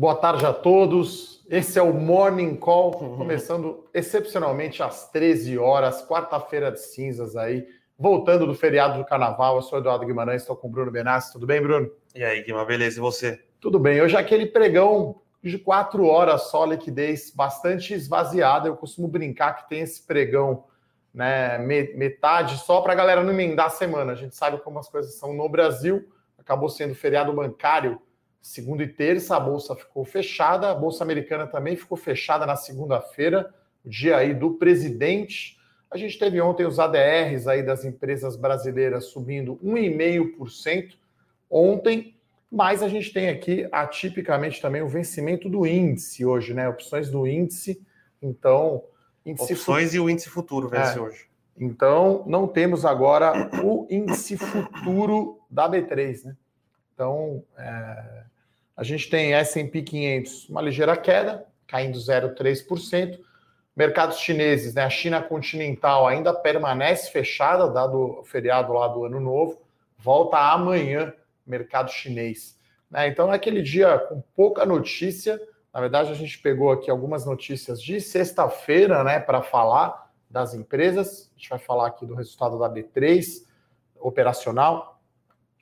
Boa 0.00 0.14
tarde 0.14 0.46
a 0.46 0.52
todos. 0.54 1.44
Esse 1.50 1.78
é 1.78 1.82
o 1.82 1.92
Morning 1.92 2.56
Call, 2.56 2.90
começando 3.18 3.86
excepcionalmente 3.92 4.82
às 4.82 5.10
13 5.10 5.58
horas, 5.58 6.02
quarta-feira 6.08 6.72
de 6.72 6.80
cinzas 6.80 7.36
aí, 7.36 7.66
voltando 7.98 8.46
do 8.46 8.54
feriado 8.54 8.98
do 8.98 9.04
carnaval. 9.04 9.56
Eu 9.56 9.62
sou 9.62 9.78
Eduardo 9.78 10.06
Guimarães, 10.06 10.40
estou 10.40 10.56
com 10.56 10.68
o 10.68 10.70
Bruno 10.70 10.90
Benassi. 10.90 11.34
Tudo 11.34 11.46
bem, 11.46 11.60
Bruno? 11.60 11.90
E 12.14 12.24
aí, 12.24 12.42
Guima, 12.42 12.64
beleza? 12.64 12.96
E 12.96 13.00
você? 13.02 13.44
Tudo 13.60 13.78
bem. 13.78 14.00
Hoje 14.00 14.16
é 14.16 14.18
aquele 14.18 14.46
pregão 14.46 15.20
de 15.42 15.58
quatro 15.58 16.06
horas 16.06 16.44
só, 16.44 16.64
liquidez 16.64 17.30
bastante 17.30 17.92
esvaziada. 17.92 18.68
Eu 18.68 18.78
costumo 18.78 19.06
brincar 19.06 19.52
que 19.52 19.68
tem 19.68 19.80
esse 19.80 20.06
pregão, 20.06 20.64
né, 21.12 21.58
metade 21.58 22.56
só 22.56 22.80
para 22.80 22.94
a 22.94 22.96
galera 22.96 23.22
não 23.22 23.34
emendar 23.34 23.66
a 23.66 23.68
semana. 23.68 24.12
A 24.12 24.16
gente 24.16 24.34
sabe 24.34 24.62
como 24.62 24.78
as 24.78 24.88
coisas 24.88 25.16
são 25.16 25.34
no 25.34 25.46
Brasil. 25.46 26.08
Acabou 26.38 26.70
sendo 26.70 26.94
feriado 26.94 27.34
bancário 27.34 28.00
segunda 28.40 28.82
e 28.82 28.88
terça, 28.88 29.36
a 29.36 29.40
bolsa 29.40 29.76
ficou 29.76 30.04
fechada, 30.04 30.70
a 30.70 30.74
bolsa 30.74 31.04
americana 31.04 31.46
também 31.46 31.76
ficou 31.76 31.96
fechada 31.96 32.46
na 32.46 32.56
segunda-feira, 32.56 33.52
o 33.84 33.88
dia 33.88 34.16
aí 34.16 34.34
do 34.34 34.52
presidente. 34.52 35.58
A 35.90 35.96
gente 35.96 36.18
teve 36.18 36.40
ontem 36.40 36.66
os 36.66 36.78
ADRs 36.78 37.46
aí 37.46 37.62
das 37.62 37.84
empresas 37.84 38.36
brasileiras 38.36 39.06
subindo 39.06 39.58
1,5% 39.62 40.94
ontem, 41.50 42.14
mas 42.50 42.82
a 42.82 42.88
gente 42.88 43.12
tem 43.12 43.28
aqui 43.28 43.68
atipicamente 43.70 44.60
também 44.60 44.82
o 44.82 44.88
vencimento 44.88 45.48
do 45.48 45.66
índice 45.66 46.24
hoje, 46.24 46.54
né? 46.54 46.68
Opções 46.68 47.10
do 47.10 47.26
índice. 47.26 47.80
Então, 48.22 48.84
índice 49.24 49.52
opções 49.52 49.94
e 49.94 50.00
o 50.00 50.08
índice 50.08 50.28
futuro 50.28 50.68
vence 50.68 50.98
é. 50.98 51.00
hoje. 51.00 51.28
Então, 51.56 52.24
não 52.26 52.48
temos 52.48 52.84
agora 52.84 53.50
o 53.62 53.86
índice 53.90 54.36
futuro 54.36 55.40
da 55.50 55.68
B3, 55.68 56.24
né? 56.24 56.36
Então, 56.94 57.44
é, 57.56 58.24
a 58.80 58.82
gente 58.82 59.10
tem 59.10 59.34
S&P 59.34 59.82
500, 59.82 60.48
uma 60.48 60.62
ligeira 60.62 60.96
queda, 60.96 61.46
caindo 61.66 61.98
0,3%. 61.98 63.20
Mercados 63.76 64.16
chineses, 64.16 64.72
né? 64.72 64.84
A 64.84 64.88
China 64.88 65.22
continental 65.22 66.08
ainda 66.08 66.32
permanece 66.32 67.10
fechada, 67.10 67.68
dado 67.68 68.20
o 68.20 68.24
feriado 68.24 68.72
lá 68.72 68.88
do 68.88 69.04
Ano 69.04 69.20
Novo. 69.20 69.60
Volta 69.98 70.38
amanhã, 70.38 71.12
mercado 71.46 71.90
chinês. 71.90 72.58
Né? 72.90 73.06
Então, 73.08 73.30
é 73.30 73.36
aquele 73.36 73.60
dia 73.60 73.98
com 73.98 74.22
pouca 74.34 74.64
notícia. 74.64 75.38
Na 75.74 75.80
verdade, 75.82 76.10
a 76.10 76.14
gente 76.14 76.38
pegou 76.38 76.72
aqui 76.72 76.90
algumas 76.90 77.26
notícias 77.26 77.82
de 77.82 78.00
sexta-feira, 78.00 79.04
né, 79.04 79.20
para 79.20 79.42
falar 79.42 80.10
das 80.30 80.54
empresas. 80.54 81.30
A 81.36 81.38
gente 81.38 81.50
vai 81.50 81.58
falar 81.58 81.88
aqui 81.88 82.06
do 82.06 82.14
resultado 82.14 82.58
da 82.58 82.70
B3 82.70 83.44
operacional 83.98 84.98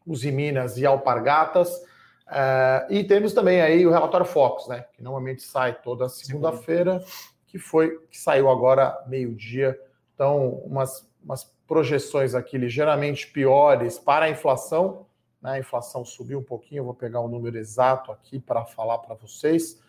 os 0.07 0.23
Minas 0.23 0.79
e 0.79 0.87
Alpargatas. 0.87 1.83
Uh, 2.29 2.93
e 2.93 3.05
temos 3.05 3.33
também 3.33 3.63
aí 3.63 3.87
o 3.87 3.91
relatório 3.91 4.27
Focus, 4.27 4.69
né? 4.69 4.85
Que 4.93 5.03
normalmente 5.03 5.43
sai 5.43 5.81
toda 5.81 6.11
segunda-feira, 6.11 7.03
que 7.47 7.59
foi 7.59 7.99
que 8.11 8.19
saiu 8.19 8.51
agora 8.51 9.03
meio-dia. 9.07 9.81
Então, 10.15 10.51
umas, 10.65 11.11
umas 11.25 11.51
projeções 11.67 12.35
aqui 12.35 12.59
ligeiramente 12.59 13.29
piores 13.29 13.99
para 13.99 14.27
a 14.27 14.31
inflação. 14.31 15.07
Né? 15.41 15.53
A 15.53 15.59
inflação 15.59 16.05
subiu 16.05 16.41
um 16.41 16.45
pouquinho, 16.45 16.81
eu 16.81 16.85
vou 16.85 16.93
pegar 16.93 17.21
o 17.21 17.29
número 17.29 17.57
exato 17.57 18.13
aqui 18.13 18.39
para 18.39 18.67
falar 18.67 18.99
para 18.99 19.15
vocês. 19.15 19.81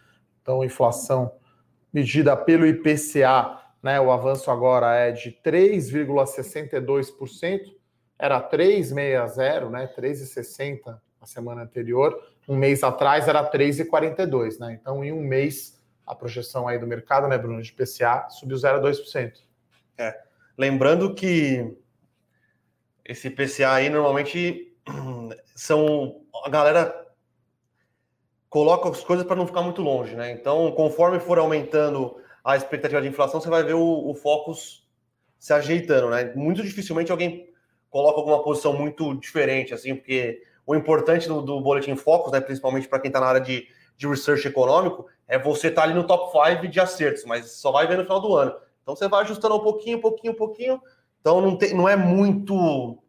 Então, 0.42 0.64
inflação 0.64 1.34
medida 1.92 2.38
pelo 2.38 2.66
IPCA, 2.66 3.60
né? 3.84 4.00
O 4.00 4.12
avanço 4.12 4.50
agora 4.50 4.96
é 4.96 5.12
de 5.12 5.38
3,62% 5.44 7.76
era 8.18 8.42
3,60, 8.42 9.70
né? 9.70 9.94
3,60 9.98 10.98
na 11.20 11.28
semana 11.28 11.64
anterior. 11.64 12.18
Um 12.48 12.56
mês 12.56 12.84
atrás 12.84 13.28
era 13.28 13.44
3,42, 13.50 14.60
né? 14.60 14.78
Então, 14.80 15.04
em 15.04 15.12
um 15.12 15.22
mês, 15.22 15.80
a 16.06 16.16
projeção 16.16 16.68
aí 16.68 16.80
do 16.80 16.88
mercado, 16.88 17.28
né, 17.28 17.38
Bruno, 17.38 17.62
de 17.62 17.72
PCA, 17.72 18.28
subiu 18.30 18.58
0,2%. 18.58 19.34
É. 19.98 20.18
Lembrando 20.58 21.14
que 21.14 21.78
esse 23.06 23.30
PCA 23.30 23.74
aí 23.74 23.90
normalmente 23.90 24.76
são 25.56 26.22
a 26.46 26.50
galera 26.50 27.08
coloca 28.50 28.90
as 28.90 29.04
coisas 29.04 29.26
para 29.26 29.36
não 29.36 29.46
ficar 29.46 29.62
muito 29.62 29.82
longe, 29.82 30.16
né? 30.16 30.32
Então, 30.32 30.72
conforme 30.72 31.20
for 31.20 31.38
aumentando 31.38 32.18
a 32.44 32.56
expectativa 32.56 33.02
de 33.02 33.08
inflação, 33.08 33.40
você 33.40 33.50
vai 33.50 33.64
ver 33.64 33.76
o, 33.76 34.10
o 34.10 34.16
Focus 34.16 34.88
se 35.38 35.54
ajeitando, 35.54 36.10
né? 36.10 36.34
Muito 36.36 36.64
dificilmente 36.64 37.12
alguém 37.12 37.50
coloca 37.90 38.20
alguma 38.20 38.44
posição 38.44 38.74
muito 38.74 39.16
diferente, 39.16 39.74
assim, 39.74 39.96
porque 39.96 40.42
o 40.70 40.76
importante 40.76 41.28
do, 41.28 41.42
do 41.42 41.60
Boletim 41.60 41.96
Focus, 41.96 42.32
né, 42.32 42.40
principalmente 42.40 42.88
para 42.88 43.00
quem 43.00 43.10
está 43.10 43.20
na 43.20 43.26
área 43.26 43.42
de, 43.42 43.68
de 43.98 44.08
research 44.08 44.48
econômico, 44.48 45.08
é 45.28 45.40
você 45.40 45.70
estar 45.70 45.82
tá 45.82 45.88
ali 45.88 45.96
no 45.96 46.06
top 46.06 46.32
5 46.32 46.68
de 46.68 46.80
acertos, 46.80 47.26
mas 47.26 47.54
só 47.54 47.72
vai 47.72 47.88
ver 47.88 47.98
no 47.98 48.04
final 48.04 48.22
do 48.22 48.36
ano. 48.36 48.56
Então 48.84 48.96
você 48.96 49.08
vai 49.08 49.24
ajustando 49.24 49.56
um 49.56 49.64
pouquinho, 49.64 49.98
um 49.98 50.02
pouquinho, 50.02 50.34
um 50.34 50.36
pouquinho. 50.36 50.80
Então 51.20 51.42
não, 51.42 51.58
tem, 51.58 51.74
não 51.74 51.90
é 51.90 51.96
muito. 51.96 53.00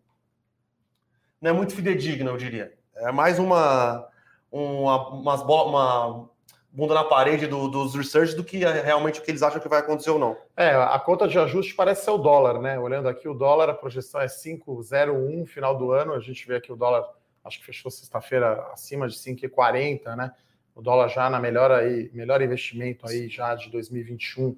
Não 1.38 1.50
é 1.50 1.52
muito 1.52 1.74
fidedigno, 1.74 2.30
eu 2.30 2.38
diria. 2.38 2.72
É 2.96 3.12
mais 3.12 3.38
uma. 3.38 4.08
Uma, 4.50 5.08
umas, 5.10 5.42
uma 5.42 6.30
bunda 6.72 6.94
na 6.94 7.04
parede 7.04 7.46
do, 7.46 7.68
dos 7.68 7.94
research 7.94 8.34
do 8.34 8.42
que 8.42 8.64
é 8.64 8.80
realmente 8.80 9.20
o 9.20 9.22
que 9.22 9.30
eles 9.30 9.42
acham 9.42 9.60
que 9.60 9.68
vai 9.68 9.80
acontecer 9.80 10.10
ou 10.10 10.18
não. 10.18 10.34
É, 10.56 10.74
a 10.74 10.98
conta 10.98 11.28
de 11.28 11.38
ajuste 11.38 11.74
parece 11.74 12.06
ser 12.06 12.10
o 12.10 12.18
dólar, 12.18 12.58
né? 12.58 12.78
Olhando 12.78 13.08
aqui 13.08 13.28
o 13.28 13.34
dólar, 13.34 13.68
a 13.68 13.74
projeção 13.74 14.18
é 14.18 14.26
5,01 14.26 15.46
final 15.46 15.76
do 15.76 15.92
ano. 15.92 16.14
A 16.14 16.20
gente 16.20 16.46
vê 16.46 16.56
aqui 16.56 16.72
o 16.72 16.76
dólar, 16.76 17.04
acho 17.44 17.58
que 17.58 17.66
fechou 17.66 17.90
sexta-feira 17.90 18.68
acima 18.72 19.08
de 19.08 19.14
5,40, 19.14 20.16
né? 20.16 20.32
O 20.74 20.82
dólar 20.82 21.08
já 21.08 21.28
na 21.28 21.40
melhor 21.40 21.70
aí, 21.70 22.10
melhor 22.12 22.40
investimento 22.40 23.06
aí 23.08 23.28
já 23.28 23.54
de 23.54 23.70
2021, 23.70 24.56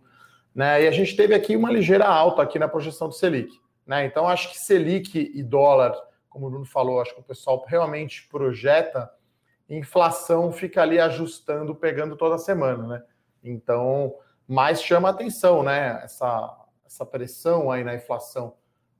né? 0.54 0.82
E 0.82 0.88
a 0.88 0.91
gente 0.91 1.16
teve 1.16 1.34
aqui 1.34 1.56
uma 1.56 1.70
ligeira 1.70 2.06
alta 2.06 2.43
aqui 2.43 2.59
na 2.59 2.69
projeção 2.69 3.09
do 3.09 3.15
Selic, 3.15 3.60
né? 3.87 4.04
Então 4.04 4.28
acho 4.28 4.50
que 4.50 4.59
Selic 4.59 5.31
e 5.34 5.43
dólar, 5.43 5.94
como 6.28 6.47
o 6.47 6.50
Bruno 6.50 6.66
falou, 6.66 7.00
acho 7.00 7.15
que 7.15 7.20
o 7.20 7.25
pessoal 7.25 7.65
realmente 7.66 8.28
projeta 8.28 9.10
inflação 9.69 10.53
fica 10.53 10.82
ali 10.82 10.99
ajustando, 10.99 11.75
pegando 11.75 12.16
toda 12.16 12.38
semana, 12.38 12.87
né? 12.87 13.03
Então, 13.43 14.14
mais 14.47 14.82
chama 14.82 15.09
atenção, 15.09 15.62
né? 15.62 16.00
Essa, 16.04 16.59
essa 16.84 17.06
pressão 17.06 17.70
aí 17.70 17.82
na 17.82 17.94
inflação, 17.94 18.54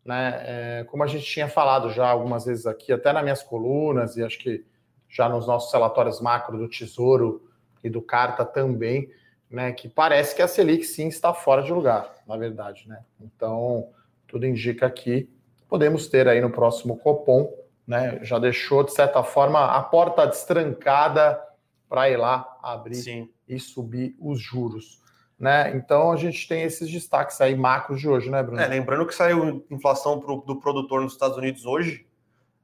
né? 0.05 0.43
É, 0.45 0.85
como 0.85 1.03
a 1.03 1.07
gente 1.07 1.25
tinha 1.25 1.49
falado 1.49 1.91
já 1.91 2.09
algumas 2.09 2.45
vezes 2.45 2.67
aqui, 2.67 2.93
até 2.93 3.13
nas 3.13 3.23
minhas 3.23 3.43
colunas, 3.43 4.17
e 4.17 4.23
acho 4.23 4.39
que 4.39 4.65
já 5.09 5.29
nos 5.29 5.47
nossos 5.47 5.73
relatórios 5.73 6.21
macro 6.21 6.59
do 6.59 6.69
Tesouro 6.69 7.49
e 7.85 7.91
do 7.91 8.01
Carta 8.01 8.45
também, 8.45 9.11
né? 9.51 9.73
Que 9.73 9.89
parece 9.89 10.35
que 10.35 10.43
a 10.43 10.49
Selic 10.49 10.85
sim 10.85 11.09
está 11.09 11.33
fora 11.35 11.63
de 11.63 11.73
lugar, 11.73 12.13
na 12.27 12.37
verdade, 12.37 12.89
né? 12.89 13.05
Então, 13.21 13.89
tudo 14.27 14.47
indica 14.47 14.91
que 14.91 15.29
podemos 15.69 16.09
ter 16.09 16.29
aí 16.29 16.41
no 16.41 16.51
próximo 16.51 16.97
Copom 16.99 17.63
né? 17.87 18.21
Já 18.23 18.39
deixou, 18.39 18.85
de 18.85 18.93
certa 18.93 19.23
forma, 19.23 19.65
a 19.65 19.83
porta 19.83 20.27
destrancada 20.27 21.41
para 21.89 22.09
ir 22.09 22.17
lá 22.17 22.59
abrir 22.63 22.97
Sim. 22.97 23.29
e 23.47 23.59
subir 23.59 24.17
os 24.19 24.41
juros. 24.41 25.02
Né? 25.43 25.73
Então 25.75 26.13
a 26.13 26.17
gente 26.17 26.47
tem 26.47 26.63
esses 26.63 26.89
destaques 26.89 27.41
aí 27.41 27.57
macros 27.57 28.01
de 28.01 28.09
hoje, 28.09 28.31
né, 28.31 28.41
Bruno? 28.45 28.61
É, 28.61 28.67
lembrando 28.69 29.05
que 29.05 29.13
saiu 29.13 29.67
inflação 29.69 30.21
pro, 30.21 30.37
do 30.37 30.61
produtor 30.61 31.01
nos 31.01 31.15
Estados 31.15 31.37
Unidos 31.37 31.67
hoje, 31.67 32.07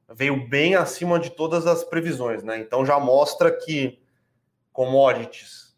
veio 0.07 0.47
bem 0.47 0.75
acima 0.75 1.19
de 1.19 1.29
todas 1.29 1.67
as 1.67 1.83
previsões, 1.83 2.41
né? 2.41 2.57
Então 2.57 2.85
já 2.85 2.97
mostra 2.97 3.51
que 3.51 4.01
commodities, 4.71 5.75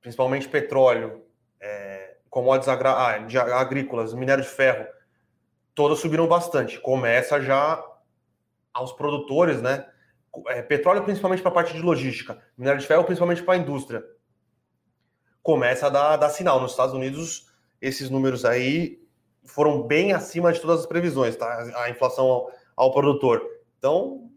principalmente 0.00 0.48
petróleo, 0.48 1.22
é, 1.60 2.16
commodities 2.28 2.68
ah, 2.68 3.60
agrícolas, 3.60 4.12
minério 4.12 4.42
de 4.42 4.50
ferro, 4.50 4.88
todas 5.72 6.00
subiram 6.00 6.26
bastante. 6.26 6.80
Começa 6.80 7.40
já 7.40 7.80
aos 8.74 8.90
produtores, 8.90 9.62
né? 9.62 9.86
É, 10.48 10.62
petróleo 10.62 11.04
principalmente 11.04 11.42
para 11.42 11.52
a 11.52 11.54
parte 11.54 11.74
de 11.74 11.80
logística, 11.80 12.42
minério 12.56 12.80
de 12.80 12.86
ferro 12.88 13.04
principalmente 13.04 13.44
para 13.44 13.54
a 13.54 13.58
indústria. 13.58 14.04
Começa 15.42 15.86
a 15.86 15.90
dar, 15.90 16.16
dar 16.16 16.30
sinal. 16.30 16.60
Nos 16.60 16.72
Estados 16.72 16.94
Unidos, 16.94 17.46
esses 17.80 18.10
números 18.10 18.44
aí 18.44 19.00
foram 19.44 19.82
bem 19.82 20.12
acima 20.12 20.52
de 20.52 20.60
todas 20.60 20.80
as 20.80 20.86
previsões, 20.86 21.36
tá? 21.36 21.72
A 21.76 21.90
inflação 21.90 22.26
ao, 22.26 22.52
ao 22.76 22.92
produtor. 22.92 23.42
Então, 23.78 24.30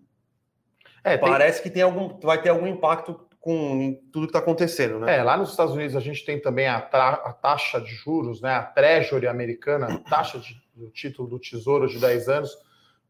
é, 1.04 1.18
parece 1.18 1.62
tem... 1.62 1.64
que 1.64 1.74
tem 1.76 1.84
algum, 1.84 2.18
vai 2.20 2.42
ter 2.42 2.50
algum 2.50 2.68
impacto 2.68 3.20
com 3.40 4.00
tudo 4.14 4.28
que 4.28 4.30
está 4.30 4.40
acontecendo, 4.40 5.00
né? 5.00 5.18
É, 5.18 5.24
lá 5.24 5.36
nos 5.36 5.50
Estados 5.50 5.74
Unidos 5.74 5.96
a 5.96 6.00
gente 6.00 6.24
tem 6.24 6.40
também 6.40 6.68
a, 6.68 6.78
a 6.78 7.34
taxa 7.34 7.82
de 7.82 7.90
juros, 7.90 8.40
né? 8.40 8.54
A 8.54 8.64
Treasury 8.64 9.28
americana, 9.28 10.00
taxa 10.08 10.38
de, 10.40 10.56
do 10.76 10.90
título 10.92 11.28
do 11.28 11.40
Tesouro 11.40 11.88
de 11.88 12.00
10 12.00 12.30
anos, 12.30 12.56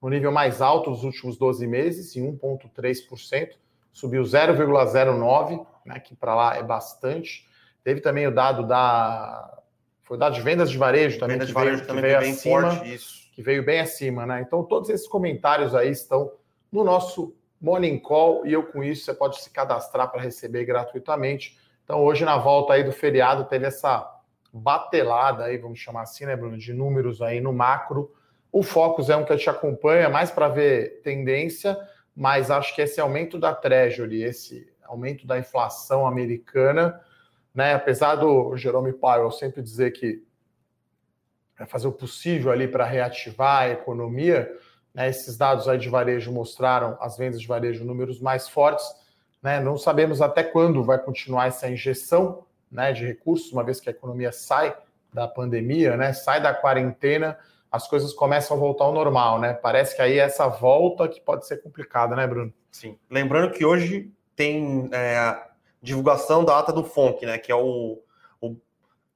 no 0.01 0.09
nível 0.09 0.31
mais 0.31 0.61
alto 0.61 0.89
dos 0.89 1.03
últimos 1.03 1.37
12 1.37 1.67
meses, 1.67 2.15
em 2.15 2.25
1,3%, 2.37 3.49
subiu 3.93 4.23
0,09%, 4.23 5.67
né, 5.85 5.99
que 5.99 6.15
para 6.15 6.33
lá 6.33 6.55
é 6.55 6.63
bastante. 6.63 7.47
Teve 7.83 8.01
também 8.01 8.27
o 8.27 8.33
dado 8.33 8.65
da. 8.65 9.59
Foi 10.03 10.17
o 10.17 10.19
dado 10.19 10.35
de 10.35 10.41
vendas 10.41 10.69
de 10.69 10.77
varejo 10.77 11.19
também, 11.19 11.37
Venda 11.37 11.47
que, 11.47 11.59
veio, 11.59 11.81
que 11.81 11.87
também 11.87 12.01
veio 12.01 12.19
bem 12.19 12.31
acima, 12.31 12.71
forte, 12.71 12.93
isso. 12.93 13.31
que 13.33 13.41
veio 13.41 13.63
bem 13.63 13.79
acima, 13.79 14.25
né? 14.25 14.41
Então, 14.45 14.63
todos 14.63 14.89
esses 14.89 15.07
comentários 15.07 15.73
aí 15.73 15.89
estão 15.89 16.31
no 16.71 16.83
nosso 16.83 17.35
Morning 17.59 17.99
Call, 17.99 18.45
e 18.45 18.53
eu 18.53 18.63
com 18.63 18.83
isso 18.83 19.05
você 19.05 19.13
pode 19.13 19.39
se 19.39 19.49
cadastrar 19.49 20.11
para 20.11 20.21
receber 20.21 20.65
gratuitamente. 20.65 21.57
Então, 21.83 22.03
hoje, 22.03 22.25
na 22.25 22.37
volta 22.37 22.73
aí 22.73 22.83
do 22.83 22.91
feriado, 22.91 23.45
teve 23.45 23.65
essa 23.65 24.19
batelada 24.51 25.45
aí, 25.45 25.57
vamos 25.57 25.79
chamar 25.79 26.01
assim, 26.01 26.25
né, 26.25 26.35
Bruno, 26.35 26.57
de 26.57 26.73
números 26.73 27.21
aí 27.21 27.39
no 27.39 27.53
macro. 27.53 28.13
O 28.51 28.63
Focus 28.63 29.09
é 29.09 29.15
um 29.15 29.23
que 29.23 29.31
a 29.31 29.37
gente 29.37 29.49
acompanha 29.49 30.09
mais 30.09 30.29
para 30.29 30.49
ver 30.49 31.01
tendência, 31.03 31.77
mas 32.15 32.51
acho 32.51 32.75
que 32.75 32.81
esse 32.81 32.99
aumento 32.99 33.39
da 33.39 33.53
Treasury, 33.53 34.23
esse 34.23 34.69
aumento 34.83 35.25
da 35.25 35.39
inflação 35.39 36.05
americana, 36.05 36.99
né, 37.53 37.73
apesar 37.73 38.15
do 38.15 38.55
Jerome 38.55 38.93
Powell 38.93 39.31
sempre 39.31 39.61
dizer 39.61 39.91
que 39.91 40.23
vai 41.57 41.67
fazer 41.67 41.87
o 41.87 41.91
possível 41.91 42.51
ali 42.51 42.67
para 42.67 42.85
reativar 42.85 43.63
a 43.63 43.69
economia, 43.69 44.51
né, 44.93 45.09
esses 45.09 45.37
dados 45.37 45.67
aí 45.67 45.77
de 45.77 45.89
varejo 45.89 46.31
mostraram 46.31 46.97
as 46.99 47.17
vendas 47.17 47.41
de 47.41 47.47
varejo 47.47 47.85
números 47.85 48.19
mais 48.19 48.47
fortes, 48.47 48.85
né, 49.41 49.59
não 49.59 49.77
sabemos 49.77 50.21
até 50.21 50.43
quando 50.43 50.83
vai 50.83 50.97
continuar 50.97 51.47
essa 51.47 51.69
injeção 51.69 52.45
né, 52.71 52.93
de 52.93 53.05
recursos, 53.05 53.51
uma 53.51 53.63
vez 53.63 53.79
que 53.79 53.89
a 53.89 53.91
economia 53.91 54.31
sai 54.31 54.75
da 55.13 55.27
pandemia, 55.27 55.97
né, 55.97 56.13
sai 56.13 56.41
da 56.41 56.53
quarentena, 56.53 57.37
as 57.71 57.87
coisas 57.87 58.13
começam 58.13 58.57
a 58.57 58.59
voltar 58.59 58.83
ao 58.83 58.93
normal, 58.93 59.39
né? 59.39 59.53
Parece 59.53 59.95
que 59.95 60.01
aí 60.01 60.19
é 60.19 60.23
essa 60.23 60.45
volta 60.47 61.07
que 61.07 61.21
pode 61.21 61.47
ser 61.47 61.61
complicada, 61.61 62.17
né, 62.17 62.27
Bruno? 62.27 62.53
Sim. 62.69 62.97
Lembrando 63.09 63.53
que 63.53 63.63
hoje 63.63 64.11
tem 64.35 64.89
é, 64.91 65.39
divulgação 65.81 66.45
da 66.45 66.59
ata 66.59 66.71
do 66.71 66.83
FONC, 66.83 67.25
né, 67.25 67.37
que 67.37 67.51
é 67.51 67.55
o, 67.55 68.01
o, 68.39 68.55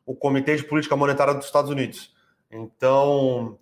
o 0.06 0.16
Comitê 0.16 0.56
de 0.56 0.64
Política 0.64 0.96
Monetária 0.96 1.34
dos 1.34 1.46
Estados 1.46 1.70
Unidos. 1.70 2.14
Então, 2.52 3.60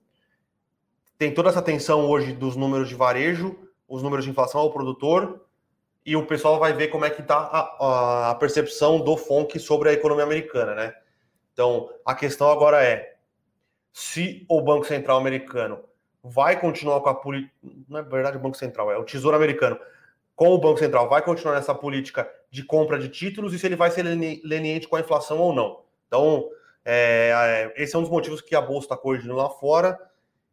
tem 1.17 1.33
toda 1.33 1.49
essa 1.49 1.61
tensão 1.61 2.09
hoje 2.09 2.33
dos 2.33 2.55
números 2.55 2.87
de 2.87 2.95
varejo, 2.95 3.57
os 3.87 4.01
números 4.01 4.25
de 4.25 4.31
inflação 4.31 4.61
ao 4.61 4.71
produtor, 4.71 5.45
e 6.05 6.15
o 6.15 6.25
pessoal 6.25 6.59
vai 6.59 6.73
ver 6.73 6.89
como 6.89 7.05
é 7.05 7.09
que 7.09 7.21
está 7.21 7.37
a, 7.37 8.31
a, 8.31 8.35
percepção 8.35 8.99
do 8.99 9.15
FONC 9.15 9.57
sobre 9.59 9.89
a 9.89 9.93
economia 9.93 10.23
americana, 10.23 10.75
né? 10.75 10.93
Então, 11.53 11.89
a 12.05 12.13
questão 12.13 12.51
agora 12.51 12.83
é 12.83 13.15
se 13.93 14.45
o 14.49 14.59
Banco 14.61 14.85
Central 14.85 15.17
americano 15.17 15.79
vai 16.23 16.59
continuar 16.59 16.99
com 17.01 17.09
a 17.09 17.15
política. 17.15 17.53
Não 17.87 17.99
é 17.99 18.01
verdade 18.03 18.37
o 18.37 18.39
Banco 18.39 18.57
Central, 18.57 18.91
é 18.91 18.97
o 18.97 19.03
Tesouro 19.03 19.37
Americano. 19.37 19.79
Com 20.35 20.49
o 20.49 20.57
Banco 20.57 20.79
Central, 20.79 21.07
vai 21.07 21.21
continuar 21.21 21.55
nessa 21.55 21.75
política 21.75 22.29
de 22.53 22.63
compra 22.63 22.99
de 22.99 23.09
títulos 23.09 23.53
e 23.53 23.57
se 23.57 23.65
ele 23.65 23.75
vai 23.75 23.89
ser 23.89 24.03
leniente 24.03 24.87
com 24.87 24.95
a 24.95 24.99
inflação 24.99 25.39
ou 25.39 25.51
não. 25.51 25.81
Então, 26.07 26.47
é, 26.85 27.71
é, 27.75 27.83
esse 27.83 27.95
é 27.95 27.97
um 27.97 28.03
dos 28.03 28.11
motivos 28.11 28.39
que 28.39 28.55
a 28.55 28.61
Bolsa 28.61 28.85
está 28.85 28.95
corrigindo 28.95 29.33
lá 29.33 29.49
fora 29.49 29.99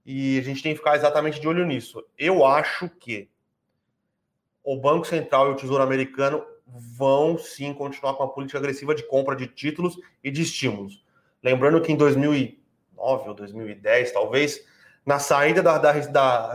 e 0.05 0.39
a 0.39 0.43
gente 0.43 0.63
tem 0.63 0.73
que 0.73 0.79
ficar 0.79 0.97
exatamente 0.97 1.39
de 1.39 1.47
olho 1.47 1.67
nisso. 1.67 2.03
Eu 2.17 2.45
acho 2.45 2.89
que 2.89 3.29
o 4.65 4.77
Banco 4.77 5.07
Central 5.07 5.51
e 5.51 5.53
o 5.53 5.57
Tesouro 5.57 5.83
Americano 5.83 6.43
vão 6.67 7.37
sim 7.37 7.75
continuar 7.75 8.15
com 8.15 8.23
a 8.23 8.29
política 8.29 8.59
agressiva 8.59 8.95
de 8.95 9.03
compra 9.03 9.37
de 9.37 9.47
títulos 9.47 9.99
e 10.25 10.31
de 10.31 10.43
estímulos. 10.43 11.05
Lembrando 11.43 11.81
que 11.81 11.93
em 11.93 11.97
2000 11.97 12.61
2009 13.01 13.29
ou 13.29 13.35
2010, 13.35 14.13
talvez, 14.13 14.65
na 15.05 15.19
saída 15.19 15.63
da, 15.63 15.79
da, 15.79 15.93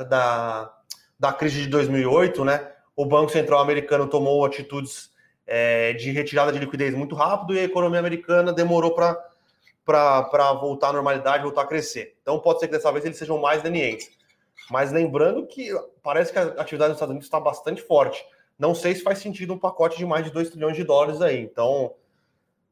da, 0.03 0.73
da, 1.19 1.33
crise 1.33 1.61
de 1.61 1.67
2008, 1.67 2.45
né, 2.45 2.71
o 2.95 3.05
Banco 3.05 3.31
Central 3.31 3.59
americano 3.59 4.07
tomou 4.07 4.45
atitudes 4.45 5.09
é, 5.45 5.93
de 5.93 6.11
retirada 6.11 6.51
de 6.51 6.59
liquidez 6.59 6.93
muito 6.93 7.15
rápido 7.15 7.53
e 7.53 7.59
a 7.59 7.63
economia 7.63 7.99
americana 7.99 8.51
demorou 8.51 8.93
para 8.93 10.53
voltar 10.53 10.89
à 10.89 10.93
normalidade, 10.93 11.43
voltar 11.43 11.61
a 11.61 11.67
crescer. 11.67 12.15
Então 12.21 12.39
pode 12.39 12.59
ser 12.59 12.67
que 12.67 12.73
dessa 12.73 12.91
vez 12.91 13.05
eles 13.05 13.17
sejam 13.17 13.39
mais 13.39 13.63
lenientes. 13.63 14.09
Mas 14.69 14.91
lembrando 14.91 15.45
que 15.45 15.69
parece 16.01 16.31
que 16.31 16.39
a 16.39 16.43
atividade 16.43 16.89
nos 16.89 16.97
Estados 16.97 17.11
Unidos 17.11 17.27
está 17.27 17.39
bastante 17.39 17.81
forte. 17.81 18.25
Não 18.57 18.73
sei 18.73 18.95
se 18.95 19.03
faz 19.03 19.19
sentido 19.19 19.53
um 19.53 19.59
pacote 19.59 19.97
de 19.97 20.05
mais 20.05 20.25
de 20.25 20.31
2 20.31 20.49
trilhões 20.49 20.75
de 20.75 20.83
dólares 20.83 21.21
aí. 21.21 21.41
Então, 21.41 21.93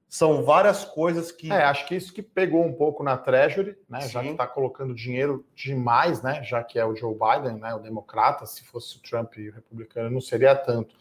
são 0.07 0.43
várias 0.43 0.85
coisas 0.85 1.31
que. 1.31 1.51
É, 1.51 1.63
acho 1.63 1.87
que 1.87 1.95
isso 1.95 2.13
que 2.13 2.21
pegou 2.21 2.63
um 2.63 2.73
pouco 2.73 3.03
na 3.03 3.17
Treasury, 3.17 3.77
né? 3.89 4.01
Sim. 4.01 4.09
Já 4.09 4.21
que 4.21 4.29
está 4.29 4.47
colocando 4.47 4.93
dinheiro 4.93 5.45
demais, 5.55 6.21
né? 6.21 6.41
Já 6.43 6.63
que 6.63 6.79
é 6.79 6.85
o 6.85 6.95
Joe 6.95 7.13
Biden, 7.13 7.59
né? 7.59 7.73
O 7.75 7.79
democrata, 7.79 8.45
se 8.45 8.63
fosse 8.63 8.97
o 8.97 9.01
Trump 9.01 9.35
e 9.37 9.49
o 9.49 9.53
republicano, 9.53 10.09
não 10.09 10.21
seria 10.21 10.55
tanto. 10.55 10.95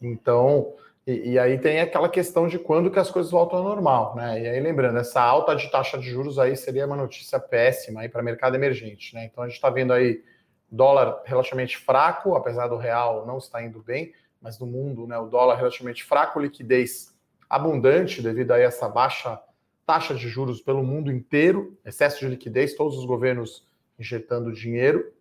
Então, 0.00 0.72
e, 1.06 1.32
e, 1.32 1.38
aí 1.38 1.58
tem 1.58 1.80
aquela 1.80 2.08
questão 2.08 2.48
de 2.48 2.58
quando 2.58 2.90
que 2.90 2.98
as 2.98 3.10
coisas 3.10 3.30
voltam 3.30 3.58
ao 3.58 3.64
normal, 3.64 4.16
né? 4.16 4.40
E 4.40 4.48
aí, 4.48 4.60
lembrando, 4.60 4.98
essa 4.98 5.20
alta 5.20 5.54
de 5.54 5.70
taxa 5.70 5.98
de 5.98 6.08
juros 6.08 6.38
aí 6.38 6.56
seria 6.56 6.86
uma 6.86 6.96
notícia 6.96 7.38
péssima 7.38 8.00
aí 8.00 8.08
para 8.08 8.22
mercado 8.22 8.54
emergente, 8.54 9.14
né? 9.14 9.26
Então 9.26 9.44
a 9.44 9.46
gente 9.46 9.56
está 9.56 9.68
vendo 9.68 9.92
aí 9.92 10.24
dólar 10.70 11.20
relativamente 11.26 11.76
fraco, 11.76 12.34
apesar 12.34 12.68
do 12.68 12.78
real 12.78 13.26
não 13.26 13.36
estar 13.36 13.62
indo 13.62 13.82
bem, 13.82 14.14
mas 14.40 14.58
no 14.58 14.66
mundo, 14.66 15.06
né? 15.06 15.18
O 15.18 15.26
dólar 15.26 15.56
relativamente 15.56 16.02
fraco, 16.02 16.40
liquidez 16.40 17.14
abundante 17.50 18.22
devido 18.22 18.52
a 18.52 18.58
essa 18.58 18.88
baixa 18.88 19.38
taxa 19.86 20.14
de 20.14 20.26
juros 20.28 20.62
pelo 20.62 20.82
mundo 20.82 21.12
inteiro, 21.12 21.78
excesso 21.84 22.20
de 22.20 22.28
liquidez, 22.28 22.74
todos 22.74 22.96
os 22.96 23.04
governos 23.04 23.68
injetando 23.98 24.50
dinheiro. 24.50 25.12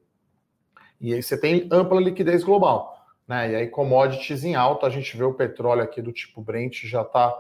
E 1.00 1.14
aí 1.14 1.22
você 1.22 1.38
tem 1.38 1.68
ampla 1.70 2.00
liquidez 2.00 2.44
global. 2.44 3.03
Né? 3.28 3.52
E 3.52 3.56
aí, 3.56 3.68
commodities 3.68 4.44
em 4.44 4.56
alta, 4.56 4.88
a 4.88 4.90
gente 4.90 5.16
vê 5.16 5.24
o 5.24 5.34
petróleo 5.34 5.84
aqui 5.84 6.02
do 6.02 6.12
tipo 6.12 6.42
Brent 6.42 6.84
já 6.86 7.02
está 7.02 7.34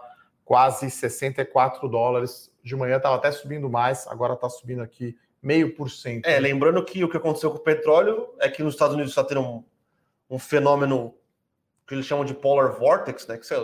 quase 0.45 0.89
64 0.89 1.87
dólares. 1.87 2.51
De 2.63 2.75
manhã 2.75 2.97
estava 2.97 3.15
até 3.15 3.31
subindo 3.31 3.69
mais, 3.69 4.07
agora 4.07 4.33
está 4.33 4.49
subindo 4.49 4.81
aqui 4.81 5.17
meio 5.41 5.75
por 5.75 5.89
cento. 5.89 6.25
É, 6.25 6.39
lembrando 6.39 6.83
que 6.85 7.03
o 7.03 7.09
que 7.09 7.17
aconteceu 7.17 7.51
com 7.51 7.57
o 7.57 7.63
petróleo 7.63 8.29
é 8.39 8.49
que 8.49 8.63
nos 8.63 8.75
Estados 8.75 8.93
Unidos 8.93 9.11
está 9.11 9.23
tendo 9.23 9.41
um, 9.41 9.63
um 10.29 10.39
fenômeno 10.39 11.13
que 11.85 11.93
eles 11.93 12.05
chamam 12.05 12.23
de 12.23 12.33
polar 12.33 12.71
vortex, 12.71 13.27
né? 13.27 13.37
Que 13.37 13.45
você 13.45 13.55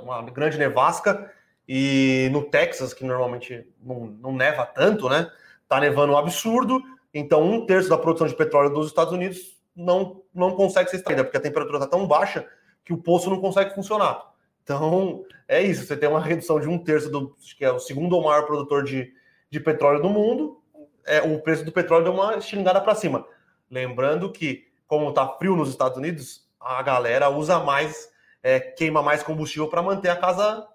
uma 0.00 0.22
grande 0.22 0.56
nevasca, 0.56 1.30
e 1.68 2.28
no 2.32 2.44
Texas, 2.44 2.94
que 2.94 3.04
normalmente 3.04 3.66
não, 3.82 4.06
não 4.06 4.32
neva 4.32 4.64
tanto, 4.64 5.08
né? 5.08 5.30
Tá 5.68 5.80
nevando 5.80 6.12
um 6.12 6.16
absurdo, 6.16 6.80
então 7.12 7.42
um 7.42 7.66
terço 7.66 7.88
da 7.88 7.98
produção 7.98 8.26
de 8.26 8.36
petróleo 8.36 8.72
dos 8.72 8.86
Estados 8.86 9.12
Unidos 9.12 9.55
não, 9.76 10.22
não 10.34 10.52
consegue 10.52 10.90
ser 10.90 10.96
extraída, 10.96 11.22
porque 11.22 11.36
a 11.36 11.40
temperatura 11.40 11.78
está 11.78 11.88
tão 11.88 12.06
baixa 12.06 12.48
que 12.84 12.92
o 12.92 12.98
poço 12.98 13.28
não 13.28 13.40
consegue 13.40 13.74
funcionar. 13.74 14.32
Então, 14.62 15.24
é 15.46 15.62
isso, 15.62 15.86
você 15.86 15.96
tem 15.96 16.08
uma 16.08 16.20
redução 16.20 16.58
de 16.58 16.68
um 16.68 16.78
terço 16.78 17.10
do 17.10 17.36
que 17.56 17.64
é 17.64 17.70
o 17.70 17.78
segundo 17.78 18.20
maior 18.20 18.46
produtor 18.46 18.82
de, 18.82 19.12
de 19.50 19.60
petróleo 19.60 20.02
do 20.02 20.08
mundo, 20.08 20.60
é, 21.04 21.20
o 21.22 21.40
preço 21.40 21.64
do 21.64 21.70
petróleo 21.70 22.04
deu 22.04 22.12
uma 22.12 22.36
estilingada 22.36 22.80
para 22.80 22.94
cima. 22.94 23.24
Lembrando 23.70 24.32
que, 24.32 24.66
como 24.86 25.08
está 25.10 25.28
frio 25.28 25.54
nos 25.54 25.68
Estados 25.68 25.96
Unidos, 25.96 26.48
a 26.60 26.82
galera 26.82 27.28
usa 27.28 27.60
mais 27.60 28.10
é, 28.42 28.58
queima 28.58 29.02
mais 29.02 29.22
combustível 29.22 29.68
para 29.68 29.82
manter 29.82 30.08
a 30.08 30.16
casa 30.16 30.66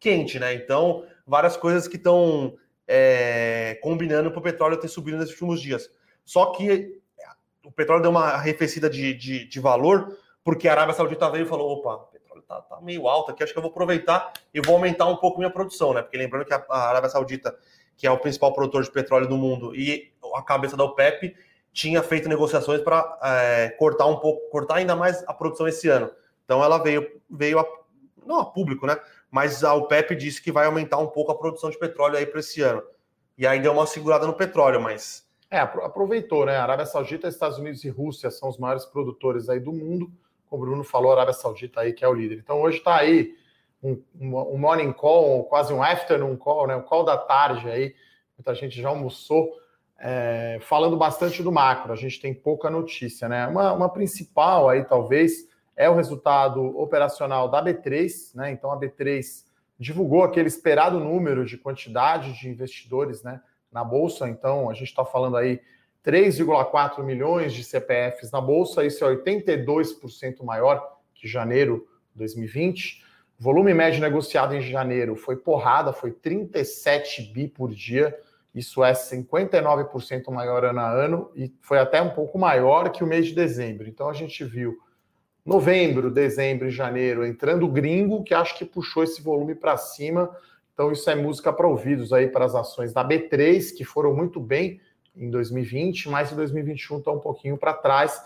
quente, 0.00 0.38
né? 0.38 0.54
Então, 0.54 1.04
várias 1.26 1.56
coisas 1.56 1.88
que 1.88 1.96
estão 1.96 2.54
é, 2.86 3.78
combinando 3.82 4.30
para 4.30 4.40
o 4.40 4.42
petróleo 4.42 4.76
ter 4.78 4.88
subido 4.88 5.16
nesses 5.16 5.32
últimos 5.32 5.60
dias. 5.60 5.90
Só 6.24 6.46
que 6.46 7.00
o 7.64 7.72
petróleo 7.72 8.02
deu 8.02 8.10
uma 8.10 8.26
arrefecida 8.30 8.88
de, 8.88 9.14
de, 9.14 9.46
de 9.46 9.60
valor, 9.60 10.16
porque 10.42 10.68
a 10.68 10.72
Arábia 10.72 10.94
Saudita 10.94 11.30
veio 11.30 11.46
e 11.46 11.48
falou: 11.48 11.78
opa, 11.78 11.94
o 11.94 12.06
petróleo 12.06 12.40
está 12.42 12.60
tá 12.60 12.80
meio 12.80 13.08
alto 13.08 13.30
aqui, 13.30 13.42
acho 13.42 13.52
que 13.52 13.58
eu 13.58 13.62
vou 13.62 13.70
aproveitar 13.70 14.32
e 14.52 14.60
vou 14.60 14.76
aumentar 14.76 15.06
um 15.06 15.16
pouco 15.16 15.38
minha 15.38 15.50
produção, 15.50 15.94
né? 15.94 16.02
Porque 16.02 16.18
lembrando 16.18 16.44
que 16.44 16.54
a, 16.54 16.64
a 16.68 16.88
Arábia 16.88 17.10
Saudita, 17.10 17.56
que 17.96 18.06
é 18.06 18.10
o 18.10 18.18
principal 18.18 18.52
produtor 18.52 18.82
de 18.82 18.90
petróleo 18.90 19.26
do 19.26 19.36
mundo, 19.36 19.74
e 19.74 20.12
a 20.34 20.42
cabeça 20.42 20.76
da 20.76 20.84
OPEP 20.84 21.34
tinha 21.72 22.02
feito 22.02 22.28
negociações 22.28 22.80
para 22.80 23.18
é, 23.22 23.68
cortar 23.70 24.06
um 24.06 24.16
pouco, 24.16 24.48
cortar 24.50 24.76
ainda 24.76 24.94
mais 24.94 25.24
a 25.26 25.34
produção 25.34 25.66
esse 25.66 25.88
ano. 25.88 26.10
Então 26.44 26.62
ela 26.62 26.78
veio, 26.78 27.20
veio 27.28 27.58
a, 27.58 27.66
não 28.24 28.38
a 28.38 28.44
público, 28.44 28.86
né? 28.86 28.96
Mas 29.30 29.64
a 29.64 29.74
OPEP 29.74 30.14
disse 30.14 30.40
que 30.40 30.52
vai 30.52 30.66
aumentar 30.66 30.98
um 30.98 31.08
pouco 31.08 31.32
a 31.32 31.34
produção 31.34 31.68
de 31.68 31.78
petróleo 31.78 32.16
aí 32.16 32.26
para 32.26 32.38
esse 32.38 32.60
ano. 32.62 32.82
E 33.36 33.44
aí 33.46 33.58
deu 33.58 33.72
uma 33.72 33.86
segurada 33.86 34.26
no 34.26 34.34
petróleo, 34.34 34.80
mas. 34.80 35.23
É, 35.54 35.60
aproveitou, 35.60 36.44
né? 36.44 36.56
Arábia 36.56 36.84
Saudita, 36.84 37.28
Estados 37.28 37.58
Unidos 37.58 37.84
e 37.84 37.88
Rússia 37.88 38.28
são 38.28 38.48
os 38.48 38.58
maiores 38.58 38.84
produtores 38.84 39.48
aí 39.48 39.60
do 39.60 39.72
mundo. 39.72 40.10
Como 40.50 40.64
o 40.64 40.66
Bruno 40.66 40.82
falou, 40.82 41.12
a 41.12 41.14
Arábia 41.14 41.32
Saudita 41.32 41.80
aí 41.80 41.92
que 41.92 42.04
é 42.04 42.08
o 42.08 42.12
líder. 42.12 42.40
Então 42.42 42.60
hoje 42.60 42.78
está 42.78 42.96
aí 42.96 43.36
um, 43.80 44.02
um, 44.20 44.58
morning 44.58 44.92
call, 44.92 45.44
quase 45.44 45.72
um 45.72 45.80
afternoon 45.80 46.36
call, 46.36 46.66
né? 46.66 46.74
Um 46.74 46.82
call 46.82 47.04
da 47.04 47.16
tarde 47.16 47.70
aí. 47.70 47.94
Muita 48.36 48.52
gente 48.52 48.82
já 48.82 48.88
almoçou. 48.88 49.48
É, 49.96 50.58
falando 50.62 50.96
bastante 50.96 51.40
do 51.40 51.52
macro, 51.52 51.92
a 51.92 51.96
gente 51.96 52.20
tem 52.20 52.34
pouca 52.34 52.68
notícia, 52.68 53.28
né? 53.28 53.46
Uma, 53.46 53.72
uma 53.74 53.88
principal 53.88 54.68
aí, 54.68 54.84
talvez, 54.84 55.48
é 55.76 55.88
o 55.88 55.94
resultado 55.94 56.76
operacional 56.76 57.48
da 57.48 57.64
B3, 57.64 58.34
né? 58.34 58.50
Então 58.50 58.72
a 58.72 58.76
B3 58.76 59.44
divulgou 59.78 60.24
aquele 60.24 60.48
esperado 60.48 60.98
número 60.98 61.44
de 61.44 61.56
quantidade 61.56 62.32
de 62.32 62.48
investidores 62.48 63.22
né, 63.22 63.40
na 63.74 63.82
Bolsa. 63.82 64.28
Então, 64.28 64.70
a 64.70 64.72
gente 64.72 64.88
está 64.88 65.04
falando 65.04 65.36
aí 65.36 65.60
3,4 66.06 67.02
milhões 67.02 67.52
de 67.52 67.64
CPFs 67.64 68.30
na 68.30 68.40
Bolsa, 68.40 68.84
isso 68.84 69.04
é 69.04 69.16
82% 69.16 70.44
maior 70.44 70.98
que 71.14 71.26
janeiro 71.26 71.88
de 72.12 72.18
2020. 72.18 73.02
O 73.40 73.42
volume 73.42 73.74
médio 73.74 74.00
negociado 74.00 74.54
em 74.54 74.60
janeiro 74.60 75.16
foi 75.16 75.36
porrada, 75.36 75.92
foi 75.92 76.12
37 76.12 77.32
bi 77.32 77.48
por 77.48 77.70
dia. 77.70 78.16
Isso 78.54 78.84
é 78.84 78.92
59% 78.92 80.30
maior 80.30 80.64
ano 80.64 80.78
a 80.78 80.88
ano 80.88 81.30
e 81.34 81.52
foi 81.60 81.78
até 81.78 82.00
um 82.00 82.10
pouco 82.10 82.38
maior 82.38 82.90
que 82.90 83.02
o 83.02 83.06
mês 83.06 83.26
de 83.26 83.34
dezembro. 83.34 83.88
Então 83.88 84.08
a 84.08 84.12
gente 84.12 84.44
viu 84.44 84.78
novembro, 85.44 86.10
dezembro 86.10 86.68
e 86.68 86.70
janeiro 86.70 87.26
entrando 87.26 87.66
gringo, 87.66 88.22
que 88.22 88.32
acho 88.32 88.56
que 88.56 88.64
puxou 88.64 89.02
esse 89.02 89.20
volume 89.20 89.56
para 89.56 89.76
cima. 89.76 90.30
Então, 90.74 90.90
isso 90.90 91.08
é 91.08 91.14
música 91.14 91.52
para 91.52 91.68
ouvidos 91.68 92.12
aí 92.12 92.26
para 92.26 92.44
as 92.44 92.54
ações 92.54 92.92
da 92.92 93.06
B3, 93.06 93.74
que 93.76 93.84
foram 93.84 94.12
muito 94.12 94.40
bem 94.40 94.80
em 95.16 95.30
2020, 95.30 96.08
mas 96.08 96.32
em 96.32 96.36
2021 96.36 96.98
está 96.98 97.12
um 97.12 97.20
pouquinho 97.20 97.56
para 97.56 97.72
trás. 97.72 98.20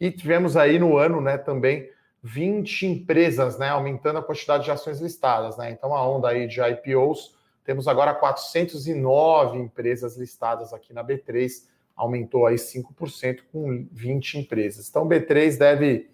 E 0.00 0.10
tivemos 0.10 0.56
aí 0.56 0.78
no 0.78 0.96
ano 0.96 1.20
né, 1.20 1.36
também 1.36 1.90
20 2.22 2.86
empresas 2.86 3.58
né, 3.58 3.68
aumentando 3.68 4.18
a 4.18 4.22
quantidade 4.22 4.64
de 4.64 4.70
ações 4.70 4.98
listadas. 4.98 5.58
Né? 5.58 5.70
Então, 5.70 5.94
a 5.94 6.06
onda 6.08 6.28
aí 6.28 6.48
de 6.48 6.60
IPOs, 6.60 7.36
temos 7.64 7.86
agora 7.86 8.14
409 8.14 9.58
empresas 9.58 10.16
listadas 10.16 10.72
aqui 10.72 10.94
na 10.94 11.04
B3, 11.04 11.66
aumentou 11.94 12.46
aí 12.46 12.56
5% 12.56 13.40
com 13.52 13.86
20 13.92 14.38
empresas. 14.38 14.88
Então, 14.88 15.06
B3 15.06 15.58
deve 15.58 16.08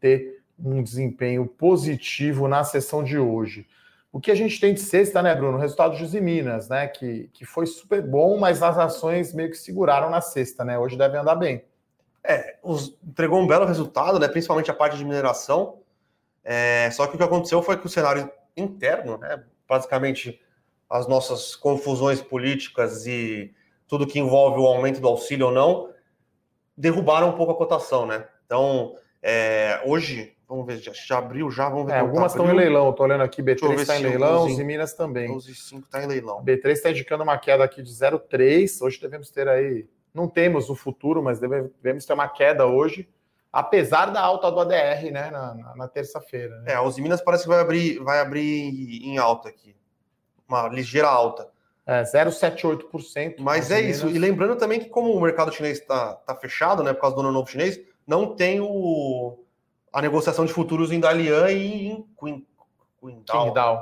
ter 0.00 0.40
um 0.56 0.80
desempenho 0.82 1.46
positivo 1.46 2.46
na 2.46 2.62
sessão 2.62 3.02
de 3.02 3.18
hoje. 3.18 3.66
O 4.12 4.20
que 4.20 4.30
a 4.30 4.34
gente 4.34 4.60
tem 4.60 4.74
de 4.74 4.80
sexta, 4.80 5.22
né, 5.22 5.34
Bruno? 5.34 5.56
O 5.56 5.60
resultado 5.60 5.96
de 5.96 6.20
Minas, 6.20 6.68
né? 6.68 6.86
Que, 6.86 7.30
que 7.32 7.46
foi 7.46 7.64
super 7.64 8.02
bom, 8.02 8.38
mas 8.38 8.62
as 8.62 8.76
ações 8.76 9.32
meio 9.32 9.50
que 9.50 9.56
seguraram 9.56 10.10
na 10.10 10.20
sexta, 10.20 10.62
né? 10.62 10.78
Hoje 10.78 10.98
devem 10.98 11.18
andar 11.18 11.34
bem. 11.34 11.64
É, 12.22 12.58
os, 12.62 12.94
entregou 13.02 13.40
um 13.40 13.46
belo 13.46 13.64
resultado, 13.64 14.18
né? 14.18 14.28
Principalmente 14.28 14.70
a 14.70 14.74
parte 14.74 14.98
de 14.98 15.04
mineração. 15.04 15.78
É, 16.44 16.90
só 16.90 17.06
que 17.06 17.14
o 17.14 17.16
que 17.18 17.24
aconteceu 17.24 17.62
foi 17.62 17.78
que 17.78 17.86
o 17.86 17.88
cenário 17.88 18.30
interno, 18.54 19.16
né? 19.16 19.42
Basicamente, 19.66 20.38
as 20.90 21.08
nossas 21.08 21.56
confusões 21.56 22.20
políticas 22.20 23.06
e 23.06 23.54
tudo 23.88 24.06
que 24.06 24.18
envolve 24.18 24.60
o 24.60 24.66
aumento 24.66 25.00
do 25.00 25.08
auxílio 25.08 25.46
ou 25.46 25.52
não, 25.52 25.90
derrubaram 26.76 27.30
um 27.30 27.36
pouco 27.36 27.52
a 27.52 27.56
cotação, 27.56 28.04
né? 28.04 28.26
Então, 28.44 28.94
é, 29.22 29.80
hoje, 29.86 30.36
Vamos 30.52 30.66
ver, 30.66 30.80
já, 30.80 30.92
já 30.92 31.16
abriu 31.16 31.50
já, 31.50 31.66
vamos 31.70 31.86
ver. 31.86 31.94
É, 31.94 32.00
algumas 32.00 32.32
estão 32.32 32.46
em 32.46 32.54
leilão, 32.54 32.90
estou 32.90 33.06
olhando 33.06 33.22
aqui, 33.22 33.42
B3 33.42 33.80
está 33.80 33.98
em 33.98 34.02
leilão, 34.02 34.44
os 34.44 34.58
Minas 34.58 34.92
também. 34.92 35.34
12,5 35.34 35.84
está 35.84 36.04
em 36.04 36.06
leilão. 36.06 36.44
B3 36.44 36.72
está 36.72 36.90
indicando 36.90 37.22
uma 37.22 37.38
queda 37.38 37.64
aqui 37.64 37.82
de 37.82 37.90
0,3, 37.90 38.82
hoje 38.82 39.00
devemos 39.00 39.30
ter 39.30 39.48
aí, 39.48 39.88
não 40.12 40.28
temos 40.28 40.68
o 40.68 40.74
futuro, 40.74 41.22
mas 41.22 41.40
devemos 41.40 42.04
ter 42.04 42.12
uma 42.12 42.28
queda 42.28 42.66
hoje, 42.66 43.08
apesar 43.50 44.10
da 44.10 44.20
alta 44.20 44.52
do 44.52 44.60
ADR, 44.60 45.10
né, 45.10 45.30
na, 45.30 45.54
na, 45.54 45.74
na 45.74 45.88
terça-feira. 45.88 46.60
Né? 46.60 46.74
É, 46.74 46.80
os 46.82 46.98
Minas 46.98 47.22
parece 47.22 47.44
que 47.44 47.48
vai 47.48 47.60
abrir, 47.60 47.98
vai 48.00 48.20
abrir 48.20 49.00
em 49.06 49.16
alta 49.16 49.48
aqui, 49.48 49.74
uma 50.46 50.68
ligeira 50.68 51.08
alta. 51.08 51.48
É, 51.86 52.02
0,78%. 52.02 53.36
Mas 53.38 53.70
é 53.70 53.80
Minas. 53.80 53.96
isso, 53.96 54.08
e 54.10 54.18
lembrando 54.18 54.56
também 54.56 54.80
que 54.80 54.90
como 54.90 55.14
o 55.14 55.20
mercado 55.22 55.50
chinês 55.50 55.78
está 55.78 56.14
tá 56.14 56.34
fechado, 56.34 56.82
né, 56.82 56.92
por 56.92 57.00
causa 57.00 57.16
do 57.16 57.22
ano 57.22 57.32
novo 57.32 57.48
chinês, 57.48 57.80
não 58.06 58.36
tem 58.36 58.60
o 58.60 59.41
a 59.92 60.00
negociação 60.00 60.44
de 60.44 60.52
futuros 60.52 60.90
em 60.90 60.98
Dalian 60.98 61.50
e 61.50 61.86
em 61.88 62.06
Queen. 62.18 62.46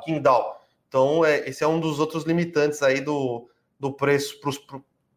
Qingdao. 0.05 0.61
Então, 0.89 1.25
é, 1.25 1.49
esse 1.49 1.63
é 1.63 1.69
um 1.69 1.79
dos 1.79 2.01
outros 2.01 2.25
limitantes 2.25 2.83
aí 2.83 3.01
do, 3.01 3.49
do 3.79 3.93
preço 3.93 4.41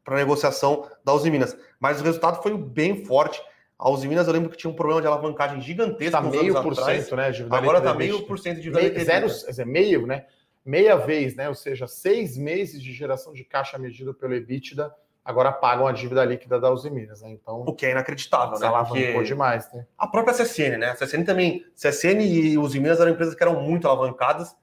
para 0.04 0.16
a 0.16 0.18
negociação 0.18 0.88
da 1.04 1.14
Uzi 1.14 1.32
Minas. 1.32 1.58
Mas 1.80 2.02
o 2.02 2.04
resultado 2.04 2.44
foi 2.44 2.56
bem 2.58 3.06
forte. 3.06 3.42
A 3.80 3.90
Uzi 3.90 4.08
Minas, 4.08 4.28
eu 4.28 4.34
lembro 4.34 4.50
que 4.50 4.58
tinha 4.58 4.70
um 4.70 4.76
problema 4.76 5.02
de 5.02 5.08
alavancagem 5.08 5.62
gigantesco. 5.62 6.04
Está 6.04 6.22
meio 6.22 6.62
por 6.62 6.76
cento, 6.76 7.16
né? 7.16 7.32
Agora 7.50 7.78
está 7.80 7.94
meio 7.94 8.24
por 8.24 8.38
cento 8.38 8.58
de 8.58 8.70
dívida 8.70 9.04
Zero, 9.04 9.28
meio, 9.66 10.06
né? 10.06 10.26
Meia 10.66 10.96
vez, 10.96 11.36
né? 11.36 11.50
Ou 11.50 11.56
seja, 11.56 11.88
seis 11.88 12.38
meses 12.38 12.82
de 12.82 12.94
geração 12.94 13.34
de 13.34 13.44
caixa 13.44 13.78
medido 13.78 14.14
pelo 14.14 14.34
EBITDA 14.34 14.94
agora 15.24 15.52
pagam 15.52 15.88
a 15.88 15.92
dívida 15.92 16.24
líquida 16.26 16.60
da 16.60 16.72
Uzi 16.72 16.90
Minas, 16.90 17.22
né? 17.22 17.32
Então, 17.32 17.62
o 17.62 17.74
que 17.74 17.86
é 17.86 17.92
inacreditável, 17.92 18.60
né? 18.60 18.68
Alavancou 18.68 19.24
demais, 19.24 19.72
né? 19.74 19.86
A 19.98 20.08
própria 20.08 20.34
CSN, 20.34 20.78
né? 20.78 20.90
A 20.90 20.96
CSN 20.96 21.24
também, 21.24 21.66
CSN 21.76 22.22
e 22.22 22.58
Uzi 22.58 22.80
Minas 22.80 23.00
eram 23.00 23.12
empresas 23.12 23.36
que 23.36 23.44
eram 23.44 23.62
muito 23.62 23.88
alavancadas 23.88 24.56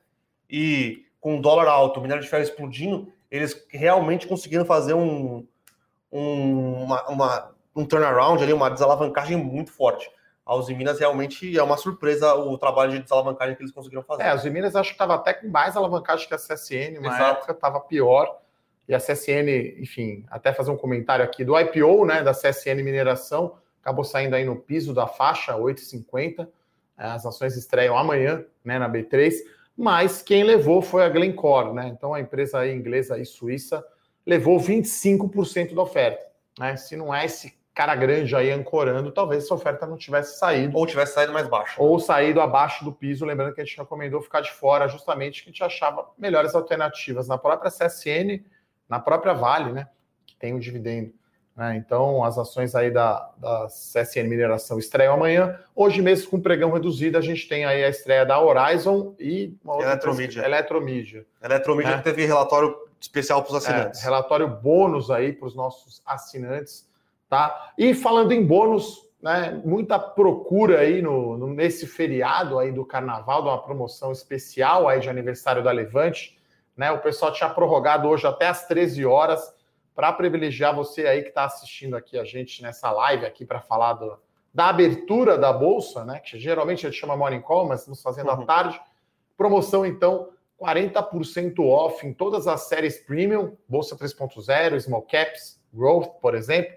e 0.49 1.05
com 1.21 1.39
o 1.39 1.41
dólar 1.41 1.69
alto, 1.69 1.99
o 1.99 2.03
minério 2.03 2.23
de 2.23 2.29
ferro 2.29 2.43
explodindo, 2.43 3.13
eles 3.31 3.67
realmente 3.71 4.27
conseguiram 4.27 4.65
fazer 4.65 4.95
um 4.95 5.47
um, 6.13 6.83
uma, 6.83 7.09
uma, 7.09 7.51
um 7.75 7.85
turnaround 7.85 8.43
ali, 8.43 8.53
uma 8.53 8.71
desalavancagem 8.71 9.37
muito 9.37 9.71
forte. 9.71 10.11
A 10.45 10.55
Uzi 10.57 10.75
Minas 10.75 10.99
realmente 10.99 11.57
é 11.57 11.63
uma 11.63 11.77
surpresa 11.77 12.35
o 12.35 12.59
trabalho 12.59 12.91
de 12.93 12.99
desalavancagem 13.01 13.55
que 13.55 13.63
eles 13.63 13.73
conseguiram 13.73 14.03
fazer. 14.03 14.25
É, 14.25 14.31
a 14.31 14.35
Uzi 14.35 14.51
Minas 14.51 14.75
acho 14.75 14.91
que 14.91 14.95
estava 14.95 15.15
até 15.15 15.35
com 15.35 15.49
mais 15.49 15.77
alavancagem 15.77 16.27
que 16.27 16.35
a 16.35 16.39
CSN, 16.39 16.99
na 17.01 17.09
Exato. 17.09 17.23
época 17.23 17.53
estava 17.53 17.81
pior 17.81 18.41
e 18.91 18.95
a 18.95 18.99
CSN, 18.99 19.79
enfim, 19.79 20.25
até 20.29 20.53
fazer 20.53 20.73
um 20.73 20.77
comentário 20.77 21.25
aqui 21.25 21.45
do 21.45 21.57
IPO, 21.57 22.05
né, 22.05 22.25
da 22.25 22.33
CSN 22.33 22.83
Mineração, 22.83 23.55
acabou 23.81 24.03
saindo 24.03 24.35
aí 24.35 24.45
no 24.45 24.57
piso 24.57 24.93
da 24.93 25.07
faixa 25.07 25.57
8,50. 25.57 26.49
É, 26.99 27.07
as 27.07 27.25
ações 27.25 27.57
estreiam 27.57 27.97
amanhã, 27.97 28.45
né, 28.65 28.81
na 28.81 28.91
B3, 28.91 29.33
mas 29.77 30.23
quem 30.23 30.43
levou 30.43 30.83
foi 30.83 31.05
a 31.05 31.09
Glencore, 31.09 31.73
né? 31.73 31.87
Então 31.87 32.13
a 32.13 32.21
empresa 32.21 32.59
aí 32.59 32.75
inglesa 32.75 33.17
e 33.17 33.25
suíça 33.25 33.83
levou 34.27 34.59
25% 34.59 35.73
da 35.73 35.83
oferta, 35.83 36.27
né? 36.59 36.77
Se 36.77 36.97
não 36.97 37.15
é 37.15 37.25
esse 37.25 37.57
cara 37.73 37.95
grande 37.95 38.35
aí 38.35 38.51
ancorando, 38.51 39.13
talvez 39.13 39.45
essa 39.45 39.55
oferta 39.55 39.87
não 39.87 39.97
tivesse 39.97 40.37
saído. 40.37 40.77
Ou 40.77 40.85
tivesse 40.85 41.15
saído 41.15 41.33
mais 41.33 41.47
baixo. 41.47 41.81
Ou 41.81 42.01
saído 42.01 42.41
abaixo 42.41 42.85
do 42.85 42.93
piso, 42.93 43.25
lembrando 43.25 43.55
que 43.55 43.61
a 43.61 43.65
gente 43.65 43.79
recomendou 43.79 44.21
ficar 44.21 44.41
de 44.41 44.51
fora, 44.51 44.89
justamente 44.89 45.45
que 45.45 45.49
a 45.49 45.53
gente 45.53 45.63
achava 45.63 46.11
melhores 46.19 46.57
alternativas 46.57 47.29
na 47.29 47.39
própria 47.39 47.71
CSN 47.71 48.45
na 48.91 48.99
própria 48.99 49.33
Vale, 49.33 49.73
né, 49.73 49.89
que 50.27 50.37
tem 50.37 50.53
o 50.53 50.61
dividendo. 50.61 51.13
Né? 51.57 51.77
Então, 51.77 52.25
as 52.25 52.37
ações 52.37 52.75
aí 52.75 52.91
da, 52.91 53.31
da 53.39 53.67
CSN 53.67 54.29
Mineração 54.29 54.79
estreiam 54.79 55.15
amanhã. 55.15 55.59
Hoje 55.75 56.03
mesmo, 56.03 56.31
com 56.31 56.41
pregão 56.41 56.73
reduzido, 56.73 57.17
a 57.17 57.21
gente 57.21 57.49
tem 57.49 57.65
aí 57.65 57.85
a 57.85 57.89
estreia 57.89 58.27
da 58.27 58.41
Horizon 58.41 59.15
e 59.19 59.57
uma 59.63 59.75
outra 59.75 59.91
Eletromídia. 59.91 60.43
Eletromídia. 60.43 61.27
Eletromídia 61.43 61.97
né? 61.97 62.03
teve 62.03 62.25
relatório 62.25 62.75
especial 63.01 63.43
para 63.43 63.51
os 63.51 63.57
assinantes. 63.57 64.01
É, 64.01 64.05
relatório 64.05 64.49
bônus 64.49 65.11
aí 65.11 65.33
para 65.33 65.47
os 65.47 65.55
nossos 65.55 66.03
assinantes, 66.05 66.89
tá? 67.29 67.73
E 67.79 67.95
falando 67.95 68.33
em 68.33 68.45
bônus, 68.45 69.07
né, 69.23 69.61
muita 69.65 69.99
procura 69.99 70.81
aí 70.81 71.01
no, 71.01 71.37
no, 71.37 71.47
nesse 71.47 71.87
feriado 71.87 72.59
aí 72.59 72.73
do 72.73 72.85
carnaval, 72.85 73.43
de 73.43 73.49
uma 73.49 73.63
promoção 73.63 74.13
especial 74.13 74.89
aí 74.89 75.01
de 75.01 75.09
aniversário 75.09 75.63
da 75.63 75.71
Levante. 75.71 76.40
Né? 76.77 76.91
O 76.91 77.01
pessoal 77.01 77.33
tinha 77.33 77.49
prorrogado 77.51 78.09
hoje 78.09 78.27
até 78.27 78.47
às 78.47 78.67
13 78.67 79.05
horas 79.05 79.55
para 79.95 80.13
privilegiar 80.13 80.75
você 80.75 81.07
aí 81.07 81.23
que 81.23 81.29
está 81.29 81.45
assistindo 81.45 81.97
aqui 81.97 82.19
a 82.19 82.25
gente 82.25 82.63
nessa 82.63 82.91
live 82.91 83.27
aqui 83.27 83.45
para 83.45 83.61
falar 83.61 83.95
do, 83.95 84.19
da 84.53 84.69
abertura 84.69 85.37
da 85.37 85.53
bolsa, 85.53 86.05
né? 86.05 86.21
Que 86.21 86.39
geralmente 86.39 86.87
a 86.87 86.91
gente 86.91 87.01
chama 87.01 87.17
morning 87.17 87.41
call, 87.41 87.69
mas 87.69 87.81
estamos 87.81 88.03
fazendo 88.03 88.31
uhum. 88.31 88.43
à 88.43 88.47
tarde. 88.47 88.81
Promoção 89.37 89.85
então 89.85 90.31
40% 90.61 91.59
off 91.61 92.07
em 92.07 92.13
todas 92.13 92.47
as 92.47 92.63
séries 92.63 92.99
premium, 92.99 93.57
bolsa 93.69 93.97
3.0, 93.97 94.79
small 94.81 95.03
caps, 95.03 95.61
growth, 95.73 96.21
por 96.21 96.35
exemplo, 96.35 96.75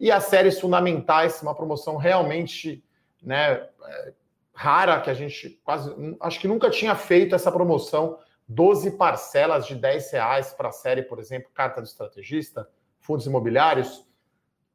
e 0.00 0.10
as 0.10 0.24
séries 0.24 0.58
fundamentais, 0.58 1.42
uma 1.42 1.54
promoção 1.54 1.96
realmente, 1.96 2.82
né, 3.22 3.68
é, 3.84 4.12
rara 4.54 5.00
que 5.00 5.10
a 5.10 5.14
gente 5.14 5.60
quase 5.62 5.94
acho 6.20 6.40
que 6.40 6.48
nunca 6.48 6.70
tinha 6.70 6.94
feito 6.94 7.34
essa 7.34 7.52
promoção 7.52 8.18
12 8.48 8.92
parcelas 8.92 9.66
de 9.66 9.74
10 9.74 10.12
reais 10.12 10.52
para 10.52 10.68
a 10.68 10.72
série, 10.72 11.02
por 11.02 11.18
exemplo, 11.18 11.50
carta 11.52 11.80
do 11.80 11.86
estrategista, 11.86 12.68
fundos 13.00 13.26
imobiliários, 13.26 14.06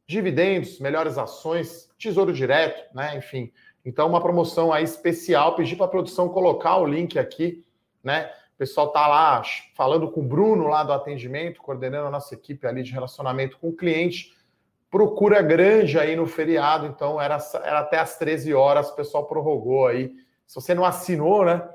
dividendos, 0.05 0.79
melhores 0.79 1.17
ações, 1.17 1.89
tesouro 1.97 2.33
direto, 2.33 2.93
né? 2.93 3.15
Enfim. 3.15 3.51
Então, 3.85 4.09
uma 4.09 4.21
promoção 4.21 4.73
aí 4.73 4.83
especial. 4.83 5.55
Pedi 5.55 5.75
para 5.75 5.85
a 5.85 5.89
produção 5.89 6.29
colocar 6.29 6.77
o 6.77 6.85
link 6.85 7.17
aqui, 7.17 7.65
né? 8.03 8.29
O 8.55 8.57
pessoal 8.57 8.91
tá 8.91 9.07
lá 9.07 9.41
falando 9.73 10.11
com 10.11 10.19
o 10.19 10.23
Bruno 10.23 10.67
lá 10.67 10.83
do 10.83 10.91
atendimento, 10.91 11.61
coordenando 11.61 12.07
a 12.07 12.11
nossa 12.11 12.35
equipe 12.35 12.67
ali 12.67 12.83
de 12.83 12.91
relacionamento 12.91 13.57
com 13.57 13.69
o 13.69 13.75
cliente. 13.75 14.35
Procura 14.89 15.41
grande 15.41 15.97
aí 15.97 16.15
no 16.15 16.27
feriado, 16.27 16.85
então 16.85 17.19
era, 17.19 17.37
era 17.63 17.79
até 17.79 17.97
às 17.97 18.17
13 18.17 18.53
horas, 18.53 18.89
o 18.89 18.95
pessoal 18.95 19.25
prorrogou 19.25 19.87
aí. 19.87 20.13
Se 20.45 20.55
você 20.55 20.75
não 20.75 20.83
assinou, 20.83 21.45
né? 21.45 21.67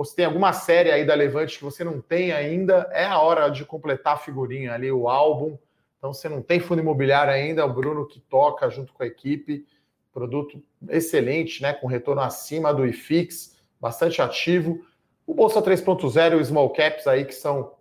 Ou 0.00 0.04
se 0.06 0.16
tem 0.16 0.24
alguma 0.24 0.50
série 0.54 0.90
aí 0.90 1.04
da 1.04 1.14
Levante 1.14 1.58
que 1.58 1.62
você 1.62 1.84
não 1.84 2.00
tem 2.00 2.32
ainda, 2.32 2.88
é 2.90 3.04
a 3.04 3.18
hora 3.18 3.50
de 3.50 3.66
completar 3.66 4.14
a 4.14 4.16
figurinha 4.16 4.72
ali, 4.72 4.90
o 4.90 5.10
álbum. 5.10 5.58
Então, 5.98 6.14
você 6.14 6.26
não 6.26 6.40
tem 6.40 6.58
fundo 6.58 6.80
imobiliário 6.80 7.30
ainda, 7.30 7.60
é 7.60 7.64
o 7.66 7.70
Bruno 7.74 8.06
que 8.06 8.18
toca 8.18 8.70
junto 8.70 8.94
com 8.94 9.02
a 9.02 9.06
equipe. 9.06 9.66
Produto 10.10 10.64
excelente, 10.88 11.60
né? 11.60 11.74
Com 11.74 11.86
retorno 11.86 12.22
acima 12.22 12.72
do 12.72 12.86
IFIX, 12.86 13.54
bastante 13.78 14.22
ativo. 14.22 14.82
O 15.26 15.34
Bolsa 15.34 15.60
3.0 15.60 16.32
e 16.32 16.36
o 16.36 16.44
Small 16.46 16.70
Caps 16.70 17.06
aí, 17.06 17.26
que 17.26 17.34
são 17.34 17.74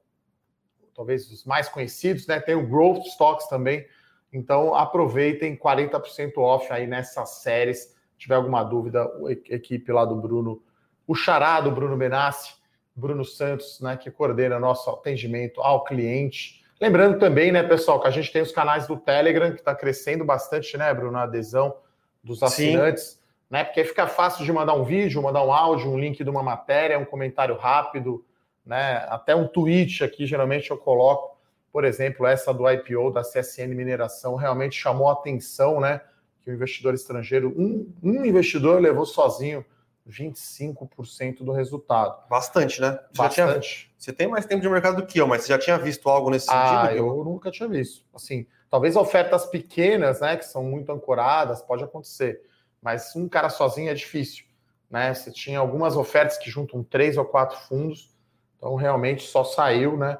talvez 0.93 1.31
os 1.31 1.45
mais 1.45 1.69
conhecidos, 1.69 2.27
né? 2.27 2.41
Tem 2.41 2.53
o 2.53 2.67
Growth 2.67 3.05
Stocks 3.05 3.47
também. 3.47 3.87
Então, 4.33 4.75
aproveitem 4.75 5.55
40% 5.55 6.37
off 6.39 6.67
aí 6.69 6.85
nessas 6.85 7.29
séries. 7.41 7.95
Se 8.11 8.17
tiver 8.17 8.35
alguma 8.35 8.61
dúvida, 8.61 9.09
a 9.25 9.31
equipe 9.55 9.89
lá 9.89 10.03
do 10.03 10.17
Bruno 10.17 10.61
o 11.09 11.15
xará 11.15 11.59
do 11.59 11.71
Bruno 11.71 11.97
Benassi, 11.97 12.53
Bruno 12.95 13.25
Santos, 13.25 13.81
né, 13.81 13.97
que 13.97 14.11
coordena 14.11 14.59
nosso 14.59 14.91
atendimento 14.91 15.59
ao 15.59 15.83
cliente. 15.83 16.63
Lembrando 16.79 17.17
também, 17.17 17.51
né, 17.51 17.63
pessoal, 17.63 17.99
que 17.99 18.07
a 18.07 18.11
gente 18.11 18.31
tem 18.31 18.43
os 18.43 18.51
canais 18.51 18.85
do 18.85 18.95
Telegram, 18.95 19.51
que 19.51 19.57
está 19.57 19.73
crescendo 19.73 20.23
bastante, 20.23 20.77
né, 20.77 20.93
Bruno, 20.93 21.17
a 21.17 21.23
adesão 21.23 21.75
dos 22.23 22.43
assinantes. 22.43 23.03
Sim. 23.03 23.19
né? 23.49 23.63
Porque 23.63 23.83
fica 23.83 24.05
fácil 24.05 24.45
de 24.45 24.53
mandar 24.53 24.75
um 24.75 24.83
vídeo, 24.83 25.19
mandar 25.19 25.43
um 25.43 25.51
áudio, 25.51 25.89
um 25.89 25.99
link 25.99 26.23
de 26.23 26.29
uma 26.29 26.43
matéria, 26.43 26.99
um 26.99 27.05
comentário 27.05 27.57
rápido, 27.57 28.23
né? 28.63 29.03
Até 29.09 29.35
um 29.35 29.47
tweet 29.47 30.03
aqui, 30.03 30.27
geralmente 30.27 30.69
eu 30.69 30.77
coloco, 30.77 31.39
por 31.73 31.85
exemplo, 31.85 32.27
essa 32.27 32.53
do 32.53 32.69
IPO 32.69 33.09
da 33.09 33.23
CSN 33.23 33.73
Mineração 33.73 34.35
realmente 34.35 34.75
chamou 34.75 35.09
a 35.09 35.13
atenção, 35.13 35.79
né? 35.79 36.01
Que 36.43 36.51
o 36.51 36.53
investidor 36.53 36.93
estrangeiro, 36.93 37.51
um, 37.57 37.91
um 38.03 38.23
investidor 38.23 38.79
levou 38.79 39.07
sozinho 39.07 39.65
25% 40.09 41.43
do 41.43 41.51
resultado. 41.51 42.27
Bastante, 42.29 42.81
né? 42.81 42.99
Você 43.11 43.21
Bastante. 43.21 43.69
Tinha, 43.69 43.91
você 43.97 44.13
tem 44.13 44.27
mais 44.27 44.45
tempo 44.45 44.61
de 44.61 44.69
mercado 44.69 44.97
do 44.97 45.05
que 45.05 45.19
eu, 45.19 45.27
mas 45.27 45.43
você 45.43 45.49
já 45.49 45.59
tinha 45.59 45.77
visto 45.77 46.09
algo 46.09 46.29
nesse 46.29 46.47
ah, 46.49 46.87
sentido? 46.87 46.97
Eu 46.97 47.23
nunca 47.23 47.51
tinha 47.51 47.69
visto. 47.69 48.05
Assim, 48.13 48.47
talvez 48.69 48.95
ofertas 48.95 49.45
pequenas, 49.45 50.19
né, 50.21 50.35
que 50.37 50.45
são 50.45 50.63
muito 50.63 50.91
ancoradas, 50.91 51.61
pode 51.61 51.83
acontecer 51.83 52.41
mas 52.81 53.15
um 53.15 53.27
cara 53.27 53.49
sozinho 53.49 53.89
é 53.89 53.93
difícil. 53.93 54.45
Né? 54.89 55.13
Você 55.13 55.31
tinha 55.31 55.59
algumas 55.59 55.95
ofertas 55.95 56.37
que 56.37 56.49
juntam 56.49 56.83
três 56.83 57.17
ou 57.17 57.25
quatro 57.25 57.57
fundos, 57.57 58.15
então 58.57 58.75
realmente 58.75 59.23
só 59.23 59.43
saiu 59.43 59.97
né, 59.97 60.17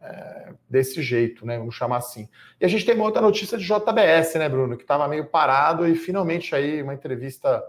é, 0.00 0.52
desse 0.68 1.02
jeito, 1.02 1.46
né? 1.46 1.58
Vamos 1.58 1.74
chamar 1.74 1.98
assim. 1.98 2.28
E 2.60 2.64
a 2.64 2.68
gente 2.68 2.84
tem 2.84 2.94
uma 2.94 3.04
outra 3.04 3.22
notícia 3.22 3.56
de 3.56 3.64
JBS, 3.64 4.34
né, 4.34 4.48
Bruno, 4.48 4.76
que 4.76 4.82
estava 4.82 5.08
meio 5.08 5.26
parado 5.26 5.86
e 5.86 5.94
finalmente 5.94 6.54
aí 6.54 6.82
uma 6.82 6.94
entrevista 6.94 7.62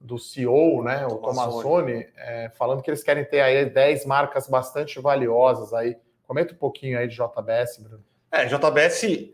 do 0.00 0.18
CEO, 0.18 0.82
né, 0.82 1.06
o 1.06 1.16
Tomazoni, 1.16 2.06
é, 2.16 2.50
falando 2.50 2.82
que 2.82 2.90
eles 2.90 3.02
querem 3.02 3.24
ter 3.24 3.40
aí 3.40 3.68
10 3.68 4.06
marcas 4.06 4.48
bastante 4.48 5.00
valiosas 5.00 5.74
aí. 5.74 5.96
Comenta 6.26 6.54
um 6.54 6.56
pouquinho 6.56 6.98
aí 6.98 7.08
de 7.08 7.16
JBS, 7.16 7.78
Bruno. 7.78 8.04
É, 8.30 8.44
JBS, 8.46 9.30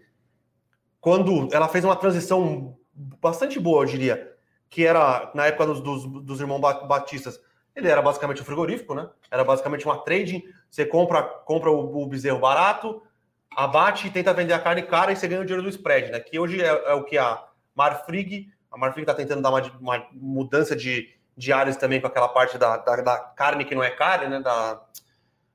quando 1.01 1.49
ela 1.53 1.69
fez 1.69 1.85
uma 1.85 1.97
transição 1.97 2.79
bastante 2.95 3.59
boa, 3.59 3.83
eu 3.83 3.87
diria 3.87 4.35
que 4.71 4.85
era 4.85 5.31
na 5.35 5.47
época 5.47 5.67
dos, 5.67 5.81
dos, 5.81 6.05
dos 6.25 6.41
irmãos 6.41 6.61
Batistas, 6.61 7.41
ele 7.77 7.89
era 7.89 8.01
basicamente 8.01 8.41
um 8.41 8.45
frigorífico, 8.45 8.95
né? 8.95 9.09
Era 9.31 9.45
basicamente 9.45 9.85
uma 9.85 9.99
trading. 9.99 10.43
Você 10.71 10.87
compra, 10.87 11.23
compra 11.23 11.71
o, 11.71 12.03
o 12.03 12.07
bezerro 12.07 12.39
barato, 12.39 13.03
abate 13.51 14.07
e 14.07 14.11
tenta 14.11 14.33
vender 14.33 14.53
a 14.53 14.59
carne 14.59 14.83
cara 14.83 15.13
e 15.13 15.17
você 15.17 15.27
ganha 15.27 15.41
o 15.41 15.45
dinheiro 15.45 15.63
do 15.63 15.69
spread, 15.69 16.11
né? 16.11 16.21
Que 16.21 16.39
hoje 16.39 16.63
é, 16.63 16.67
é 16.67 16.95
o 16.95 17.05
que 17.05 17.19
a 17.19 17.45
Marfrig, 17.75 18.53
a 18.75 18.79
Marfrig 18.79 19.05
está 19.05 19.15
tentando 19.15 19.41
dar 19.41 19.51
uma, 19.51 19.63
uma, 19.81 20.07
mudança 20.13 20.75
de, 20.75 21.09
de 21.37 21.53
áreas 21.53 21.77
também 21.77 22.01
com 22.01 22.09
aquela 22.09 22.29
parte 22.29 22.59
da, 22.59 22.77
da, 22.77 22.97
da, 22.97 23.19
carne 23.19 23.65
que 23.65 23.75
não 23.75 23.85
é 23.85 23.91
carne, 23.91 24.29
né? 24.29 24.41
Da, 24.41 24.83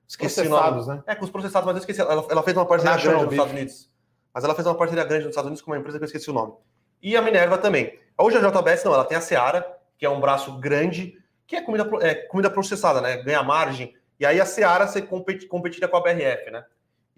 esqueci 0.08 0.42
processados, 0.42 0.88
né? 0.88 1.04
É, 1.06 1.16
com 1.16 1.26
os 1.26 1.30
processados, 1.30 1.66
mas 1.66 1.76
eu 1.76 1.80
esqueci. 1.82 2.00
Ela, 2.00 2.26
ela 2.30 2.44
fez 2.44 2.56
uma 2.56 2.66
parceria 2.66 2.96
grande 2.96 3.24
nos 3.26 3.34
Estados 3.34 3.52
Unidos. 3.52 3.92
Mas 4.34 4.44
ela 4.46 4.56
fez 4.56 4.66
uma 4.66 4.76
parceria 4.76 5.04
grande 5.04 5.26
nos 5.26 5.32
Estados 5.32 5.48
Unidos 5.48 5.62
com 5.62 5.72
uma 5.72 5.78
empresa 5.78 5.98
que 5.98 6.04
eu 6.04 6.08
esqueci 6.08 6.30
o 6.30 6.34
nome. 6.34 6.54
E 7.02 7.18
a 7.18 7.22
Minerva 7.22 7.58
também. 7.58 8.00
Hoje 8.18 8.38
a 8.38 8.40
JBS 8.40 8.86
não, 8.86 8.94
ela 8.94 9.06
tem 9.06 9.18
a 9.18 9.22
Seara, 9.22 9.66
que 9.98 10.06
é 10.06 10.10
um 10.10 10.22
braço 10.22 10.58
grande, 10.58 11.18
que 11.46 11.58
é 11.58 11.62
comida, 11.62 11.90
é, 12.02 12.16
comida 12.16 12.50
processada, 12.50 13.02
né? 13.02 13.18
Ganha 13.18 13.44
margem. 13.44 13.94
E 14.18 14.26
aí 14.26 14.40
a 14.40 14.46
Seara 14.46 14.88
você 14.88 15.02
compete, 15.02 15.46
competiria 15.46 15.90
com 15.90 15.98
a 15.98 16.02
BRF, 16.02 16.52
né? 16.52 16.64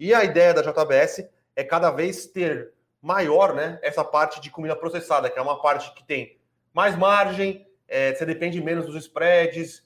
E 0.00 0.12
a 0.12 0.24
ideia 0.24 0.52
da 0.52 0.62
JBS 0.62 1.28
é 1.54 1.62
cada 1.62 1.92
vez 1.92 2.26
ter 2.26 2.72
maior, 3.02 3.52
né? 3.52 3.80
Essa 3.82 4.04
parte 4.04 4.40
de 4.40 4.48
comida 4.48 4.76
processada, 4.76 5.28
que 5.28 5.38
é 5.38 5.42
uma 5.42 5.60
parte 5.60 5.92
que 5.92 6.04
tem 6.04 6.38
mais 6.72 6.96
margem, 6.96 7.66
é, 7.88 8.14
você 8.14 8.24
depende 8.24 8.62
menos 8.62 8.86
dos 8.86 8.94
spreads, 8.94 9.84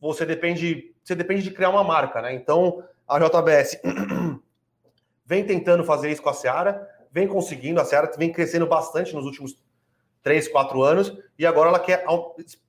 você 0.00 0.24
depende, 0.24 0.94
você 1.04 1.14
depende 1.14 1.42
de 1.42 1.50
criar 1.50 1.68
uma 1.68 1.84
marca, 1.84 2.22
né? 2.22 2.34
Então 2.34 2.82
a 3.06 3.18
JBS 3.18 3.80
vem 5.26 5.44
tentando 5.44 5.84
fazer 5.84 6.10
isso 6.10 6.22
com 6.22 6.30
a 6.30 6.34
Seara, 6.34 6.88
vem 7.12 7.28
conseguindo, 7.28 7.80
a 7.80 7.84
Seara 7.84 8.10
vem 8.16 8.32
crescendo 8.32 8.66
bastante 8.66 9.14
nos 9.14 9.26
últimos 9.26 9.62
três, 10.22 10.48
quatro 10.48 10.82
anos, 10.82 11.16
e 11.38 11.44
agora 11.44 11.68
ela 11.68 11.78
quer, 11.78 12.02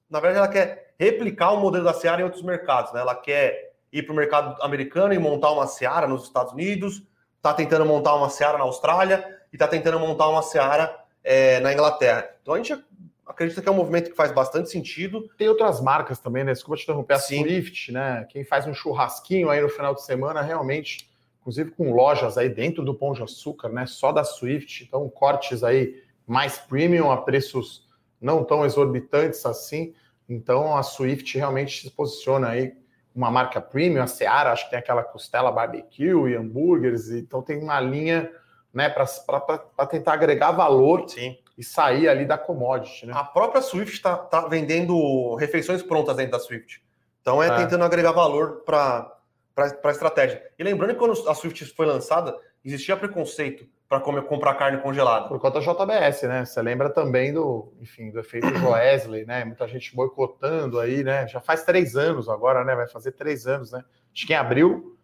na 0.10 0.20
verdade, 0.20 0.40
ela 0.40 0.48
quer 0.50 0.94
replicar 1.00 1.54
o 1.54 1.62
modelo 1.62 1.86
da 1.86 1.94
Seara 1.94 2.22
em 2.22 2.26
outros 2.26 2.44
mercados, 2.44 2.92
né? 2.92 3.00
Ela 3.00 3.16
quer 3.16 3.74
ir 3.94 4.04
para 4.04 4.12
o 4.12 4.16
mercado 4.16 4.62
americano 4.62 5.14
e 5.14 5.20
montar 5.20 5.52
uma 5.52 5.68
Seara 5.68 6.06
nos 6.06 6.24
Estados 6.24 6.52
Unidos, 6.52 7.02
está 7.38 7.54
tentando 7.54 7.86
montar 7.86 8.14
uma 8.16 8.30
Seara 8.30 8.58
na 8.58 8.66
Austrália 8.66 9.35
e 9.56 9.58
está 9.58 9.70
tentando 9.70 9.98
montar 9.98 10.28
uma 10.28 10.42
Seara 10.42 10.94
é, 11.24 11.62
na 11.62 11.72
Inglaterra. 11.72 12.30
Então 12.42 12.56
a 12.56 12.58
gente 12.58 12.78
acredita 13.26 13.62
que 13.62 13.70
é 13.70 13.72
um 13.72 13.76
movimento 13.76 14.10
que 14.10 14.16
faz 14.16 14.30
bastante 14.30 14.70
sentido. 14.70 15.30
Tem 15.38 15.48
outras 15.48 15.80
marcas 15.80 16.20
também, 16.20 16.44
né? 16.44 16.52
Desculpa 16.52 16.76
te 16.76 16.84
interromper, 16.84 17.14
a 17.14 17.20
Sim. 17.20 17.42
Swift, 17.42 17.94
né? 17.94 18.28
Quem 18.30 18.44
faz 18.44 18.68
um 18.68 18.74
churrasquinho 18.74 19.50
aí 19.50 19.62
no 19.62 19.70
final 19.70 19.96
de 19.96 20.04
semana, 20.04 20.42
realmente, 20.42 21.10
inclusive 21.40 21.72
com 21.72 21.94
lojas 21.94 22.38
aí 22.38 22.50
dentro 22.50 22.84
do 22.84 22.94
Pão 22.94 23.14
de 23.14 23.24
Açúcar, 23.24 23.70
né? 23.70 23.86
Só 23.86 24.12
da 24.12 24.26
Swift, 24.26 24.84
então 24.84 25.08
cortes 25.08 25.64
aí 25.64 26.04
mais 26.28 26.58
premium 26.58 27.10
a 27.10 27.16
preços 27.16 27.88
não 28.20 28.44
tão 28.44 28.66
exorbitantes 28.66 29.46
assim. 29.46 29.94
Então 30.28 30.76
a 30.76 30.84
Swift 30.84 31.38
realmente 31.38 31.82
se 31.82 31.92
posiciona 31.92 32.50
aí 32.50 32.76
uma 33.16 33.32
marca 33.32 33.62
premium, 33.62 34.04
a 34.04 34.08
Seara, 34.08 34.52
acho 34.52 34.66
que 34.66 34.72
tem 34.72 34.80
aquela 34.80 35.02
costela 35.02 35.50
barbecue 35.50 36.30
e 36.30 36.36
hambúrgueres, 36.36 37.10
então 37.10 37.42
tem 37.42 37.58
uma 37.58 37.80
linha 37.80 38.30
né, 38.76 38.90
para 38.90 39.88
tentar 39.88 40.14
agregar 40.14 40.52
valor 40.52 41.08
Sim. 41.08 41.38
e 41.58 41.64
sair 41.64 42.10
ali 42.10 42.26
da 42.26 42.38
commodity. 42.38 43.06
Né? 43.06 43.14
A 43.16 43.24
própria 43.24 43.62
Swift 43.62 43.94
está 43.96 44.18
tá 44.18 44.42
vendendo 44.42 45.34
refeições 45.36 45.82
prontas 45.82 46.18
dentro 46.18 46.34
da 46.34 46.40
Swift. 46.40 46.84
Então 47.22 47.42
é, 47.42 47.48
é. 47.48 47.56
tentando 47.56 47.86
agregar 47.86 48.12
valor 48.12 48.64
para 48.66 49.18
a 49.56 49.90
estratégia. 49.90 50.44
E 50.60 50.64
lembrando 50.64 50.92
que 50.92 51.00
quando 51.00 51.30
a 51.30 51.34
Swift 51.34 51.64
foi 51.74 51.86
lançada, 51.86 52.38
existia 52.64 52.98
preconceito 52.98 53.66
para 53.88 54.02
comprar 54.02 54.56
carne 54.56 54.82
congelada. 54.82 55.30
Por 55.30 55.40
conta 55.40 55.62
da 55.62 55.66
JBS, 55.66 56.24
né? 56.24 56.44
Você 56.44 56.62
lembra 56.62 56.90
também 56.90 57.32
do, 57.32 57.72
enfim, 57.80 58.12
do 58.12 58.20
efeito 58.20 58.54
Joesley, 58.58 59.24
né? 59.26 59.46
Muita 59.46 59.68
gente 59.70 59.96
boicotando 59.96 60.80
aí, 60.80 61.02
né? 61.02 61.28
Já 61.28 61.40
faz 61.40 61.64
três 61.64 61.96
anos 61.96 62.28
agora, 62.28 62.66
né? 62.66 62.76
Vai 62.76 62.88
fazer 62.88 63.14
três 63.14 63.48
anos, 63.48 63.72
né? 63.72 63.84
Acho 64.14 64.28
que 64.28 64.34
em 64.34 64.36
abril 64.36 64.95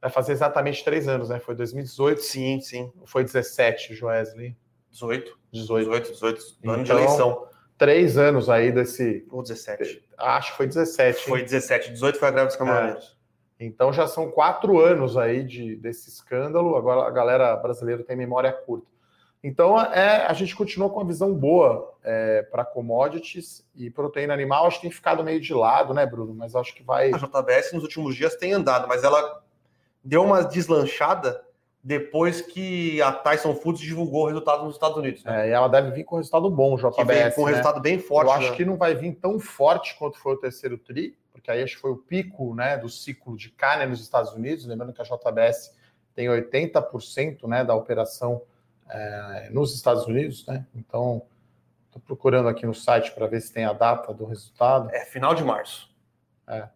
vai 0.00 0.10
fazer 0.10 0.32
exatamente 0.32 0.84
três 0.84 1.08
anos, 1.08 1.28
né? 1.28 1.38
Foi 1.38 1.54
2018. 1.54 2.20
Sim, 2.20 2.60
sim. 2.60 2.92
Foi 3.04 3.24
17, 3.24 3.94
Joesley. 3.94 4.56
18. 4.90 5.38
18. 5.52 5.84
18, 5.84 6.12
18. 6.12 6.42
Ano 6.64 6.82
então, 6.82 6.82
de 6.82 6.92
eleição. 6.92 7.48
Três 7.78 8.16
anos 8.16 8.48
aí 8.48 8.72
desse. 8.72 9.26
Ou 9.30 9.42
17. 9.42 10.02
Acho 10.16 10.52
que 10.52 10.56
foi 10.56 10.66
17. 10.66 11.24
Foi 11.24 11.42
17. 11.42 11.92
18 11.92 12.18
foi 12.18 12.28
a 12.28 12.30
greve 12.30 12.46
dos 12.46 12.56
caminhoneiros. 12.56 13.16
É. 13.58 13.64
Então 13.64 13.92
já 13.92 14.06
são 14.06 14.30
quatro 14.30 14.80
anos 14.80 15.16
aí 15.16 15.42
de, 15.42 15.76
desse 15.76 16.08
escândalo. 16.08 16.76
Agora 16.76 17.06
a 17.06 17.10
galera 17.10 17.56
brasileira 17.56 18.02
tem 18.02 18.16
memória 18.16 18.52
curta. 18.52 18.86
Então 19.42 19.80
é, 19.80 20.26
a 20.26 20.32
gente 20.32 20.56
continua 20.56 20.90
com 20.90 21.00
uma 21.00 21.06
visão 21.06 21.32
boa 21.32 21.94
é, 22.02 22.42
para 22.42 22.64
commodities 22.64 23.66
e 23.74 23.90
proteína 23.90 24.34
animal. 24.34 24.66
Acho 24.66 24.76
que 24.76 24.82
tem 24.82 24.90
ficado 24.90 25.22
meio 25.22 25.40
de 25.40 25.54
lado, 25.54 25.94
né, 25.94 26.04
Bruno? 26.04 26.34
Mas 26.34 26.54
acho 26.54 26.74
que 26.74 26.82
vai. 26.82 27.12
A 27.12 27.18
JBS 27.18 27.72
nos 27.72 27.82
últimos 27.82 28.16
dias 28.16 28.34
tem 28.36 28.52
andado, 28.52 28.88
mas 28.88 29.04
ela 29.04 29.42
deu 30.06 30.22
uma 30.22 30.42
deslanchada 30.44 31.44
depois 31.82 32.40
que 32.40 33.00
a 33.02 33.12
Tyson 33.12 33.54
Foods 33.54 33.80
divulgou 33.80 34.24
o 34.24 34.26
resultado 34.26 34.64
nos 34.64 34.74
Estados 34.74 34.96
Unidos. 34.96 35.22
Né? 35.22 35.46
É, 35.46 35.50
e 35.50 35.52
ela 35.52 35.68
deve 35.68 35.90
vir 35.90 36.04
com 36.04 36.16
resultado 36.16 36.50
bom, 36.50 36.76
JBS. 36.76 37.34
com 37.34 37.42
um 37.42 37.44
né? 37.44 37.50
resultado 37.52 37.80
bem 37.80 37.98
forte. 37.98 38.26
Eu 38.26 38.32
acho 38.32 38.50
né? 38.50 38.56
que 38.56 38.64
não 38.64 38.76
vai 38.76 38.94
vir 38.94 39.14
tão 39.14 39.38
forte 39.38 39.96
quanto 39.96 40.18
foi 40.18 40.34
o 40.34 40.36
terceiro 40.36 40.78
TRI, 40.78 41.16
porque 41.32 41.50
aí 41.50 41.62
acho 41.62 41.76
que 41.76 41.80
foi 41.80 41.92
o 41.92 41.96
pico 41.96 42.54
né, 42.54 42.76
do 42.76 42.88
ciclo 42.88 43.36
de 43.36 43.50
carne 43.50 43.86
nos 43.86 44.00
Estados 44.00 44.32
Unidos. 44.32 44.64
Lembrando 44.64 44.92
que 44.92 45.00
a 45.00 45.04
JBS 45.04 45.76
tem 46.14 46.26
80% 46.26 47.46
né, 47.46 47.64
da 47.64 47.74
operação 47.74 48.42
é, 48.88 49.48
nos 49.50 49.74
Estados 49.74 50.06
Unidos, 50.06 50.46
né? 50.46 50.66
Então, 50.74 51.22
estou 51.86 52.02
procurando 52.02 52.48
aqui 52.48 52.66
no 52.66 52.74
site 52.74 53.12
para 53.12 53.26
ver 53.26 53.40
se 53.40 53.52
tem 53.52 53.64
a 53.64 53.72
data 53.72 54.12
do 54.12 54.24
resultado. 54.24 54.90
É 54.90 55.04
final 55.04 55.34
de 55.34 55.44
março. 55.44 55.88
É. 56.48 56.68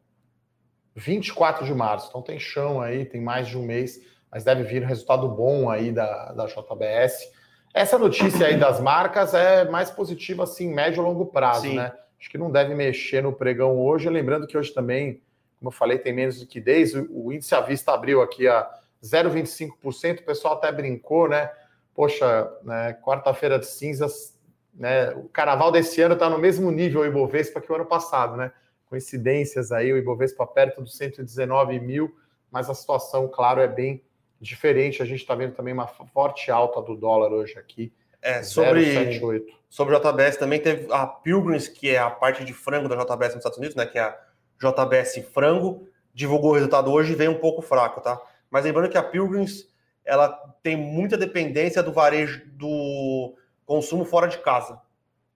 24 0.95 1.65
de 1.65 1.75
março. 1.75 2.09
Então 2.09 2.23
tem 2.23 2.39
chão 2.39 2.81
aí, 2.81 3.05
tem 3.05 3.21
mais 3.21 3.49
de 3.49 3.57
um 3.57 3.63
mês, 3.63 4.01
mas 4.31 4.45
deve 4.45 4.63
vir 4.65 4.83
um 4.83 4.87
resultado 4.87 5.29
bom 5.29 5.71
aí 5.71 5.93
da, 5.93 6.33
da 6.33 6.47
JBS. 6.47 7.31
Essa 7.73 7.99
notícia 7.99 8.47
aí 8.47 8.57
das 8.57 8.81
marcas 8.81 9.33
é 9.35 9.69
mais 9.69 9.91
positiva 9.91 10.43
assim, 10.43 10.73
médio 10.73 11.03
e 11.03 11.05
longo 11.05 11.27
prazo, 11.27 11.63
Sim. 11.63 11.77
né? 11.77 11.93
Acho 12.19 12.29
que 12.29 12.37
não 12.37 12.51
deve 12.51 12.75
mexer 12.75 13.23
no 13.23 13.33
pregão 13.33 13.79
hoje. 13.81 14.09
Lembrando 14.11 14.47
que 14.47 14.59
hoje 14.59 14.75
também, 14.75 15.23
como 15.59 15.69
eu 15.69 15.73
falei, 15.73 15.99
tem 15.99 16.13
menos 16.13 16.39
liquidez. 16.39 16.95
O, 16.95 17.07
o 17.11 17.33
índice 17.33 17.55
à 17.55 17.61
vista 17.61 17.93
abriu 17.93 18.21
aqui 18.21 18.47
a 18.47 18.69
0,25%. 19.03 20.21
O 20.21 20.25
pessoal 20.25 20.55
até 20.55 20.71
brincou, 20.71 21.29
né? 21.29 21.51
Poxa, 21.95 22.51
né, 22.63 22.93
quarta-feira 23.03 23.59
de 23.59 23.67
cinzas, 23.67 24.39
né? 24.75 25.11
O 25.13 25.29
carnaval 25.29 25.73
desse 25.73 26.03
ano 26.03 26.15
está 26.15 26.29
no 26.29 26.39
mesmo 26.39 26.71
nível 26.71 27.07
Ibovespa 27.07 27.61
que 27.61 27.73
o 27.73 27.75
ano 27.75 27.87
passado, 27.87 28.37
né? 28.37 28.53
Coincidências 28.91 29.71
aí, 29.71 29.93
o 29.93 29.97
Ibovespa 29.97 30.45
perto 30.45 30.83
dos 30.83 30.97
119 30.97 31.79
mil, 31.79 32.13
mas 32.51 32.69
a 32.69 32.75
situação, 32.75 33.29
claro, 33.29 33.61
é 33.61 33.69
bem 33.69 34.03
diferente. 34.41 35.01
A 35.01 35.07
gente 35.07 35.21
está 35.21 35.33
vendo 35.37 35.55
também 35.55 35.73
uma 35.73 35.87
forte 35.87 36.51
alta 36.51 36.83
do 36.83 36.97
dólar 36.97 37.33
hoje 37.33 37.57
aqui. 37.57 37.93
É, 38.21 38.43
sobre, 38.43 38.85
078. 38.85 39.55
sobre 39.69 39.97
JBS 39.97 40.37
também 40.37 40.61
teve 40.61 40.93
a 40.93 41.07
Pilgrims, 41.07 41.69
que 41.69 41.89
é 41.89 41.99
a 41.99 42.11
parte 42.11 42.45
de 42.45 42.53
frango 42.53 42.89
da 42.89 42.97
JBS 42.97 43.29
nos 43.29 43.37
Estados 43.37 43.59
Unidos, 43.59 43.77
né? 43.77 43.87
Que 43.87 43.99
é 43.99 44.03
a 44.03 44.19
JBS 44.59 45.25
Frango, 45.33 45.89
divulgou 46.13 46.51
o 46.51 46.55
resultado 46.55 46.91
hoje 46.93 47.13
e 47.13 47.17
veio 47.17 47.31
um 47.31 47.39
pouco 47.39 47.63
fraco, 47.63 48.01
tá? 48.01 48.21
Mas 48.51 48.65
lembrando 48.65 48.91
que 48.91 48.99
a 48.99 49.03
Pilgrims 49.05 49.71
ela 50.05 50.29
tem 50.63 50.77
muita 50.77 51.17
dependência 51.17 51.81
do 51.81 51.93
varejo 51.93 52.43
do 52.55 53.37
consumo 53.65 54.05
fora 54.05 54.27
de 54.27 54.39
casa. 54.39 54.83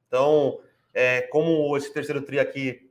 Então, 0.08 0.58
é, 0.92 1.22
como 1.22 1.76
esse 1.76 1.92
terceiro 1.92 2.20
tri 2.20 2.40
aqui 2.40 2.90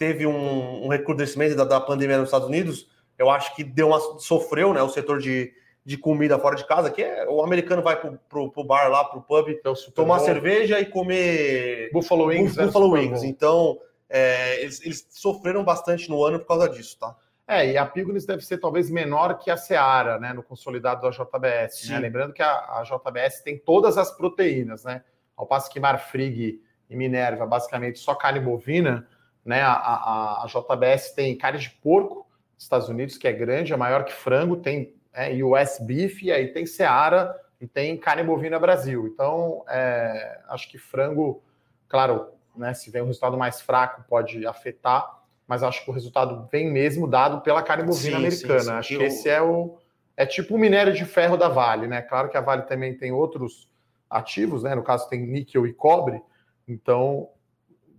teve 0.00 0.26
um, 0.26 0.86
um 0.86 0.88
recrudescimento 0.88 1.54
da, 1.54 1.62
da, 1.62 1.78
pandemia 1.78 2.16
nos 2.16 2.28
Estados 2.28 2.48
Unidos, 2.48 2.88
eu 3.18 3.28
acho 3.28 3.54
que 3.54 3.62
deu 3.62 3.88
uma, 3.88 4.00
sofreu 4.18 4.72
né, 4.72 4.82
o 4.82 4.88
setor 4.88 5.18
de, 5.18 5.52
de 5.84 5.98
comida 5.98 6.38
fora 6.38 6.56
de 6.56 6.66
casa, 6.66 6.90
que 6.90 7.02
é 7.02 7.28
o 7.28 7.42
americano 7.44 7.82
vai 7.82 8.00
pro, 8.00 8.18
pro, 8.26 8.50
pro 8.50 8.64
bar 8.64 8.88
lá, 8.88 9.04
pro 9.04 9.20
pub, 9.20 9.50
é 9.50 9.60
tomar 9.94 10.18
bom. 10.18 10.24
cerveja 10.24 10.80
e 10.80 10.86
comer 10.86 11.90
Buffalo 11.92 12.28
Wings. 12.28 12.56
Buffalo 12.56 12.94
né, 12.94 13.00
Wings. 13.00 13.22
Então, 13.22 13.78
é, 14.08 14.62
eles, 14.62 14.80
eles, 14.80 15.06
sofreram 15.10 15.62
bastante 15.62 16.08
no 16.08 16.24
ano 16.24 16.38
por 16.38 16.46
causa 16.46 16.66
disso, 16.66 16.96
tá? 16.98 17.14
É, 17.46 17.72
e 17.72 17.76
a 17.76 17.84
Pignes 17.84 18.24
deve 18.24 18.42
ser 18.42 18.56
talvez 18.56 18.90
menor 18.90 19.36
que 19.38 19.50
a 19.50 19.56
Seara, 19.58 20.18
né, 20.18 20.32
no 20.32 20.42
consolidado 20.42 21.02
da 21.02 21.10
JBS. 21.10 21.90
Né? 21.90 21.98
Lembrando 21.98 22.32
que 22.32 22.42
a, 22.42 22.52
a, 22.52 22.84
JBS 22.84 23.42
tem 23.42 23.58
todas 23.58 23.98
as 23.98 24.16
proteínas, 24.16 24.84
né? 24.84 25.02
Ao 25.36 25.44
passo 25.44 25.68
que 25.68 25.78
Marfrig 25.78 26.62
e 26.88 26.96
Minerva, 26.96 27.44
basicamente 27.44 27.98
só 27.98 28.14
carne 28.14 28.40
bovina, 28.40 29.06
né? 29.44 29.62
A, 29.62 29.72
a, 29.72 30.44
a 30.44 30.46
JBS 30.46 31.12
tem 31.12 31.36
carne 31.36 31.58
de 31.58 31.70
porco, 31.70 32.26
Estados 32.58 32.88
Unidos, 32.88 33.16
que 33.16 33.26
é 33.26 33.32
grande, 33.32 33.72
é 33.72 33.76
maior 33.76 34.04
que 34.04 34.12
frango, 34.12 34.56
tem 34.56 34.94
é, 35.12 35.32
US 35.42 35.78
Beef, 35.80 36.22
e 36.22 36.32
aí 36.32 36.48
tem 36.48 36.66
Seara 36.66 37.34
e 37.60 37.66
tem 37.66 37.96
carne 37.96 38.22
bovina 38.22 38.58
Brasil. 38.58 39.06
Então, 39.06 39.64
é, 39.68 40.40
acho 40.48 40.68
que 40.68 40.78
frango, 40.78 41.42
claro, 41.88 42.28
né, 42.56 42.74
se 42.74 42.90
vem 42.90 43.02
um 43.02 43.06
resultado 43.06 43.36
mais 43.36 43.60
fraco, 43.60 44.04
pode 44.08 44.46
afetar, 44.46 45.20
mas 45.46 45.62
acho 45.62 45.84
que 45.84 45.90
o 45.90 45.94
resultado 45.94 46.48
vem 46.50 46.70
mesmo 46.70 47.06
dado 47.06 47.40
pela 47.40 47.62
carne 47.62 47.84
bovina 47.84 48.16
sim, 48.18 48.24
americana. 48.24 48.60
Sim, 48.60 48.66
sim. 48.66 48.72
Acho 48.72 48.98
que 48.98 49.04
esse 49.04 49.28
é 49.28 49.42
o. 49.42 49.76
É 50.16 50.26
tipo 50.26 50.54
o 50.54 50.58
minério 50.58 50.92
de 50.92 51.04
ferro 51.04 51.36
da 51.36 51.48
Vale, 51.48 51.86
né? 51.86 52.02
Claro 52.02 52.28
que 52.28 52.36
a 52.36 52.40
Vale 52.40 52.62
também 52.62 52.94
tem 52.94 53.10
outros 53.10 53.68
ativos, 54.08 54.62
né? 54.62 54.74
No 54.74 54.82
caso, 54.82 55.08
tem 55.08 55.26
níquel 55.26 55.66
e 55.66 55.72
cobre. 55.72 56.22
Então, 56.68 57.28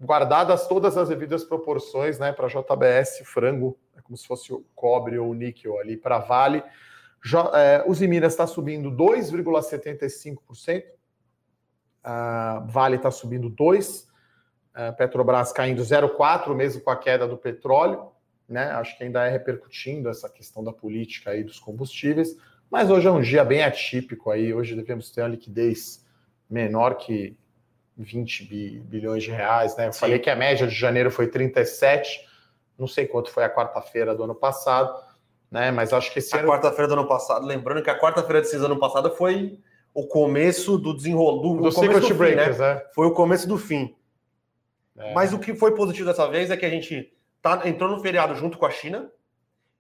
guardadas 0.02 0.68
todas 0.68 0.98
as 0.98 1.10
devidas 1.10 1.44
proporções, 1.44 2.18
né? 2.18 2.32
Para 2.34 2.48
JBS, 2.48 3.22
frango 3.24 3.78
é 3.96 4.02
como 4.02 4.18
se 4.18 4.26
fosse 4.26 4.52
o 4.52 4.66
cobre 4.76 5.18
ou 5.20 5.30
o 5.30 5.34
níquel 5.34 5.78
ali 5.80 5.96
para 5.96 6.18
Vale. 6.18 6.64
É, 7.54 7.84
os 7.88 8.02
Minas 8.02 8.34
está 8.34 8.48
subindo 8.48 8.92
2,75%, 8.92 10.84
a 12.04 12.66
Vale 12.68 12.96
está 12.96 13.12
subindo 13.12 13.48
2%, 13.50 14.08
a 14.74 14.92
Petrobras 14.92 15.52
caindo 15.52 15.84
0,4%, 15.84 16.56
mesmo 16.56 16.82
com 16.82 16.90
a 16.90 16.96
queda 16.96 17.28
do 17.28 17.38
petróleo, 17.38 18.12
né? 18.50 18.72
Acho 18.72 18.98
que 18.98 19.04
ainda 19.04 19.24
é 19.24 19.30
repercutindo 19.30 20.10
essa 20.10 20.28
questão 20.28 20.64
da 20.64 20.74
política 20.74 21.30
aí 21.30 21.44
dos 21.44 21.60
combustíveis, 21.60 22.36
mas 22.72 22.90
hoje 22.90 23.08
é 23.08 23.12
um 23.12 23.22
dia 23.22 23.44
bem 23.44 23.64
atípico 23.64 24.32
aí, 24.32 24.52
hoje 24.52 24.76
devemos 24.76 25.12
ter 25.12 25.22
uma 25.22 25.28
liquidez 25.28 26.04
menor 26.50 26.96
que 26.96 27.38
20 27.98 28.46
bilhões 28.84 29.24
de 29.24 29.32
reais, 29.32 29.76
né? 29.76 29.88
Eu 29.88 29.94
Sim. 29.94 30.00
falei 30.00 30.20
que 30.20 30.30
a 30.30 30.36
média 30.36 30.66
de 30.66 30.74
janeiro 30.74 31.12
foi 31.12 31.28
37, 31.28 32.28
não 32.78 32.88
sei 32.88 33.06
quanto 33.06 33.30
foi 33.30 33.44
a 33.44 33.50
quarta-feira 33.50 34.16
do 34.16 34.24
ano 34.24 34.36
passado, 34.36 34.94
né? 35.50 35.72
Mas 35.72 35.94
acho 35.94 36.12
que 36.12 36.20
esse 36.20 36.36
a 36.36 36.40
ano... 36.40 36.50
quarta-feira 36.50 36.88
do 36.88 36.94
ano 36.94 37.08
passado, 37.08 37.46
lembrando 37.46 37.84
que 37.84 37.90
a 37.90 38.00
quarta-feira 38.00 38.42
desse 38.42 38.56
ano 38.56 38.80
passado 38.80 39.12
foi 39.12 39.60
o 39.94 40.08
começo 40.08 40.78
do 40.78 40.96
desenrolo 40.96 41.42
do, 41.42 41.70
do 41.70 41.76
começo 41.76 42.00
do 42.00 42.08
fim, 42.08 42.14
breakers, 42.14 42.60
né? 42.60 42.72
É. 42.72 42.88
Foi 42.94 43.08
o 43.08 43.12
começo 43.12 43.48
do 43.48 43.58
fim. 43.58 43.96
É. 44.98 45.14
Mas 45.14 45.34
o 45.34 45.40
que 45.40 45.54
foi 45.54 45.76
positivo 45.76 46.08
dessa 46.08 46.28
vez 46.28 46.50
é 46.50 46.58
que 46.58 46.66
a 46.66 46.70
gente 46.70 47.14
tá, 47.42 47.62
entrou 47.66 47.90
no 47.90 48.00
feriado 48.00 48.36
junto 48.36 48.58
com 48.58 48.66
a 48.66 48.70
China 48.70 49.12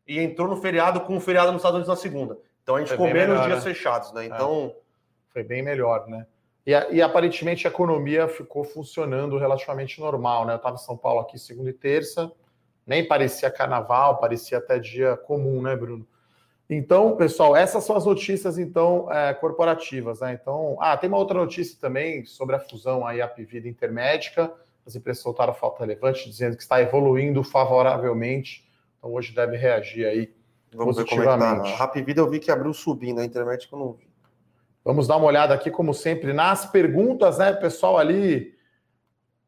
e 0.05 0.19
entrou 0.19 0.47
no 0.47 0.57
feriado 0.57 1.01
com 1.01 1.15
o 1.15 1.19
feriado 1.19 1.51
nos 1.51 1.61
Estados 1.61 1.77
Unidos 1.77 1.87
na 1.87 1.95
segunda. 1.95 2.37
Então 2.63 2.75
a 2.75 2.79
gente 2.79 2.89
foi 2.89 2.97
ficou 2.97 3.13
menos 3.13 3.29
melhor, 3.29 3.47
dias 3.47 3.65
né? 3.65 3.73
fechados, 3.73 4.11
né? 4.11 4.23
É. 4.23 4.25
Então 4.25 4.75
é. 4.75 4.81
foi 5.29 5.43
bem 5.43 5.61
melhor, 5.61 6.07
né? 6.07 6.25
E, 6.65 6.71
e, 6.71 7.01
aparentemente 7.01 7.67
a 7.67 7.71
economia 7.71 8.27
ficou 8.27 8.63
funcionando 8.63 9.37
relativamente 9.37 9.99
normal, 9.99 10.45
né? 10.45 10.53
Eu 10.53 10.57
estava 10.57 10.75
em 10.75 10.79
São 10.79 10.95
Paulo 10.95 11.21
aqui 11.21 11.39
segunda 11.39 11.69
e 11.69 11.73
terça, 11.73 12.31
nem 12.85 13.07
parecia 13.07 13.49
carnaval, 13.49 14.19
parecia 14.19 14.59
até 14.59 14.77
dia 14.77 15.17
comum, 15.17 15.61
né, 15.61 15.75
Bruno? 15.75 16.05
Então, 16.69 17.17
pessoal, 17.17 17.55
essas 17.55 17.83
são 17.83 17.97
as 17.97 18.05
notícias 18.05 18.57
então 18.57 19.11
é, 19.11 19.33
corporativas, 19.33 20.21
né? 20.21 20.37
Então, 20.39 20.77
ah, 20.79 20.95
tem 20.95 21.09
uma 21.09 21.17
outra 21.17 21.37
notícia 21.37 21.77
também 21.79 22.23
sobre 22.25 22.55
a 22.55 22.59
fusão 22.59 23.05
aí 23.05 23.21
Apivida 23.21 23.67
Intermédica. 23.67 24.53
As 24.85 24.95
empresas 24.95 25.21
soltaram 25.21 25.53
falta 25.53 25.83
relevante 25.83 26.29
dizendo 26.29 26.55
que 26.55 26.63
está 26.63 26.81
evoluindo 26.81 27.43
favoravelmente. 27.43 28.69
Então, 28.97 29.11
hoje 29.11 29.35
deve 29.35 29.57
reagir 29.57 30.05
aí 30.05 30.33
Vamos 30.73 30.95
positivamente. 30.95 31.39
Ver 31.39 31.45
como 31.45 31.67
é 31.67 31.71
que 31.71 31.77
tá. 31.77 31.83
A 31.83 31.87
Rapvida 31.87 32.21
eu 32.21 32.29
vi 32.29 32.39
que 32.39 32.51
abriu 32.51 32.73
subindo, 32.73 33.19
a 33.19 33.25
Intermédica 33.25 33.75
eu 33.75 33.79
não 33.79 33.93
vi. 33.93 34.10
Vamos 34.83 35.07
dar 35.07 35.17
uma 35.17 35.27
olhada 35.27 35.53
aqui, 35.53 35.69
como 35.69 35.93
sempre, 35.93 36.33
nas 36.33 36.65
perguntas, 36.65 37.37
né, 37.37 37.53
pessoal 37.53 37.97
ali 37.97 38.55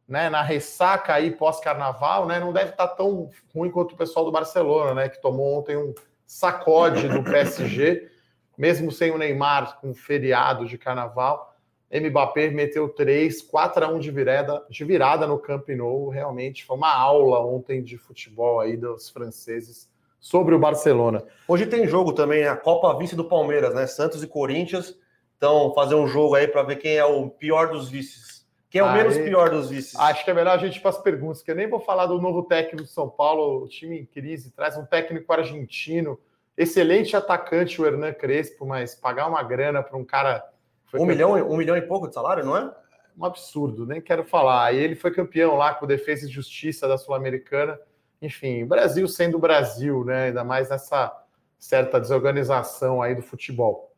né, 0.08 0.30
na 0.30 0.42
ressaca 0.42 1.14
aí 1.14 1.32
pós-carnaval, 1.32 2.28
né, 2.28 2.40
não 2.40 2.54
deve 2.54 2.72
estar 2.72 2.88
tá 2.88 2.96
tão 2.96 3.30
ruim 3.54 3.72
quanto 3.72 3.94
o 3.94 3.98
pessoal 3.98 4.26
do 4.26 4.32
Barcelona, 4.32 4.94
né, 4.94 5.10
que 5.10 5.22
tomou 5.22 5.60
ontem 5.60 5.76
um 5.76 5.94
sacode 6.26 7.08
do 7.08 7.24
PSG, 7.24 8.10
mesmo 8.58 8.92
sem 8.92 9.12
o 9.12 9.18
Neymar 9.18 9.80
com 9.80 9.94
feriado 9.94 10.66
de 10.66 10.78
carnaval. 10.78 11.54
Mbappé 11.92 12.50
meteu 12.50 12.90
3, 12.90 13.42
4 13.44 13.86
a 13.86 13.88
1 13.88 14.00
de 14.00 14.10
virada, 14.10 14.66
de 14.68 14.84
virada 14.84 15.28
no 15.28 15.38
Camp 15.38 15.70
Nou. 15.70 16.10
Realmente 16.10 16.66
foi 16.66 16.76
uma 16.76 16.92
aula 16.92 17.40
ontem 17.40 17.84
de 17.84 17.98
futebol 17.98 18.60
aí 18.60 18.76
dos 18.76 19.10
franceses 19.10 19.88
sobre 20.20 20.56
o 20.56 20.60
Barcelona. 20.60 21.24
Hoje 21.48 21.68
tem 21.68 21.88
jogo 21.88 22.12
também, 22.12 22.46
a 22.46 22.56
Copa 22.56 22.98
Vice 22.98 23.16
do 23.16 23.26
Palmeiras, 23.26 23.76
né? 23.76 23.86
Santos 23.86 24.24
e 24.24 24.28
Corinthians. 24.28 24.98
Então, 25.44 25.74
fazer 25.74 25.96
um 25.96 26.08
jogo 26.08 26.36
aí 26.36 26.48
para 26.48 26.64
ver 26.64 26.78
quem 26.78 26.96
é 26.96 27.04
o 27.04 27.30
pior 27.30 27.68
dos 27.68 27.90
vices. 27.90 28.48
Quem 28.70 28.80
é 28.80 28.84
o 28.86 28.94
menos 28.94 29.18
pior 29.18 29.50
dos 29.50 29.70
vices? 29.70 29.94
Acho 30.00 30.24
que 30.24 30.32
é 30.32 30.34
melhor 30.34 30.56
a 30.56 30.58
gente 30.58 30.78
ir 30.78 30.80
para 30.80 30.92
as 30.92 30.98
perguntas, 30.98 31.44
que 31.44 31.52
eu 31.52 31.56
nem 31.56 31.70
vou 31.70 31.82
falar 31.82 32.06
do 32.06 32.18
novo 32.22 32.44
técnico 32.44 32.84
do 32.84 32.88
São 32.88 33.10
Paulo, 33.10 33.62
o 33.62 33.68
time 33.68 34.00
em 34.00 34.06
crise, 34.06 34.52
traz 34.52 34.78
um 34.78 34.86
técnico 34.86 35.34
argentino, 35.34 36.18
excelente 36.58 37.14
atacante 37.18 37.82
o 37.82 37.86
Hernan 37.86 38.14
Crespo, 38.14 38.66
mas 38.66 38.96
pagar 38.96 39.28
uma 39.28 39.44
grana 39.44 39.84
para 39.84 39.98
um 39.98 40.06
cara. 40.06 40.50
Um 40.94 41.06
milhão, 41.06 41.34
um 41.34 41.58
milhão 41.58 41.76
e 41.76 41.82
pouco 41.82 42.08
de 42.08 42.14
salário, 42.14 42.46
não 42.46 42.56
é? 42.56 42.74
Um 43.18 43.26
absurdo, 43.26 43.86
nem 43.86 44.00
quero 44.00 44.24
falar. 44.24 44.74
E 44.74 44.78
ele 44.78 44.96
foi 44.96 45.12
campeão 45.12 45.58
lá 45.58 45.74
com 45.74 45.86
Defesa 45.86 46.26
e 46.26 46.32
Justiça 46.32 46.88
da 46.88 46.98
Sul-Americana. 46.98 47.78
Enfim, 48.22 48.66
Brasil 48.66 49.06
sendo 49.10 49.38
Brasil, 49.38 50.06
né? 50.06 50.28
Ainda 50.28 50.46
mais 50.46 50.70
nessa 50.70 51.14
certa 51.60 52.00
desorganização 52.00 53.02
aí 53.02 53.14
do 53.14 53.22
futebol. 53.22 53.93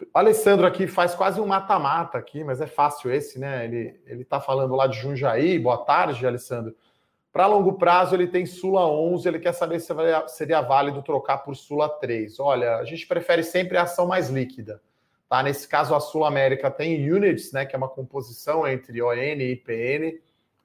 O 0.00 0.18
Alessandro 0.18 0.66
aqui 0.66 0.86
faz 0.86 1.14
quase 1.14 1.40
um 1.40 1.46
mata-mata 1.46 2.18
aqui, 2.18 2.44
mas 2.44 2.60
é 2.60 2.66
fácil 2.66 3.12
esse, 3.12 3.38
né? 3.38 3.64
Ele, 3.64 4.00
ele 4.06 4.24
tá 4.24 4.40
falando 4.40 4.76
lá 4.76 4.86
de 4.86 4.98
Jundiaí. 4.98 5.58
Boa 5.58 5.78
tarde, 5.78 6.24
Alessandro. 6.24 6.74
Para 7.32 7.46
longo 7.46 7.74
prazo, 7.74 8.14
ele 8.14 8.26
tem 8.26 8.46
Sula 8.46 8.86
11, 8.86 9.28
ele 9.28 9.38
quer 9.38 9.52
saber 9.52 9.80
se 9.80 9.92
seria 10.28 10.60
válido 10.60 11.02
trocar 11.02 11.38
por 11.38 11.54
Sula 11.56 11.88
3. 11.88 12.38
Olha, 12.40 12.76
a 12.76 12.84
gente 12.84 13.06
prefere 13.06 13.42
sempre 13.42 13.76
a 13.76 13.82
ação 13.82 14.06
mais 14.06 14.30
líquida. 14.30 14.80
Tá? 15.28 15.42
Nesse 15.42 15.68
caso, 15.68 15.94
a 15.94 16.00
Sul 16.00 16.24
América 16.24 16.70
tem 16.70 17.12
units, 17.12 17.52
né, 17.52 17.66
que 17.66 17.74
é 17.76 17.78
uma 17.78 17.88
composição 17.88 18.66
entre 18.66 19.02
ON 19.02 19.14
e 19.14 19.52
IPN. 19.52 20.18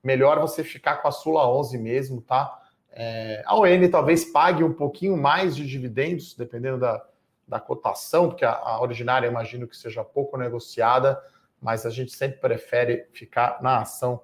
Melhor 0.03 0.39
você 0.39 0.63
ficar 0.63 0.97
com 0.97 1.07
a 1.07 1.11
Sula 1.11 1.47
11 1.47 1.77
mesmo, 1.79 2.21
tá? 2.21 2.59
É, 2.91 3.41
a 3.45 3.55
ON 3.55 3.89
talvez 3.91 4.23
pague 4.25 4.63
um 4.63 4.73
pouquinho 4.73 5.17
mais 5.17 5.55
de 5.55 5.67
dividendos, 5.67 6.35
dependendo 6.35 6.79
da, 6.79 7.03
da 7.47 7.60
cotação, 7.60 8.29
porque 8.29 8.45
a, 8.45 8.51
a 8.51 8.82
originária 8.82 9.27
imagino 9.27 9.67
que 9.67 9.75
seja 9.75 10.03
pouco 10.03 10.38
negociada, 10.38 11.21
mas 11.62 11.86
a 11.86 11.89
gente 11.89 12.12
sempre 12.12 12.39
prefere 12.39 13.08
ficar 13.13 13.62
na 13.62 13.82
ação 13.82 14.21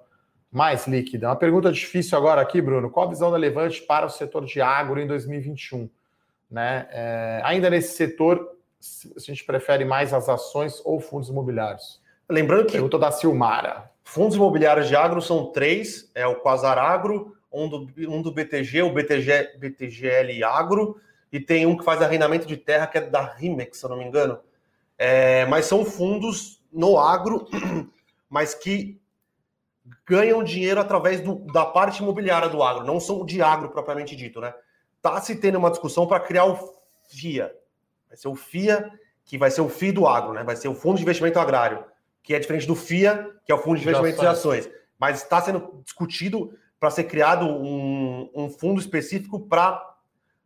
mais 0.50 0.86
líquida. 0.86 1.28
Uma 1.28 1.36
pergunta 1.36 1.70
difícil 1.70 2.18
agora 2.18 2.40
aqui, 2.40 2.60
Bruno. 2.60 2.90
Qual 2.90 3.06
a 3.06 3.10
visão 3.10 3.30
da 3.30 3.36
Levante 3.36 3.82
para 3.82 4.06
o 4.06 4.10
setor 4.10 4.44
de 4.44 4.60
agro 4.60 5.00
em 5.00 5.06
2021? 5.06 5.88
Né? 6.50 6.88
É, 6.90 7.40
ainda 7.44 7.70
nesse 7.70 7.96
setor, 7.96 8.56
a 9.16 9.20
gente 9.20 9.44
prefere 9.44 9.84
mais 9.84 10.12
as 10.12 10.28
ações 10.28 10.82
ou 10.84 11.00
fundos 11.00 11.28
imobiliários? 11.28 12.00
Lembrando 12.28 12.66
que. 12.66 12.72
Pergunta 12.72 12.98
da 12.98 13.12
Silmara. 13.12 13.90
Fundos 14.02 14.36
imobiliários 14.36 14.88
de 14.88 14.96
agro 14.96 15.22
são 15.22 15.52
três: 15.52 16.10
é 16.14 16.26
o 16.26 16.36
Quasar 16.36 16.78
Agro, 16.78 17.36
um 17.52 17.68
do, 17.68 17.88
um 18.08 18.22
do 18.22 18.32
BTG, 18.32 18.82
o 18.82 18.92
BTG, 18.92 19.56
BTGL 19.58 20.42
Agro 20.42 21.00
e 21.32 21.38
tem 21.38 21.66
um 21.66 21.76
que 21.76 21.84
faz 21.84 22.02
arrendamento 22.02 22.46
de 22.46 22.56
terra, 22.56 22.86
que 22.86 22.98
é 22.98 23.00
da 23.00 23.22
Rimex, 23.22 23.78
se 23.78 23.84
eu 23.84 23.90
não 23.90 23.96
me 23.96 24.04
engano. 24.04 24.40
É, 24.98 25.46
mas 25.46 25.66
são 25.66 25.84
fundos 25.84 26.62
no 26.72 26.98
agro, 26.98 27.46
mas 28.28 28.54
que 28.54 29.00
ganham 30.06 30.42
dinheiro 30.42 30.80
através 30.80 31.20
do, 31.20 31.36
da 31.52 31.64
parte 31.64 32.02
imobiliária 32.02 32.48
do 32.48 32.62
agro, 32.62 32.84
não 32.84 33.00
são 33.00 33.24
de 33.24 33.40
agro 33.40 33.70
propriamente 33.70 34.14
dito, 34.14 34.40
né? 34.40 34.54
Tá 35.00 35.20
se 35.20 35.36
tendo 35.36 35.58
uma 35.58 35.70
discussão 35.70 36.06
para 36.06 36.20
criar 36.20 36.44
o 36.44 36.58
FIA. 37.08 37.54
Vai 38.08 38.16
ser 38.16 38.28
o 38.28 38.34
FIA, 38.34 38.90
que 39.24 39.38
vai 39.38 39.50
ser 39.50 39.62
o 39.62 39.68
FII 39.68 39.92
do 39.92 40.06
agro, 40.06 40.32
né? 40.32 40.44
Vai 40.44 40.56
ser 40.56 40.68
o 40.68 40.74
Fundo 40.74 40.96
de 40.96 41.02
Investimento 41.02 41.38
Agrário, 41.38 41.84
que 42.22 42.34
é 42.34 42.38
diferente 42.38 42.66
do 42.66 42.74
FIA, 42.74 43.30
que 43.46 43.52
é 43.52 43.54
o 43.54 43.58
Fundo 43.58 43.78
de 43.78 43.82
Investimento 43.82 44.20
de 44.20 44.26
Ações. 44.26 44.68
Mas 44.98 45.22
está 45.22 45.40
sendo 45.40 45.80
discutido 45.82 46.52
para 46.78 46.90
ser 46.90 47.04
criado 47.04 47.46
um, 47.46 48.30
um 48.34 48.50
fundo 48.50 48.80
específico 48.80 49.40
para 49.40 49.89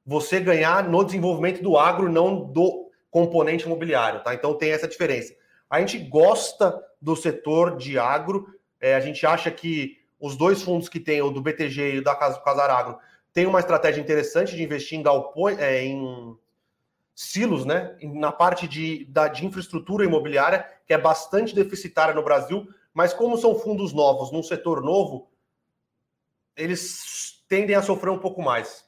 você 0.04 0.40
ganhar 0.40 0.88
no 0.88 1.04
desenvolvimento 1.04 1.62
do 1.62 1.78
agro, 1.78 2.10
não 2.10 2.44
do 2.44 2.90
componente 3.10 3.64
imobiliário, 3.64 4.22
tá? 4.22 4.34
Então 4.34 4.54
tem 4.54 4.70
essa 4.72 4.88
diferença. 4.88 5.34
A 5.70 5.80
gente 5.80 5.98
gosta 5.98 6.78
do 7.00 7.16
setor 7.16 7.76
de 7.76 7.98
agro, 7.98 8.52
É, 8.80 8.94
a 8.94 9.00
gente 9.00 9.24
acha 9.24 9.50
que 9.50 9.96
os 10.20 10.36
dois 10.36 10.62
fundos 10.62 10.90
que 10.90 11.00
tem, 11.00 11.22
o 11.22 11.30
do 11.30 11.40
BTG 11.40 11.94
e 11.94 11.98
o 11.98 12.04
da 12.04 12.14
Casa, 12.14 12.38
Casar 12.40 12.70
Agro, 12.70 12.98
tem 13.32 13.46
uma 13.46 13.60
estratégia 13.60 14.00
interessante 14.00 14.54
de 14.54 14.62
investir 14.62 14.98
em, 14.98 15.02
galpões, 15.02 15.58
é, 15.58 15.82
em 15.84 16.36
silos, 17.14 17.64
né? 17.64 17.96
Na 18.02 18.30
parte 18.30 18.68
de, 18.68 19.06
da, 19.06 19.26
de 19.28 19.46
infraestrutura 19.46 20.04
imobiliária, 20.04 20.68
que 20.86 20.92
é 20.92 20.98
bastante 20.98 21.54
deficitária 21.54 22.14
no 22.14 22.22
Brasil, 22.22 22.66
mas 22.92 23.14
como 23.14 23.38
são 23.38 23.54
fundos 23.54 23.92
novos, 23.92 24.30
num 24.30 24.42
setor 24.42 24.82
novo, 24.82 25.30
eles 26.56 27.42
tendem 27.48 27.74
a 27.74 27.82
sofrer 27.82 28.10
um 28.10 28.18
pouco 28.18 28.42
mais. 28.42 28.83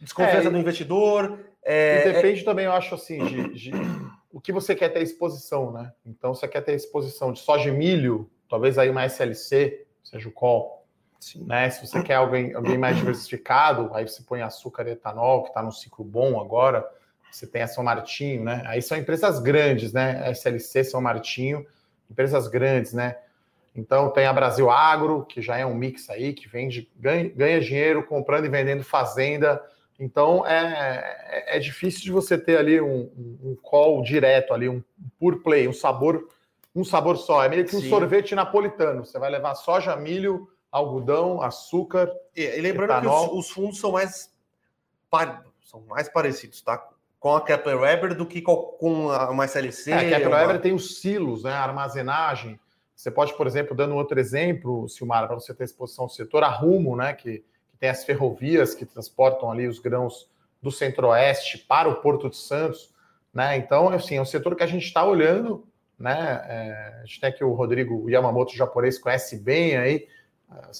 Desconfiança 0.00 0.48
é, 0.48 0.50
do 0.50 0.58
investidor. 0.58 1.38
É, 1.62 2.12
depende 2.12 2.40
é... 2.40 2.44
também, 2.44 2.64
eu 2.64 2.72
acho 2.72 2.94
assim, 2.94 3.24
de, 3.24 3.54
de, 3.54 3.72
o 4.32 4.40
que 4.40 4.52
você 4.52 4.74
quer 4.74 4.88
ter 4.90 5.02
exposição, 5.02 5.72
né? 5.72 5.92
Então, 6.06 6.34
você 6.34 6.46
quer 6.46 6.60
ter 6.62 6.74
exposição 6.74 7.32
de 7.32 7.40
soja 7.40 7.68
e 7.68 7.72
milho, 7.72 8.30
talvez 8.48 8.78
aí 8.78 8.88
uma 8.88 9.04
SLC, 9.04 9.86
seja 10.02 10.28
o 10.28 10.32
call. 10.32 10.86
Sim. 11.20 11.44
Né? 11.44 11.68
Se 11.70 11.86
você 11.86 12.02
quer 12.02 12.14
alguém, 12.14 12.54
alguém 12.54 12.78
mais 12.78 12.96
diversificado, 12.96 13.90
aí 13.92 14.06
você 14.06 14.22
põe 14.22 14.40
açúcar 14.40 14.86
e 14.86 14.92
etanol, 14.92 15.42
que 15.42 15.48
está 15.48 15.62
num 15.62 15.72
ciclo 15.72 16.04
bom 16.04 16.40
agora. 16.40 16.88
Você 17.30 17.46
tem 17.46 17.62
a 17.62 17.66
São 17.66 17.84
Martinho, 17.84 18.44
né? 18.44 18.62
Aí 18.66 18.80
são 18.80 18.96
empresas 18.96 19.38
grandes, 19.40 19.92
né? 19.92 20.30
SLC, 20.30 20.84
São 20.84 21.00
Martinho, 21.00 21.66
empresas 22.10 22.48
grandes, 22.48 22.92
né? 22.92 23.16
Então 23.74 24.10
tem 24.10 24.26
a 24.26 24.32
Brasil 24.32 24.70
Agro, 24.70 25.24
que 25.26 25.42
já 25.42 25.56
é 25.56 25.66
um 25.66 25.74
mix 25.74 26.08
aí, 26.08 26.32
que 26.32 26.48
vende, 26.48 26.90
ganha, 26.96 27.28
ganha 27.28 27.60
dinheiro 27.60 28.04
comprando 28.06 28.46
e 28.46 28.48
vendendo 28.48 28.82
fazenda. 28.82 29.62
Então 29.98 30.46
é, 30.46 31.46
é, 31.48 31.56
é 31.56 31.58
difícil 31.58 32.02
de 32.02 32.12
você 32.12 32.38
ter 32.38 32.56
ali 32.56 32.80
um, 32.80 33.10
um, 33.42 33.56
call 33.60 34.00
direto 34.02 34.54
ali, 34.54 34.68
um 34.68 34.82
pur 35.18 35.42
play, 35.42 35.66
um 35.66 35.72
sabor, 35.72 36.28
um 36.74 36.84
sabor 36.84 37.16
só. 37.16 37.42
É 37.42 37.48
meio 37.48 37.64
que 37.64 37.74
um 37.74 37.80
Sim. 37.80 37.88
sorvete 37.88 38.34
napolitano. 38.34 39.04
Você 39.04 39.18
vai 39.18 39.28
levar 39.28 39.56
soja, 39.56 39.96
milho, 39.96 40.48
algodão, 40.70 41.42
açúcar. 41.42 42.12
E, 42.36 42.42
e 42.42 42.60
lembrando 42.60 42.90
etanol. 42.92 43.30
que 43.30 43.34
os, 43.34 43.46
os, 43.46 43.50
fundos 43.50 43.80
são 43.80 43.92
mais, 43.92 44.32
são 45.64 45.80
mais 45.88 46.08
parecidos, 46.08 46.62
tá? 46.62 46.86
Com 47.18 47.34
a 47.34 47.40
Kepler 47.40 47.80
Weber 47.80 48.14
do 48.14 48.24
que 48.24 48.40
com 48.40 49.10
a, 49.10 49.30
uma 49.30 49.46
SLC. 49.46 49.90
É, 49.90 49.94
a 49.94 50.08
Kepler 50.10 50.28
uma... 50.28 50.36
Weber 50.36 50.60
tem 50.60 50.72
os 50.72 51.00
silos, 51.00 51.42
né? 51.42 51.52
A 51.52 51.64
armazenagem. 51.64 52.60
Você 52.94 53.10
pode, 53.10 53.36
por 53.36 53.48
exemplo, 53.48 53.76
dando 53.76 53.96
outro 53.96 54.18
exemplo, 54.18 54.88
Silmar, 54.88 55.26
para 55.26 55.38
você 55.38 55.52
ter 55.52 55.64
exposição 55.64 56.04
ao 56.04 56.08
setor, 56.08 56.44
a 56.44 56.48
Rumo, 56.48 56.96
né? 56.96 57.12
Que 57.12 57.44
tem 57.78 57.88
as 57.88 58.04
ferrovias 58.04 58.74
que 58.74 58.84
transportam 58.84 59.50
ali 59.50 59.66
os 59.66 59.78
grãos 59.78 60.30
do 60.60 60.70
centro-oeste 60.70 61.58
para 61.58 61.88
o 61.88 61.96
Porto 61.96 62.28
de 62.28 62.36
Santos, 62.36 62.92
né? 63.32 63.56
Então, 63.56 63.88
assim, 63.88 64.16
é 64.16 64.20
um 64.20 64.24
setor 64.24 64.56
que 64.56 64.62
a 64.62 64.66
gente 64.66 64.84
está 64.84 65.04
olhando, 65.04 65.64
né? 65.98 66.44
É, 66.48 67.00
a 67.02 67.04
gente 67.04 67.20
tem 67.20 67.30
aqui 67.30 67.44
o 67.44 67.52
Rodrigo 67.52 68.08
Yamamoto 68.10 68.56
japonês, 68.56 68.98
conhece 68.98 69.38
bem 69.38 69.76
aí 69.76 70.06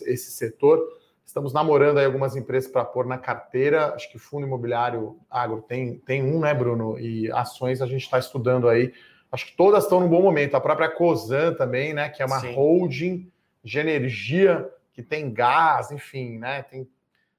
esse 0.06 0.30
setor. 0.30 0.80
Estamos 1.24 1.52
namorando 1.52 1.98
aí 1.98 2.06
algumas 2.06 2.34
empresas 2.34 2.70
para 2.70 2.84
pôr 2.84 3.06
na 3.06 3.18
carteira. 3.18 3.94
Acho 3.94 4.10
que 4.10 4.18
fundo 4.18 4.46
imobiliário 4.46 5.18
agro 5.30 5.62
tem, 5.62 5.98
tem 5.98 6.22
um, 6.22 6.40
né, 6.40 6.54
Bruno? 6.54 6.98
E 6.98 7.30
ações 7.32 7.82
a 7.82 7.86
gente 7.86 8.02
está 8.02 8.18
estudando 8.18 8.68
aí. 8.68 8.94
Acho 9.30 9.46
que 9.46 9.56
todas 9.56 9.84
estão 9.84 10.00
num 10.00 10.08
bom 10.08 10.22
momento. 10.22 10.54
A 10.54 10.60
própria 10.60 10.88
Cosan 10.88 11.52
também, 11.52 11.92
né? 11.92 12.08
Que 12.08 12.22
é 12.22 12.26
uma 12.26 12.40
Sim. 12.40 12.54
holding 12.54 13.30
de 13.62 13.78
energia 13.78 14.68
que 14.98 15.02
tem 15.04 15.32
gás, 15.32 15.92
enfim, 15.92 16.38
né? 16.38 16.64
Tem, 16.64 16.88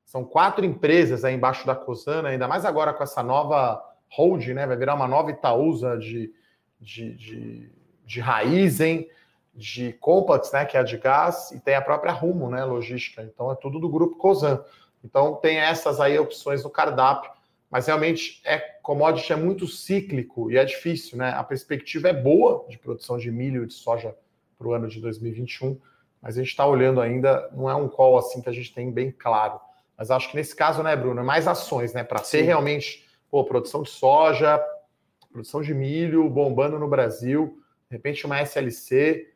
são 0.05 0.23
quatro 0.23 0.63
empresas 0.63 1.25
aí 1.25 1.35
embaixo 1.35 1.67
da 1.67 1.75
Cosan, 1.75 2.25
ainda 2.25 2.47
mais 2.47 2.63
agora 2.63 2.93
com 2.93 3.03
essa 3.03 3.21
nova 3.21 3.83
holding, 4.07 4.53
né? 4.53 4.65
Vai 4.65 4.77
virar 4.77 4.95
uma 4.95 5.09
nova 5.09 5.29
Itaúsa 5.29 5.97
de, 5.97 6.33
de, 6.79 7.13
de, 7.15 7.69
de 8.05 8.21
raiz, 8.21 8.79
hein? 8.79 9.09
de 9.53 9.91
Compax, 9.99 10.53
né, 10.53 10.63
que 10.63 10.77
é 10.77 10.79
a 10.79 10.83
de 10.83 10.95
gás, 10.95 11.51
e 11.51 11.59
tem 11.59 11.75
a 11.75 11.81
própria 11.81 12.13
Rumo, 12.13 12.49
né, 12.49 12.63
logística. 12.63 13.21
Então 13.23 13.51
é 13.51 13.55
tudo 13.55 13.77
do 13.77 13.89
grupo 13.89 14.15
Cosan. 14.15 14.63
Então 15.03 15.35
tem 15.35 15.57
essas 15.57 15.99
aí 15.99 16.17
opções 16.17 16.63
no 16.63 16.69
cardápio, 16.69 17.29
mas 17.69 17.87
realmente 17.87 18.41
é 18.45 18.57
commodity 18.57 19.33
é 19.33 19.35
muito 19.35 19.67
cíclico 19.67 20.49
e 20.49 20.57
é 20.57 20.63
difícil, 20.63 21.17
né? 21.17 21.31
A 21.31 21.43
perspectiva 21.43 22.07
é 22.07 22.13
boa 22.13 22.65
de 22.69 22.77
produção 22.77 23.17
de 23.17 23.29
milho 23.29 23.65
e 23.65 23.67
de 23.67 23.73
soja 23.73 24.15
para 24.57 24.65
o 24.65 24.73
ano 24.73 24.87
de 24.87 25.01
2021, 25.01 25.77
mas 26.21 26.37
a 26.37 26.41
gente 26.41 26.49
está 26.49 26.65
olhando 26.65 27.01
ainda, 27.01 27.49
não 27.51 27.69
é 27.69 27.75
um 27.75 27.87
call 27.87 28.17
assim 28.17 28.41
que 28.41 28.49
a 28.49 28.53
gente 28.53 28.73
tem 28.73 28.91
bem 28.91 29.11
claro. 29.11 29.59
Mas 29.97 30.11
acho 30.11 30.29
que 30.29 30.35
nesse 30.35 30.55
caso, 30.55 30.81
né, 30.83 30.95
Bruno, 30.95 31.19
é 31.19 31.23
mais 31.23 31.47
ações, 31.47 31.93
né, 31.93 32.03
para 32.03 32.23
ser 32.23 32.41
realmente, 32.41 33.05
pô, 33.29 33.43
produção 33.43 33.83
de 33.83 33.89
soja, 33.89 34.63
produção 35.31 35.61
de 35.61 35.73
milho 35.73 36.29
bombando 36.29 36.79
no 36.79 36.87
Brasil, 36.87 37.59
de 37.89 37.95
repente 37.95 38.25
uma 38.25 38.41
SLC, 38.41 39.29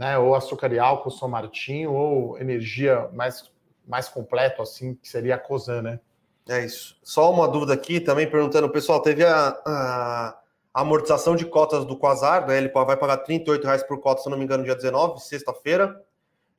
né? 0.00 0.16
Ou 0.16 0.34
açúcar 0.34 0.72
e 0.72 0.78
álcool, 0.78 1.10
São 1.10 1.28
Martinho, 1.28 1.92
ou 1.92 2.38
energia 2.38 3.08
mais, 3.12 3.52
mais 3.86 4.08
completo, 4.08 4.62
assim, 4.62 4.94
que 4.94 5.06
seria 5.06 5.34
a 5.34 5.38
COSAN, 5.38 5.82
né? 5.82 6.00
É 6.48 6.64
isso. 6.64 6.98
Só 7.02 7.30
uma 7.30 7.46
dúvida 7.46 7.74
aqui, 7.74 8.00
também 8.00 8.28
perguntando, 8.28 8.70
pessoal, 8.70 9.02
teve 9.02 9.24
a, 9.24 9.48
a, 9.64 10.38
amortização 10.72 11.36
de 11.36 11.44
cotas 11.44 11.84
do 11.84 11.98
Quasar, 11.98 12.46
né? 12.46 12.56
Ele 12.56 12.68
vai 12.68 12.96
pagar 12.96 13.22
R$ 13.28 13.44
reais 13.62 13.82
por 13.82 14.00
cota, 14.00 14.22
se 14.22 14.30
não 14.30 14.38
me 14.38 14.44
engano, 14.44 14.64
dia 14.64 14.74
19, 14.74 15.20
sexta-feira. 15.20 16.02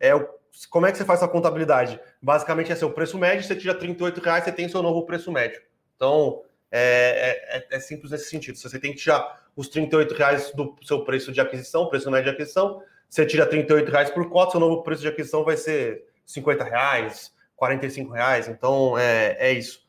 É 0.02 0.16
o, 0.16 0.28
como 0.70 0.88
é 0.88 0.92
que 0.92 0.98
você 0.98 1.06
faz 1.06 1.20
essa 1.22 1.28
contabilidade? 1.28 2.00
Basicamente 2.22 2.72
é 2.72 2.76
seu 2.76 2.92
preço 2.92 3.18
médio, 3.18 3.46
você 3.46 3.56
tira 3.56 3.78
R$ 3.80 3.96
reais, 4.22 4.44
você 4.44 4.52
tem 4.52 4.68
seu 4.68 4.82
novo 4.82 5.06
preço 5.06 5.32
médio. 5.32 5.62
Então, 5.96 6.42
é, 6.72 7.38
é, 7.52 7.58
é, 7.58 7.78
é 7.78 7.80
simples 7.80 8.12
nesse 8.12 8.30
sentido. 8.30 8.58
Se 8.58 8.68
você 8.68 8.80
tem 8.80 8.92
que 8.92 8.98
tirar 8.98 9.46
os 9.56 9.74
R$ 9.74 9.88
reais 10.18 10.52
do 10.52 10.76
seu 10.82 11.06
preço 11.06 11.32
de 11.32 11.40
aquisição, 11.40 11.88
preço 11.88 12.10
médio 12.10 12.32
de 12.32 12.36
aquisição, 12.36 12.82
você 13.08 13.26
tira 13.26 13.46
38 13.46 13.92
reais 13.92 14.10
por 14.10 14.28
cota, 14.30 14.52
seu 14.52 14.60
novo 14.60 14.82
preço 14.82 15.02
de 15.02 15.08
aquisição 15.08 15.44
vai 15.44 15.56
ser 15.56 16.06
50 16.26 16.64
reais, 16.64 17.32
45 17.56 18.12
reais. 18.12 18.48
Então 18.48 18.98
é, 18.98 19.38
é 19.40 19.54
isso. 19.54 19.86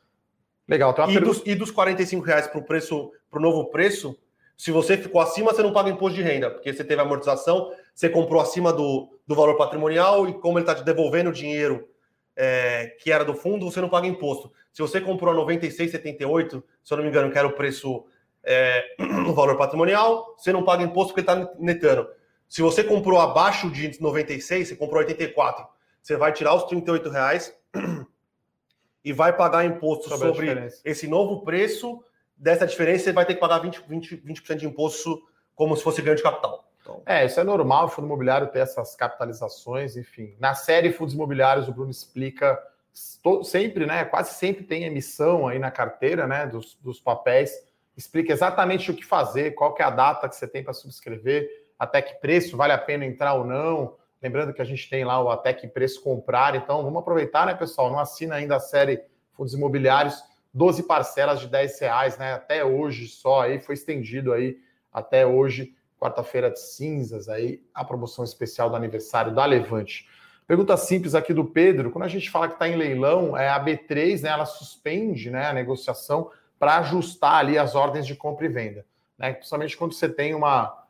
Legal. 0.68 0.90
Então 0.90 1.09
e, 1.09 1.14
pergunta... 1.14 1.38
dos, 1.38 1.46
e 1.46 1.55
dos 1.55 1.70
45 1.70 2.25
reais 2.25 2.46
para 2.46 2.59
o 2.59 2.64
preço, 2.64 3.12
para 3.31 3.38
o 3.38 3.42
novo 3.42 3.70
preço, 3.70 4.18
se 4.62 4.70
você 4.70 4.96
ficou 4.96 5.20
acima, 5.20 5.53
você 5.53 5.61
não 5.61 5.72
paga 5.72 5.90
imposto 5.90 6.14
de 6.14 6.22
renda, 6.22 6.48
porque 6.48 6.72
você 6.72 6.85
teve 6.85 7.03
amortização, 7.03 7.72
você 7.92 8.09
comprou 8.09 8.40
acima 8.40 8.72
do, 8.72 9.18
do 9.27 9.35
valor 9.35 9.57
patrimonial 9.57 10.29
e 10.29 10.35
como 10.35 10.57
ele 10.57 10.62
está 10.62 10.72
te 10.72 10.85
devolvendo 10.85 11.31
o 11.31 11.33
dinheiro 11.33 11.88
é, 12.37 12.96
que 13.01 13.11
era 13.11 13.25
do 13.25 13.35
fundo, 13.35 13.68
você 13.68 13.81
não 13.81 13.88
paga 13.88 14.07
imposto. 14.07 14.53
Se 14.72 14.81
você 14.81 15.01
comprou 15.01 15.35
a 15.35 15.44
96,78, 15.44 16.62
se 16.81 16.94
eu 16.94 16.96
não 16.96 17.03
me 17.03 17.11
engano, 17.11 17.33
que 17.33 17.37
era 17.37 17.48
o 17.48 17.55
preço 17.55 18.05
é, 18.44 18.85
no 19.03 19.35
valor 19.35 19.57
patrimonial, 19.57 20.33
você 20.38 20.53
não 20.53 20.62
paga 20.62 20.85
imposto 20.85 21.12
porque 21.12 21.29
está 21.29 21.53
netando. 21.59 22.09
Se 22.48 22.62
você 22.62 22.85
comprou 22.85 23.18
abaixo 23.18 23.68
de 23.68 24.01
96, 24.01 24.68
você 24.68 24.77
comprou 24.77 25.01
84, 25.01 25.66
você 26.01 26.16
vai 26.16 26.33
tirar 26.33 26.55
os 26.55 26.62
38 26.66 27.11
reais 27.11 27.53
e 29.05 29.12
vai 29.12 29.37
pagar 29.37 29.64
imposto 29.64 30.09
sobre, 30.09 30.46
sobre 30.46 30.68
esse 30.85 31.09
novo 31.09 31.42
preço. 31.42 32.01
Dessa 32.37 32.66
diferença, 32.66 33.05
você 33.05 33.12
vai 33.12 33.25
ter 33.25 33.35
que 33.35 33.40
pagar 33.40 33.62
20%, 33.62 33.85
20, 33.87 34.16
20 34.16 34.55
de 34.57 34.66
imposto 34.66 35.23
como 35.55 35.77
se 35.77 35.83
fosse 35.83 36.03
ganho 36.03 36.16
de 36.16 36.23
capital. 36.23 36.68
Então... 36.81 37.03
É, 37.07 37.25
isso 37.25 37.38
é 37.38 37.45
normal 37.45 37.87
o 37.87 37.88
fundo 37.88 38.07
imobiliário 38.07 38.49
ter 38.49 38.61
essas 38.61 38.97
capitalizações, 38.97 39.97
enfim. 39.97 40.35
Na 40.40 40.55
série 40.55 40.92
Fundos 40.92 41.14
Imobiliários, 41.14 41.68
o 41.68 41.73
Bruno 41.73 41.90
explica 41.90 42.61
sempre, 43.45 43.87
né? 43.87 44.05
Quase 44.05 44.35
sempre 44.35 44.64
tem 44.64 44.85
emissão 44.85 45.47
aí 45.47 45.59
na 45.59 45.71
carteira, 45.71 46.27
né? 46.27 46.47
Dos, 46.47 46.77
dos 46.83 47.01
papéis. 47.01 47.53
Explica 47.97 48.33
exatamente 48.33 48.90
o 48.90 48.95
que 48.95 49.05
fazer, 49.05 49.55
qual 49.55 49.75
que 49.75 49.83
é 49.83 49.85
a 49.85 49.90
data 49.90 50.29
que 50.29 50.35
você 50.35 50.49
tem 50.49 50.64
para 50.64 50.73
subscrever 50.73 51.62
até 51.83 52.01
que 52.01 52.14
preço 52.14 52.57
vale 52.57 52.73
a 52.73 52.79
pena 52.79 53.05
entrar 53.05 53.35
ou 53.35 53.45
não. 53.45 53.97
Lembrando 54.23 54.55
que 54.55 54.62
a 54.62 54.64
gente 54.64 54.88
tem 54.88 55.05
lá 55.05 55.21
o 55.21 55.31
até 55.31 55.53
que 55.53 55.66
preço 55.66 56.01
comprar. 56.01 56.55
Então, 56.55 56.81
vamos 56.85 57.01
aproveitar, 57.01 57.45
né, 57.45 57.55
pessoal? 57.55 57.90
Não 57.90 57.99
assina 57.99 58.37
ainda 58.37 58.55
a 58.55 58.61
série 58.61 59.03
Fundos 59.33 59.53
Imobiliários, 59.53 60.23
12 60.53 60.83
parcelas 60.85 61.41
de 61.41 61.49
10 61.49 61.81
reais, 61.81 62.19
né? 62.19 62.35
Até 62.35 62.65
hoje 62.65 63.09
só 63.09 63.43
aí, 63.43 63.59
foi 63.59 63.75
estendido 63.75 64.33
aí 64.33 64.59
até 64.93 65.27
hoje, 65.27 65.75
quarta-feira 65.99 66.51
de 66.51 66.61
cinzas, 66.61 67.29
aí, 67.29 67.62
a 67.73 67.85
promoção 67.85 68.25
especial 68.25 68.69
do 68.69 68.77
aniversário 68.77 69.35
da 69.35 69.45
Levante. 69.47 70.09
Pergunta 70.47 70.77
simples 70.77 71.15
aqui 71.15 71.33
do 71.33 71.45
Pedro: 71.45 71.91
quando 71.91 72.05
a 72.05 72.09
gente 72.09 72.31
fala 72.31 72.49
que 72.49 72.55
está 72.55 72.69
em 72.69 72.77
leilão, 72.77 73.37
é 73.37 73.49
a 73.49 73.65
B3, 73.65 74.23
né? 74.23 74.31
Ela 74.31 74.45
suspende 74.45 75.31
né, 75.31 75.47
a 75.47 75.53
negociação 75.53 76.31
para 76.59 76.79
ajustar 76.79 77.37
ali 77.37 77.59
as 77.59 77.75
ordens 77.75 78.07
de 78.07 78.15
compra 78.15 78.47
e 78.47 78.49
venda. 78.49 78.87
Né? 79.19 79.33
Principalmente 79.33 79.77
quando 79.77 79.95
você 79.95 80.09
tem 80.09 80.35
uma 80.35 80.83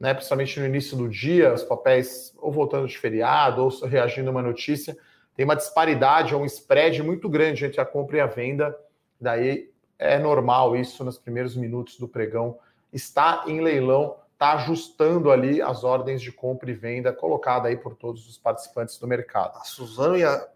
né, 0.00 0.14
principalmente 0.14 0.58
no 0.58 0.64
início 0.64 0.96
do 0.96 1.08
dia, 1.08 1.52
os 1.52 1.62
papéis 1.62 2.34
ou 2.38 2.50
voltando 2.50 2.88
de 2.88 2.96
feriado 2.96 3.62
ou 3.62 3.68
reagindo 3.86 4.28
a 4.28 4.30
uma 4.30 4.42
notícia, 4.42 4.96
tem 5.36 5.44
uma 5.44 5.54
disparidade 5.54 6.34
um 6.34 6.46
spread 6.46 7.02
muito 7.02 7.28
grande 7.28 7.66
entre 7.66 7.80
a 7.80 7.84
compra 7.84 8.16
e 8.16 8.20
a 8.20 8.26
venda. 8.26 8.74
Daí 9.20 9.70
é 9.98 10.18
normal 10.18 10.74
isso 10.76 11.04
nos 11.04 11.18
primeiros 11.18 11.54
minutos 11.54 11.98
do 11.98 12.08
pregão. 12.08 12.58
Está 12.92 13.44
em 13.46 13.60
leilão, 13.60 14.16
está 14.32 14.54
ajustando 14.54 15.30
ali 15.30 15.60
as 15.60 15.84
ordens 15.84 16.22
de 16.22 16.32
compra 16.32 16.70
e 16.70 16.74
venda 16.74 17.12
colocada 17.12 17.68
aí 17.68 17.76
por 17.76 17.94
todos 17.94 18.26
os 18.28 18.38
participantes 18.38 18.98
do 18.98 19.06
mercado. 19.06 19.58
A 19.58 19.64
Suzano 19.64 20.16
e 20.16 20.24
a 20.24 20.48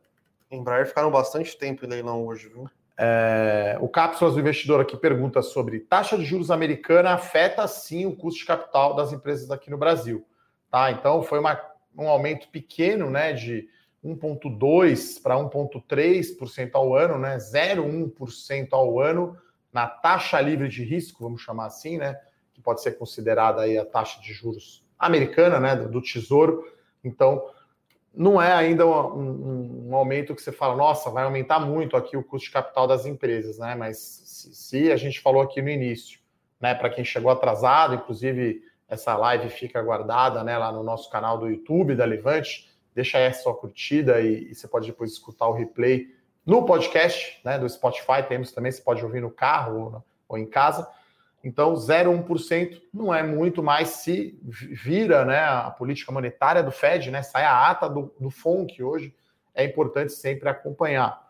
Embraer 0.50 0.86
ficaram 0.86 1.10
bastante 1.10 1.56
tempo 1.56 1.84
em 1.84 1.88
leilão 1.88 2.26
hoje, 2.26 2.48
viu? 2.48 2.68
É, 2.96 3.76
o 3.80 3.88
Cápsulas 3.88 4.34
do 4.34 4.40
Investidor 4.40 4.80
aqui 4.80 4.96
pergunta 4.96 5.42
sobre 5.42 5.80
taxa 5.80 6.16
de 6.16 6.24
juros 6.24 6.50
americana 6.50 7.10
afeta 7.12 7.66
sim 7.66 8.06
o 8.06 8.14
custo 8.14 8.40
de 8.40 8.46
capital 8.46 8.94
das 8.94 9.12
empresas 9.12 9.50
aqui 9.50 9.68
no 9.68 9.76
Brasil. 9.76 10.24
Tá? 10.70 10.92
Então 10.92 11.22
foi 11.22 11.40
uma, 11.40 11.60
um 11.98 12.08
aumento 12.08 12.48
pequeno, 12.48 13.10
né, 13.10 13.32
de 13.32 13.68
1,2% 14.04 15.22
para 15.22 15.36
1,3% 15.36 16.70
ao 16.74 16.94
ano, 16.94 17.18
né, 17.18 17.38
0,1% 17.38 18.68
ao 18.72 19.00
ano 19.00 19.36
na 19.72 19.86
taxa 19.86 20.40
livre 20.40 20.68
de 20.68 20.84
risco, 20.84 21.22
vamos 21.22 21.40
chamar 21.42 21.66
assim, 21.66 21.98
né, 21.98 22.20
que 22.52 22.60
pode 22.60 22.82
ser 22.82 22.92
considerada 22.92 23.62
aí 23.62 23.78
a 23.78 23.84
taxa 23.84 24.20
de 24.20 24.32
juros 24.32 24.84
americana, 24.98 25.58
né, 25.58 25.74
do 25.74 26.00
Tesouro. 26.00 26.64
Então, 27.02 27.50
não 28.14 28.40
é 28.40 28.52
ainda 28.52 28.86
um, 28.86 29.18
um, 29.18 29.88
um, 29.88 29.96
aumento 29.96 30.34
que 30.34 30.42
você 30.42 30.52
fala, 30.52 30.76
nossa, 30.76 31.10
vai 31.10 31.24
aumentar 31.24 31.58
muito 31.58 31.96
aqui 31.96 32.16
o 32.16 32.22
custo 32.22 32.46
de 32.46 32.52
capital 32.52 32.86
das 32.86 33.04
empresas, 33.06 33.58
né? 33.58 33.74
Mas 33.74 33.98
se, 33.98 34.54
se 34.54 34.92
a 34.92 34.96
gente 34.96 35.20
falou 35.20 35.42
aqui 35.42 35.60
no 35.60 35.68
início, 35.68 36.20
né, 36.60 36.74
para 36.74 36.90
quem 36.90 37.04
chegou 37.04 37.30
atrasado, 37.30 37.94
inclusive 37.94 38.62
essa 38.88 39.16
live 39.16 39.48
fica 39.48 39.82
guardada, 39.82 40.44
né, 40.44 40.56
lá 40.56 40.70
no 40.70 40.84
nosso 40.84 41.10
canal 41.10 41.38
do 41.38 41.48
YouTube 41.48 41.96
da 41.96 42.04
Levante, 42.04 42.70
deixa 42.94 43.18
aí 43.18 43.26
a 43.26 43.32
sua 43.32 43.54
curtida 43.54 44.20
e, 44.20 44.50
e 44.50 44.54
você 44.54 44.68
pode 44.68 44.86
depois 44.86 45.12
escutar 45.12 45.48
o 45.48 45.52
replay 45.52 46.08
no 46.44 46.64
podcast, 46.66 47.40
né, 47.44 47.58
do 47.58 47.68
Spotify, 47.68 48.22
temos 48.28 48.52
também, 48.52 48.70
você 48.70 48.82
pode 48.82 49.02
ouvir 49.02 49.20
no 49.20 49.30
carro 49.30 49.80
ou, 49.80 50.04
ou 50.28 50.38
em 50.38 50.46
casa. 50.46 50.86
Então, 51.42 51.74
0,1% 51.74 52.80
não 52.92 53.14
é 53.14 53.22
muito 53.22 53.62
mais 53.62 53.88
se 53.88 54.38
vira 54.42 55.24
né, 55.24 55.40
a 55.40 55.70
política 55.70 56.12
monetária 56.12 56.62
do 56.62 56.70
Fed, 56.70 57.10
né, 57.10 57.22
sai 57.22 57.44
a 57.44 57.70
ata 57.70 57.88
do, 57.88 58.14
do 58.18 58.30
FONC 58.30 58.82
hoje, 58.82 59.14
é 59.54 59.64
importante 59.64 60.12
sempre 60.12 60.48
acompanhar. 60.48 61.24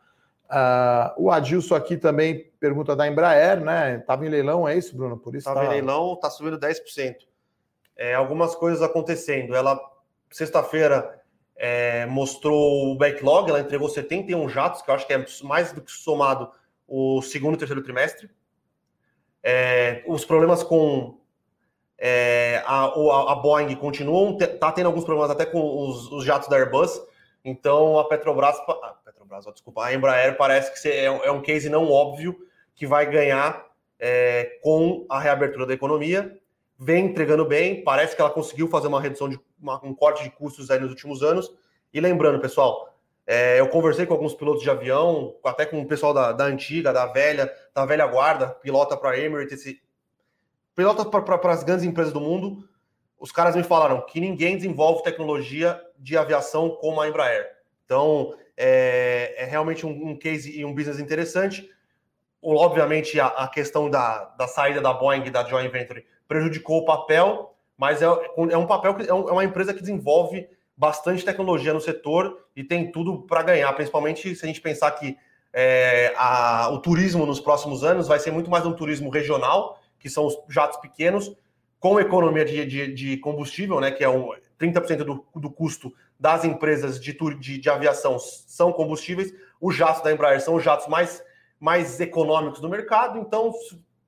Uh, 0.45 1.25
o 1.25 1.31
Adilson 1.31 1.75
aqui 1.75 1.97
também 1.97 2.53
pergunta 2.61 2.95
da 2.95 3.09
Embraer, 3.09 3.61
né? 3.61 3.97
Estava 3.97 4.25
em 4.25 4.29
leilão, 4.29 4.69
é 4.69 4.77
isso, 4.77 4.97
Bruno? 4.97 5.17
Por 5.17 5.35
isso 5.35 5.49
Estava 5.49 5.61
tá... 5.61 5.67
em 5.67 5.71
leilão, 5.71 6.15
está 6.15 6.31
subindo 6.31 6.59
10%. 6.59 7.17
É, 7.97 8.15
algumas 8.15 8.55
coisas 8.55 8.83
acontecendo. 8.83 9.55
Ela, 9.55 9.81
sexta-feira, 10.31 11.21
é, 11.57 12.07
mostrou 12.07 12.93
o 12.93 12.97
backlog, 12.97 13.49
ela 13.49 13.61
entregou 13.61 13.89
71 13.89 14.49
jatos, 14.49 14.83
que 14.83 14.91
eu 14.91 14.95
acho 14.95 15.07
que 15.07 15.13
é 15.13 15.25
mais 15.43 15.73
do 15.73 15.81
que 15.81 15.91
somado 15.91 16.51
o 16.87 17.23
segundo 17.23 17.55
e 17.55 17.59
terceiro 17.59 17.83
trimestre. 17.83 18.29
É, 19.43 20.03
os 20.07 20.25
problemas 20.25 20.63
com 20.63 21.19
é, 21.99 22.63
a, 22.67 22.85
a, 22.85 23.35
Boeing 23.37 23.75
continuam, 23.77 24.37
está 24.39 24.73
tendo 24.73 24.87
alguns 24.87 25.05
problemas 25.05 25.31
até 25.31 25.47
com 25.47 25.89
os, 25.89 26.11
os, 26.11 26.25
jatos 26.25 26.49
da 26.49 26.57
Airbus. 26.57 27.01
Então 27.45 27.99
a 27.99 28.05
Petrobras, 28.09 28.57
a 28.57 28.97
Petrobras, 29.05 29.45
desculpa, 29.53 29.85
a 29.85 29.95
Embraer 29.95 30.37
parece 30.37 30.81
que 30.81 30.89
é, 30.89 31.05
é 31.05 31.31
um 31.31 31.43
case 31.43 31.69
não 31.69 31.91
óbvio 31.91 32.37
que 32.75 32.87
vai 32.87 33.07
ganhar 33.07 33.65
é, 33.99 34.59
com 34.63 35.07
a 35.09 35.21
reabertura 35.21 35.67
da 35.67 35.75
economia. 35.75 36.39
Vem 36.79 37.07
entregando 37.07 37.45
bem, 37.45 37.85
parece 37.85 38.17
que 38.17 38.21
ela 38.21 38.31
conseguiu 38.31 38.69
fazer 38.69 38.89
uma 38.89 39.01
redução 39.01 39.29
de 39.29 39.39
uma, 39.61 39.85
um 39.85 39.95
corte 39.95 40.23
de 40.25 40.31
custos 40.31 40.71
aí 40.71 40.81
nos 40.81 40.91
últimos 40.91 41.23
anos. 41.23 41.53
E 41.93 42.01
lembrando, 42.01 42.41
pessoal, 42.41 42.95
é, 43.27 43.59
eu 43.59 43.69
conversei 43.69 44.05
com 44.05 44.13
alguns 44.13 44.35
pilotos 44.35 44.63
de 44.63 44.69
avião, 44.69 45.35
até 45.45 45.65
com 45.65 45.81
o 45.81 45.87
pessoal 45.87 46.13
da, 46.13 46.33
da 46.33 46.45
antiga, 46.45 46.93
da 46.93 47.07
velha, 47.07 47.51
da 47.73 47.87
velha 47.87 48.07
guarda, 48.07 48.49
pilota 48.49 48.97
para 48.97 49.19
Emirates, 49.19 49.65
pilota 50.75 51.05
para 51.05 51.53
as 51.53 51.63
grandes 51.63 51.85
empresas 51.85 52.13
do 52.13 52.21
mundo. 52.21 52.69
Os 53.19 53.33
caras 53.33 53.57
me 53.57 53.63
falaram 53.63 54.05
que 54.05 54.21
ninguém 54.21 54.57
desenvolve 54.57 55.03
tecnologia 55.03 55.81
de 55.99 56.17
aviação 56.17 56.71
como 56.71 57.01
a 57.01 57.09
Embraer. 57.09 57.49
Então, 57.85 58.35
é, 58.57 59.35
é 59.39 59.45
realmente 59.45 59.87
um, 59.87 60.11
um, 60.11 60.19
case 60.19 60.59
e 60.59 60.65
um 60.65 60.75
business 60.75 60.99
interessante. 60.99 61.71
Obviamente, 62.43 63.19
a, 63.19 63.29
a, 63.29 63.49
questão 63.49 63.89
da, 63.89 64.25
da 64.37 64.47
saída 64.47 64.81
da 64.81 64.93
Boeing 64.93 65.31
da 65.31 65.45
joint 65.45 65.71
venture 65.71 66.05
prejudicou 66.29 66.79
o 66.79 66.85
papel, 66.85 67.55
mas 67.77 68.03
é, 68.03 68.07
é 68.07 68.57
um 68.57 68.67
papel 68.67 68.95
que 68.95 69.03
é, 69.03 69.09
é 69.09 69.13
uma 69.13 69.45
empresa 69.45 69.75
que 69.75 69.81
desenvolve 69.81 70.49
bastante 70.77 71.25
tecnologia 71.25 71.73
no 71.73 71.81
setor 71.81 72.47
e 72.57 72.65
tem 72.65 72.91
tudo 72.91 73.23
para 73.23 73.43
ganhar, 73.43 73.73
principalmente 73.73 74.35
se 74.35 74.45
a 74.45 74.49
gente 74.49 74.61
pensar 74.61 74.91
que 74.93 75.17
é, 75.53 76.13
a, 76.17 76.69
o 76.71 76.79
turismo 76.81 77.25
nos 77.25 77.41
próximos 77.41 77.85
anos 77.85 78.09
vai 78.09 78.19
ser 78.19 78.33
muito 78.33 78.51
mais 78.51 78.67
um 78.67 78.73
turismo 78.73 79.09
regional, 79.09 79.81
que 79.99 80.11
são 80.11 80.27
os 80.27 80.37
jatos 80.49 80.79
pequenos, 80.79 81.33
com 81.79 82.01
economia 82.01 82.45
de, 82.45 82.65
de, 82.65 82.93
de 82.93 83.17
combustível, 83.19 83.81
né, 83.81 83.91
que 83.91 84.03
é 84.03 84.09
um 84.09 84.31
30% 84.59 85.05
do, 85.05 85.25
do 85.37 85.51
custo 85.51 85.93
das 86.19 86.45
empresas 86.45 86.99
de, 86.99 87.17
de, 87.39 87.59
de 87.59 87.71
aviação 87.71 88.19
são 88.19 88.73
combustíveis. 88.73 89.33
Os 89.61 89.77
jatos 89.77 90.03
da 90.03 90.13
Embraer 90.13 90.41
são 90.41 90.55
os 90.55 90.65
jatos 90.65 90.89
mais, 90.89 91.23
mais 91.61 92.01
econômicos 92.01 92.61
do 92.61 92.69
mercado, 92.69 93.19
então 93.19 93.53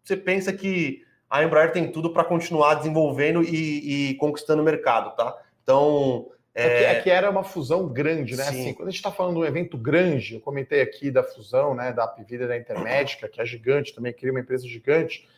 você 0.03 0.17
pensa 0.17 0.53
que 0.53 1.06
a 1.29 1.43
Embraer 1.43 1.73
tem 1.73 1.91
tudo 1.91 2.13
para 2.13 2.25
continuar 2.25 2.75
desenvolvendo 2.75 3.43
e, 3.43 4.11
e 4.11 4.15
conquistando 4.15 4.63
o 4.63 4.65
mercado, 4.65 5.15
tá? 5.17 5.37
Então, 5.63 6.29
é, 6.55 6.69
que, 6.69 6.85
é 6.85 7.03
que, 7.03 7.11
era 7.11 7.29
uma 7.29 7.45
fusão 7.45 7.87
grande, 7.89 8.35
né? 8.37 8.45
Assim, 8.45 8.73
quando 8.73 8.89
a 8.89 8.91
gente 8.91 9.01
está 9.01 9.13
falando 9.13 9.35
de 9.35 9.41
um 9.41 9.45
evento 9.45 9.77
grande, 9.77 10.37
eu 10.37 10.41
comentei 10.41 10.81
aqui 10.81 11.11
da 11.11 11.23
fusão, 11.23 11.75
né, 11.75 11.93
da 11.93 12.05
Apvida 12.05 12.49
da 12.49 12.57
Intermédica, 12.57 13.29
que 13.29 13.41
é 13.41 13.45
gigante, 13.45 13.95
também 13.95 14.13
cria 14.13 14.31
uma 14.31 14.41
empresa 14.41 14.67
gigante. 14.67 15.29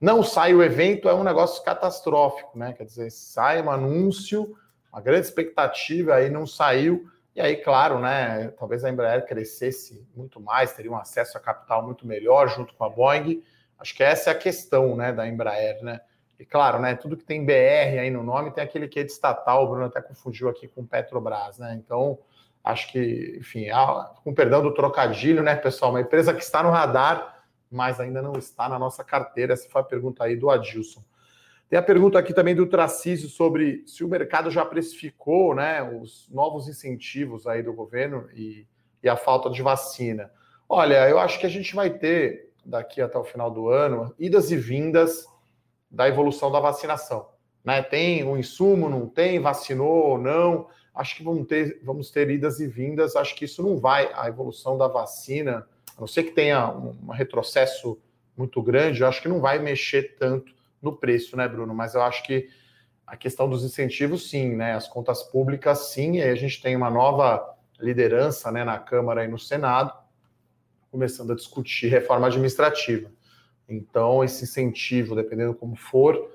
Não 0.00 0.22
sai 0.22 0.52
o 0.52 0.62
evento, 0.62 1.08
é 1.08 1.14
um 1.14 1.22
negócio 1.22 1.62
catastrófico, 1.62 2.58
né? 2.58 2.72
Quer 2.72 2.84
dizer, 2.84 3.10
sai 3.10 3.62
um 3.62 3.70
anúncio, 3.70 4.56
uma 4.92 5.00
grande 5.00 5.26
expectativa, 5.26 6.14
aí 6.14 6.28
não 6.28 6.46
saiu. 6.46 7.08
E 7.36 7.40
aí, 7.40 7.56
claro, 7.56 8.00
né? 8.00 8.52
Talvez 8.58 8.84
a 8.84 8.90
Embraer 8.90 9.26
crescesse 9.26 10.04
muito 10.14 10.40
mais, 10.40 10.72
teria 10.72 10.90
um 10.90 10.96
acesso 10.96 11.36
a 11.36 11.40
capital 11.40 11.84
muito 11.84 12.06
melhor 12.06 12.48
junto 12.48 12.74
com 12.74 12.84
a 12.84 12.90
Boeing. 12.90 13.42
Acho 13.78 13.94
que 13.94 14.02
essa 14.02 14.30
é 14.30 14.32
a 14.32 14.38
questão, 14.38 14.96
né, 14.96 15.12
da 15.12 15.26
Embraer, 15.28 15.82
né? 15.82 16.00
E 16.38 16.44
claro, 16.44 16.80
né, 16.80 16.94
tudo 16.94 17.16
que 17.16 17.24
tem 17.24 17.44
BR 17.44 18.00
aí 18.00 18.10
no 18.10 18.22
nome 18.22 18.50
tem 18.50 18.62
aquele 18.62 18.88
que 18.88 19.00
é 19.00 19.04
de 19.04 19.12
estatal, 19.12 19.64
o 19.64 19.68
Bruno 19.68 19.86
até 19.86 20.00
confundiu 20.00 20.48
aqui 20.48 20.66
com 20.66 20.84
Petrobras, 20.84 21.58
né? 21.58 21.74
Então, 21.74 22.18
acho 22.62 22.90
que, 22.90 23.36
enfim, 23.38 23.66
com 24.22 24.34
perdão 24.34 24.62
do 24.62 24.72
trocadilho, 24.72 25.42
né, 25.42 25.54
pessoal, 25.54 25.90
uma 25.92 26.00
empresa 26.00 26.32
que 26.32 26.42
está 26.42 26.62
no 26.62 26.70
radar, 26.70 27.44
mas 27.70 28.00
ainda 28.00 28.22
não 28.22 28.32
está 28.34 28.68
na 28.68 28.78
nossa 28.78 29.04
carteira. 29.04 29.52
Essa 29.52 29.68
foi 29.68 29.80
a 29.80 29.84
pergunta 29.84 30.24
aí 30.24 30.36
do 30.36 30.48
Adilson. 30.48 31.04
Tem 31.68 31.78
a 31.78 31.82
pergunta 31.82 32.18
aqui 32.18 32.32
também 32.32 32.54
do 32.54 32.66
Tracísio 32.66 33.28
sobre 33.28 33.82
se 33.86 34.04
o 34.04 34.08
mercado 34.08 34.50
já 34.50 34.64
precificou, 34.64 35.54
né, 35.54 35.82
os 35.82 36.28
novos 36.30 36.68
incentivos 36.68 37.46
aí 37.46 37.62
do 37.62 37.72
governo 37.72 38.28
e, 38.32 38.66
e 39.02 39.08
a 39.08 39.16
falta 39.16 39.50
de 39.50 39.60
vacina. 39.60 40.30
Olha, 40.68 41.08
eu 41.08 41.18
acho 41.18 41.38
que 41.38 41.46
a 41.46 41.50
gente 41.50 41.74
vai 41.74 41.90
ter 41.90 42.52
daqui 42.64 43.00
até 43.00 43.18
o 43.18 43.24
final 43.24 43.50
do 43.50 43.68
ano 43.68 44.14
idas 44.18 44.50
e 44.50 44.56
vindas 44.56 45.26
da 45.90 46.08
evolução 46.08 46.50
da 46.50 46.60
vacinação. 46.60 47.28
Né? 47.64 47.82
Tem 47.82 48.24
um 48.24 48.36
insumo, 48.36 48.88
não 48.88 49.08
tem, 49.08 49.40
vacinou 49.40 50.10
ou 50.10 50.18
não. 50.18 50.68
Acho 50.94 51.16
que 51.16 51.24
vamos 51.24 51.46
ter, 51.46 51.80
vamos 51.82 52.10
ter 52.10 52.30
idas 52.30 52.60
e 52.60 52.66
vindas. 52.66 53.16
Acho 53.16 53.34
que 53.34 53.44
isso 53.44 53.62
não 53.62 53.78
vai, 53.78 54.10
a 54.14 54.28
evolução 54.28 54.76
da 54.76 54.86
vacina, 54.86 55.66
a 55.96 56.00
não 56.00 56.06
ser 56.06 56.24
que 56.24 56.32
tenha 56.32 56.68
um, 56.70 57.10
retrocesso 57.10 57.98
muito 58.36 58.60
grande, 58.60 59.00
eu 59.00 59.06
acho 59.06 59.22
que 59.22 59.28
não 59.28 59.40
vai 59.40 59.60
mexer 59.60 60.16
tanto 60.18 60.52
no 60.82 60.92
preço, 60.92 61.36
né, 61.36 61.46
Bruno? 61.46 61.72
Mas 61.72 61.94
eu 61.94 62.02
acho 62.02 62.24
que 62.24 62.48
a 63.06 63.16
questão 63.16 63.48
dos 63.48 63.64
incentivos, 63.64 64.28
sim, 64.28 64.56
né? 64.56 64.74
As 64.74 64.88
contas 64.88 65.22
públicas, 65.22 65.90
sim, 65.90 66.16
e 66.16 66.22
a 66.22 66.34
gente 66.34 66.60
tem 66.60 66.74
uma 66.74 66.90
nova 66.90 67.54
liderança 67.78 68.50
né, 68.50 68.64
na 68.64 68.78
Câmara 68.78 69.24
e 69.24 69.28
no 69.28 69.38
Senado, 69.38 69.92
começando 70.94 71.32
a 71.32 71.34
discutir 71.34 71.88
reforma 71.88 72.28
administrativa. 72.28 73.10
Então, 73.68 74.22
esse 74.22 74.44
incentivo, 74.44 75.16
dependendo 75.16 75.52
como 75.52 75.74
for, 75.74 76.30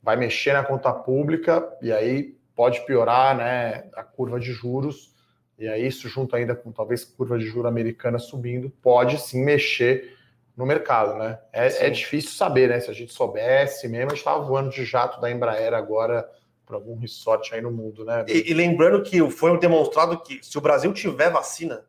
vai 0.00 0.14
mexer 0.14 0.52
na 0.52 0.62
conta 0.62 0.92
pública 0.92 1.68
e 1.82 1.90
aí 1.90 2.36
pode 2.54 2.86
piorar 2.86 3.36
né, 3.36 3.90
a 3.96 4.04
curva 4.04 4.38
de 4.38 4.52
juros. 4.52 5.12
E 5.58 5.66
aí, 5.66 5.84
isso 5.84 6.08
junto 6.08 6.36
ainda 6.36 6.54
com 6.54 6.70
talvez 6.70 7.04
curva 7.04 7.36
de 7.36 7.44
juros 7.44 7.66
americana 7.66 8.20
subindo, 8.20 8.70
pode 8.80 9.20
sim 9.20 9.44
mexer 9.44 10.16
no 10.56 10.64
mercado, 10.64 11.18
né? 11.18 11.40
É, 11.52 11.86
é 11.86 11.90
difícil 11.90 12.30
saber, 12.30 12.68
né? 12.68 12.78
Se 12.78 12.88
a 12.88 12.94
gente 12.94 13.12
soubesse 13.12 13.88
mesmo, 13.88 14.06
a 14.06 14.14
gente 14.14 14.18
estava 14.18 14.44
voando 14.44 14.70
de 14.70 14.84
jato 14.84 15.20
da 15.20 15.28
Embraer 15.28 15.74
agora 15.74 16.30
para 16.64 16.76
algum 16.76 16.96
resort 16.96 17.52
aí 17.52 17.60
no 17.60 17.72
mundo, 17.72 18.04
né? 18.04 18.24
E, 18.28 18.52
e, 18.52 18.54
lembrando 18.54 19.02
que 19.02 19.28
foi 19.28 19.58
demonstrado 19.58 20.20
que 20.20 20.38
se 20.40 20.56
o 20.56 20.60
Brasil 20.60 20.92
tiver 20.92 21.30
vacina, 21.30 21.84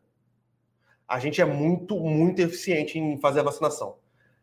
a 1.08 1.20
gente 1.20 1.42
é 1.42 1.46
muito, 1.46 2.00
muito 2.00 2.42
eficiente 2.42 2.98
em 2.98 3.18
fazer 3.20 3.42
a 3.42 3.44
vacinação. 3.44 3.98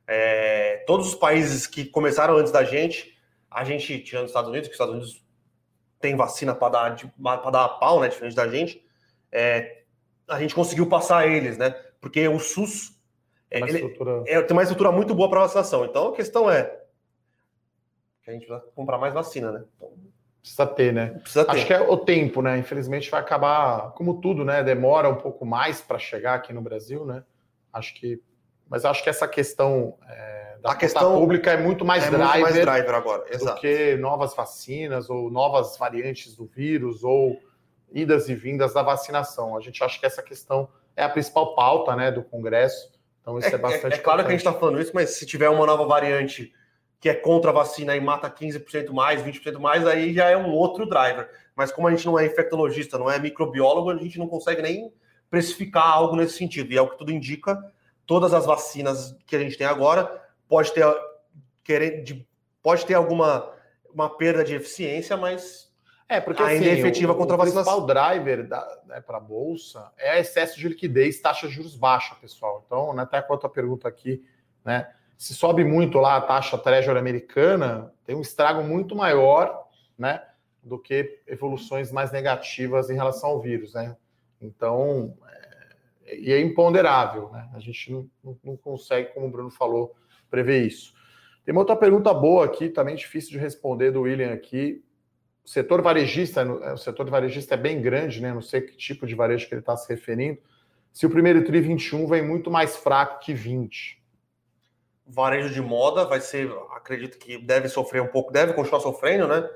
É, 0.07 0.85
todos 0.87 1.09
os 1.09 1.15
países 1.15 1.67
que 1.67 1.85
começaram 1.85 2.37
antes 2.37 2.53
da 2.53 2.65
gente, 2.65 3.17
a 3.51 3.65
gente, 3.65 3.99
tirando 4.01 4.25
os 4.25 4.31
Estados 4.31 4.51
Unidos, 4.51 4.69
que 4.69 4.73
os 4.73 4.81
Estados 4.81 4.95
Unidos 4.95 5.25
tem 6.01 6.17
vacina 6.17 6.55
para 6.55 6.97
dar, 6.97 7.13
para 7.23 7.51
dar 7.51 7.69
pau, 7.69 8.01
né? 8.01 8.09
Diferente 8.09 8.35
da 8.35 8.49
gente, 8.49 8.85
é, 9.31 9.83
a 10.29 10.41
gente 10.41 10.55
conseguiu 10.55 10.89
passar 10.89 11.29
eles, 11.29 11.57
né? 11.57 11.71
Porque 12.01 12.27
o 12.27 12.39
SUS 12.39 12.99
é, 13.51 13.59
ele, 13.59 13.73
estrutura... 13.73 14.25
é, 14.27 14.43
tem 14.43 14.57
uma 14.57 14.63
estrutura 14.63 14.91
muito 14.91 15.15
boa 15.15 15.29
para 15.29 15.41
vacinação. 15.41 15.85
Então 15.85 16.09
a 16.09 16.17
questão 16.17 16.51
é 16.51 16.81
que 18.23 18.31
a 18.31 18.33
gente 18.33 18.47
vai 18.47 18.61
comprar 18.75 18.99
mais 18.99 19.13
vacina, 19.13 19.53
né? 19.53 19.65
Então, 19.77 19.93
Precisa 20.43 20.66
ter, 20.66 20.93
né? 20.93 21.07
Precisa 21.22 21.45
ter. 21.45 21.53
Acho 21.53 21.66
que 21.66 21.72
é 21.72 21.80
o 21.80 21.97
tempo, 21.97 22.43
né? 22.43 22.59
Infelizmente 22.59 23.11
vai 23.11 23.20
acabar, 23.20 23.93
como 23.93 24.20
tudo, 24.20 24.45
né? 24.45 24.62
Demora 24.62 25.09
um 25.09 25.16
pouco 25.16 25.47
mais 25.47 25.80
para 25.80 25.99
chegar 25.99 26.34
aqui 26.34 26.53
no 26.53 26.61
Brasil, 26.61 27.07
né? 27.07 27.22
Acho 27.72 27.95
que 27.95 28.20
mas 28.72 28.86
acho 28.86 29.03
que 29.03 29.11
essa 29.11 29.28
questão 29.28 29.99
é, 30.09 30.57
da 30.62 30.70
a 30.70 30.74
questão 30.74 31.20
pública 31.20 31.51
é 31.51 31.59
muito 31.59 31.84
mais, 31.84 32.05
é 32.05 32.11
driver, 32.11 32.28
muito 32.30 32.40
mais 32.40 32.55
driver 32.55 32.95
agora, 32.95 33.24
Exato. 33.28 33.57
do 33.57 33.61
que 33.61 33.97
novas 33.97 34.34
vacinas 34.34 35.11
ou 35.11 35.30
novas 35.30 35.76
variantes 35.76 36.34
do 36.34 36.47
vírus 36.47 37.05
ou 37.05 37.38
idas 37.93 38.30
e 38.30 38.34
vindas 38.34 38.72
da 38.72 38.82
vacinação. 38.82 39.59
A 39.59 39.61
gente 39.61 39.84
acha 39.84 40.01
que 40.01 40.07
essa 40.07 40.22
questão 40.22 40.70
é 40.97 41.05
a 41.05 41.09
principal 41.11 41.55
pauta 41.55 41.95
né, 41.95 42.11
do 42.11 42.22
Congresso. 42.22 42.90
Então, 43.20 43.38
isso 43.38 43.49
é, 43.49 43.53
é, 43.53 43.55
é 43.57 43.59
bastante. 43.59 43.93
É, 43.93 43.99
é 43.99 44.01
claro 44.01 44.22
que 44.22 44.28
a 44.28 44.30
gente 44.30 44.40
está 44.40 44.55
falando 44.55 44.80
isso, 44.80 44.93
mas 44.95 45.11
se 45.11 45.26
tiver 45.26 45.51
uma 45.51 45.66
nova 45.66 45.84
variante 45.84 46.51
que 47.03 47.09
é 47.09 47.14
contra 47.14 47.50
a 47.50 47.53
vacina 47.53 47.96
e 47.96 48.00
mata 48.00 48.30
15% 48.30 48.90
mais, 48.90 49.20
20% 49.20 49.59
mais, 49.59 49.84
aí 49.84 50.14
já 50.14 50.30
é 50.30 50.36
um 50.36 50.53
outro 50.53 50.86
driver. 50.86 51.28
Mas 51.57 51.72
como 51.72 51.88
a 51.88 51.90
gente 51.90 52.07
não 52.07 52.16
é 52.16 52.24
infectologista, 52.24 52.96
não 52.96 53.11
é 53.11 53.18
microbiólogo, 53.18 53.90
a 53.90 53.96
gente 53.96 54.20
não 54.20 54.28
consegue 54.28 54.62
nem 54.62 54.94
precificar 55.28 55.84
algo 55.84 56.14
nesse 56.14 56.38
sentido. 56.38 56.72
E 56.72 56.78
é 56.78 56.80
o 56.80 56.88
que 56.88 56.96
tudo 56.96 57.11
indica. 57.11 57.61
Todas 58.07 58.32
as 58.32 58.46
vacinas 58.46 59.16
que 59.26 59.34
a 59.34 59.40
gente 59.40 59.59
tem 59.59 59.66
agora 59.66 60.22
pode 60.48 60.72
ter, 60.72 60.86
querer, 61.64 62.24
pode 62.62 62.86
ter 62.86 62.94
alguma 62.94 63.53
uma 63.92 64.09
perda 64.09 64.44
de 64.44 64.55
eficiência, 64.55 65.16
mas 65.16 65.70
é, 66.09 66.20
porque 66.20 66.40
ainda 66.40 66.66
assim, 66.66 66.76
é 66.76 66.78
efetiva 66.78 67.12
o, 67.12 67.16
contra 67.16 67.34
a 67.34 67.38
vacinação. 67.38 67.78
O 67.78 67.84
principal 67.84 68.09
driver 68.12 68.48
né, 68.86 69.00
para 69.00 69.16
a 69.16 69.20
Bolsa 69.20 69.90
é 69.98 70.20
excesso 70.20 70.57
de 70.57 70.68
liquidez, 70.68 71.20
taxa 71.20 71.48
de 71.48 71.53
juros 71.53 71.74
baixa, 71.74 72.14
pessoal. 72.14 72.62
Então, 72.64 72.94
né, 72.94 73.03
até 73.03 73.18
a 73.18 73.26
outra 73.28 73.48
pergunta 73.48 73.88
aqui, 73.88 74.24
né? 74.64 74.88
Se 75.23 75.35
sobe 75.35 75.62
muito 75.62 75.99
lá 75.99 76.16
a 76.16 76.20
taxa 76.20 76.59
Treasury 76.59 76.99
americana, 76.99 77.95
tem 78.05 78.16
um 78.16 78.20
estrago 78.20 78.64
muito 78.64 78.97
maior, 78.97 79.68
né? 79.97 80.20
Do 80.61 80.81
que 80.81 81.20
evoluções 81.29 81.93
mais 81.93 82.11
negativas 82.11 82.91
em 82.91 82.95
relação 82.95 83.31
ao 83.31 83.41
vírus, 83.41 83.73
né? 83.73 83.97
Então, 84.41 85.16
é, 86.05 86.18
e 86.18 86.33
é 86.33 86.41
imponderável, 86.41 87.31
né? 87.31 87.49
A 87.55 87.61
gente 87.61 87.93
não, 87.93 88.11
não, 88.25 88.37
não 88.43 88.57
consegue, 88.57 89.14
como 89.14 89.29
o 89.29 89.31
Bruno 89.31 89.49
falou, 89.49 89.95
prever 90.29 90.66
isso. 90.66 90.93
Tem 91.45 91.53
uma 91.53 91.61
outra 91.61 91.77
pergunta 91.77 92.12
boa 92.12 92.45
aqui, 92.45 92.68
também 92.68 92.97
difícil 92.97 93.31
de 93.31 93.39
responder 93.39 93.93
do 93.93 94.01
William 94.01 94.33
aqui 94.33 94.83
o 95.45 95.49
setor 95.49 95.83
varejista, 95.83 96.41
é, 96.41 96.73
o 96.73 96.77
setor 96.77 97.09
varejista 97.09 97.55
é 97.55 97.57
bem 97.57 97.81
grande, 97.81 98.20
né? 98.20 98.35
Não 98.35 98.43
sei 98.43 98.61
que 98.61 98.77
tipo 98.77 99.07
de 99.07 99.14
varejo 99.14 99.47
que 99.47 99.55
ele 99.55 99.61
está 99.61 99.77
se 99.77 99.89
referindo. 99.89 100.41
Se 100.93 101.07
o 101.07 101.11
primeiro 101.11 101.45
TRI 101.45 101.61
21 101.61 102.09
vem 102.09 102.27
muito 102.27 102.51
mais 102.51 102.77
fraco 102.77 103.20
que 103.20 103.33
20. 103.33 104.01
Varejo 105.07 105.53
de 105.53 105.61
moda 105.61 106.05
vai 106.05 106.20
ser, 106.20 106.50
acredito 106.74 107.18
que 107.18 107.38
deve 107.38 107.68
sofrer 107.68 108.03
um 108.03 108.07
pouco, 108.07 108.32
deve 108.32 108.53
continuar 108.53 108.80
sofrendo, 108.80 109.26
né? 109.26 109.48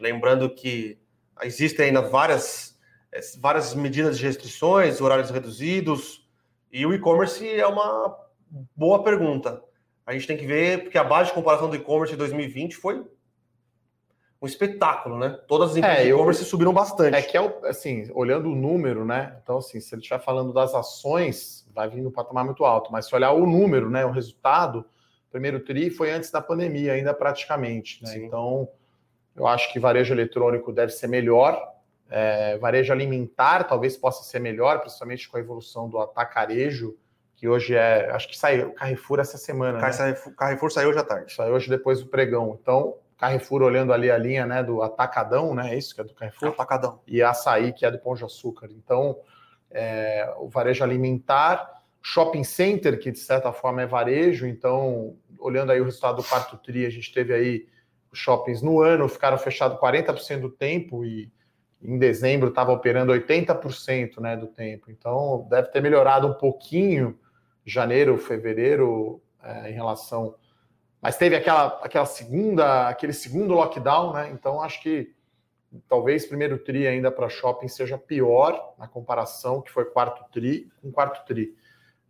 Lembrando 0.00 0.50
que 0.50 0.98
existem 1.42 1.86
ainda 1.86 2.02
várias, 2.02 2.78
é, 3.12 3.20
várias 3.38 3.74
medidas 3.74 4.18
de 4.18 4.26
restrições, 4.26 5.00
horários 5.00 5.30
reduzidos, 5.30 6.28
e 6.72 6.84
o 6.84 6.92
e-commerce 6.92 7.48
é 7.48 7.66
uma 7.66 8.16
boa 8.74 9.02
pergunta. 9.02 9.62
A 10.06 10.12
gente 10.12 10.26
tem 10.26 10.36
que 10.36 10.46
ver, 10.46 10.82
porque 10.82 10.98
a 10.98 11.04
base 11.04 11.30
de 11.30 11.34
comparação 11.34 11.68
do 11.68 11.76
e-commerce 11.76 12.12
de 12.12 12.18
2020 12.18 12.76
foi 12.76 13.04
um 14.44 14.46
espetáculo, 14.46 15.18
né? 15.18 15.38
Todas 15.48 15.70
as 15.70 15.76
empresas 15.76 16.00
é, 16.00 16.04
de 16.04 16.10
e-commerce 16.10 16.44
subiram 16.44 16.72
bastante. 16.72 17.16
É 17.16 17.22
que 17.22 17.36
é 17.36 17.60
assim, 17.64 18.10
olhando 18.12 18.50
o 18.50 18.54
número, 18.54 19.04
né? 19.04 19.38
Então, 19.42 19.58
assim, 19.58 19.80
se 19.80 19.94
ele 19.94 20.02
estiver 20.02 20.20
falando 20.20 20.52
das 20.52 20.74
ações, 20.74 21.66
vai 21.74 21.88
vir 21.88 22.02
no 22.02 22.10
patamar 22.10 22.44
muito 22.44 22.64
alto. 22.64 22.92
Mas 22.92 23.06
se 23.06 23.14
olhar 23.14 23.32
o 23.32 23.46
número, 23.46 23.88
né? 23.88 24.04
O 24.04 24.10
resultado, 24.10 24.84
primeiro 25.34 25.58
TRI 25.58 25.90
foi 25.90 26.12
antes 26.12 26.30
da 26.30 26.40
pandemia, 26.40 26.92
ainda 26.92 27.12
praticamente. 27.12 28.00
Né? 28.04 28.18
Então, 28.18 28.68
eu 29.34 29.48
acho 29.48 29.72
que 29.72 29.80
varejo 29.80 30.14
eletrônico 30.14 30.72
deve 30.72 30.92
ser 30.92 31.08
melhor. 31.08 31.60
É, 32.08 32.56
varejo 32.58 32.92
alimentar 32.92 33.64
talvez 33.64 33.96
possa 33.96 34.22
ser 34.22 34.38
melhor, 34.38 34.78
principalmente 34.78 35.28
com 35.28 35.36
a 35.36 35.40
evolução 35.40 35.88
do 35.88 35.98
atacarejo, 35.98 36.96
que 37.34 37.48
hoje 37.48 37.74
é. 37.74 38.10
Acho 38.12 38.28
que 38.28 38.38
saiu 38.38 38.72
Carrefour 38.74 39.18
essa 39.18 39.36
semana. 39.36 39.80
Carrefour, 39.80 40.28
né? 40.28 40.34
Carrefour 40.38 40.70
saiu 40.70 40.90
hoje 40.90 40.98
à 41.00 41.04
tarde. 41.04 41.34
Saiu 41.34 41.52
hoje 41.52 41.68
depois 41.68 42.00
do 42.00 42.06
pregão. 42.06 42.56
Então, 42.62 42.94
Carrefour 43.18 43.62
olhando 43.62 43.92
ali 43.92 44.12
a 44.12 44.16
linha 44.16 44.46
né, 44.46 44.62
do 44.62 44.82
Atacadão, 44.82 45.52
né? 45.52 45.74
É 45.74 45.76
isso 45.76 45.96
que 45.96 46.00
é 46.00 46.04
do 46.04 46.14
Carrefour? 46.14 46.50
Atacadão. 46.50 47.00
E 47.08 47.20
Açaí, 47.20 47.72
que 47.72 47.84
é 47.84 47.90
do 47.90 47.98
Pão 47.98 48.14
de 48.14 48.24
Açúcar. 48.24 48.68
Então, 48.70 49.18
é, 49.72 50.32
o 50.38 50.48
varejo 50.48 50.84
alimentar, 50.84 51.82
shopping 52.04 52.44
center, 52.44 53.00
que 53.00 53.10
de 53.10 53.18
certa 53.18 53.50
forma 53.50 53.80
é 53.80 53.86
varejo, 53.86 54.46
então, 54.46 55.16
olhando 55.44 55.72
aí 55.72 55.80
o 55.80 55.84
resultado 55.84 56.16
do 56.16 56.24
quarto 56.24 56.56
TRI, 56.56 56.86
a 56.86 56.90
gente 56.90 57.12
teve 57.12 57.32
aí 57.34 57.66
os 58.10 58.18
shoppings 58.18 58.62
no 58.62 58.80
ano, 58.80 59.08
ficaram 59.08 59.36
fechados 59.36 59.78
40% 59.78 60.40
do 60.40 60.50
tempo 60.50 61.04
e 61.04 61.30
em 61.82 61.98
dezembro 61.98 62.48
estava 62.48 62.72
operando 62.72 63.12
80% 63.12 64.20
né, 64.20 64.36
do 64.36 64.46
tempo. 64.46 64.90
Então, 64.90 65.46
deve 65.50 65.68
ter 65.68 65.82
melhorado 65.82 66.26
um 66.26 66.34
pouquinho 66.34 67.18
janeiro, 67.64 68.16
fevereiro, 68.16 69.22
é, 69.42 69.70
em 69.70 69.74
relação 69.74 70.34
mas 71.04 71.18
teve 71.18 71.36
aquela, 71.36 71.66
aquela 71.82 72.06
segunda, 72.06 72.88
aquele 72.88 73.12
segundo 73.12 73.52
lockdown, 73.52 74.14
né? 74.14 74.30
Então 74.30 74.62
acho 74.62 74.80
que 74.80 75.14
talvez 75.86 76.24
primeiro 76.24 76.56
tri 76.56 76.86
ainda 76.86 77.10
para 77.10 77.28
shopping 77.28 77.68
seja 77.68 77.98
pior 77.98 78.74
na 78.78 78.88
comparação 78.88 79.60
que 79.60 79.70
foi 79.70 79.84
quarto 79.84 80.24
tri 80.32 80.72
com 80.80 80.90
quarto 80.90 81.22
tri, 81.26 81.54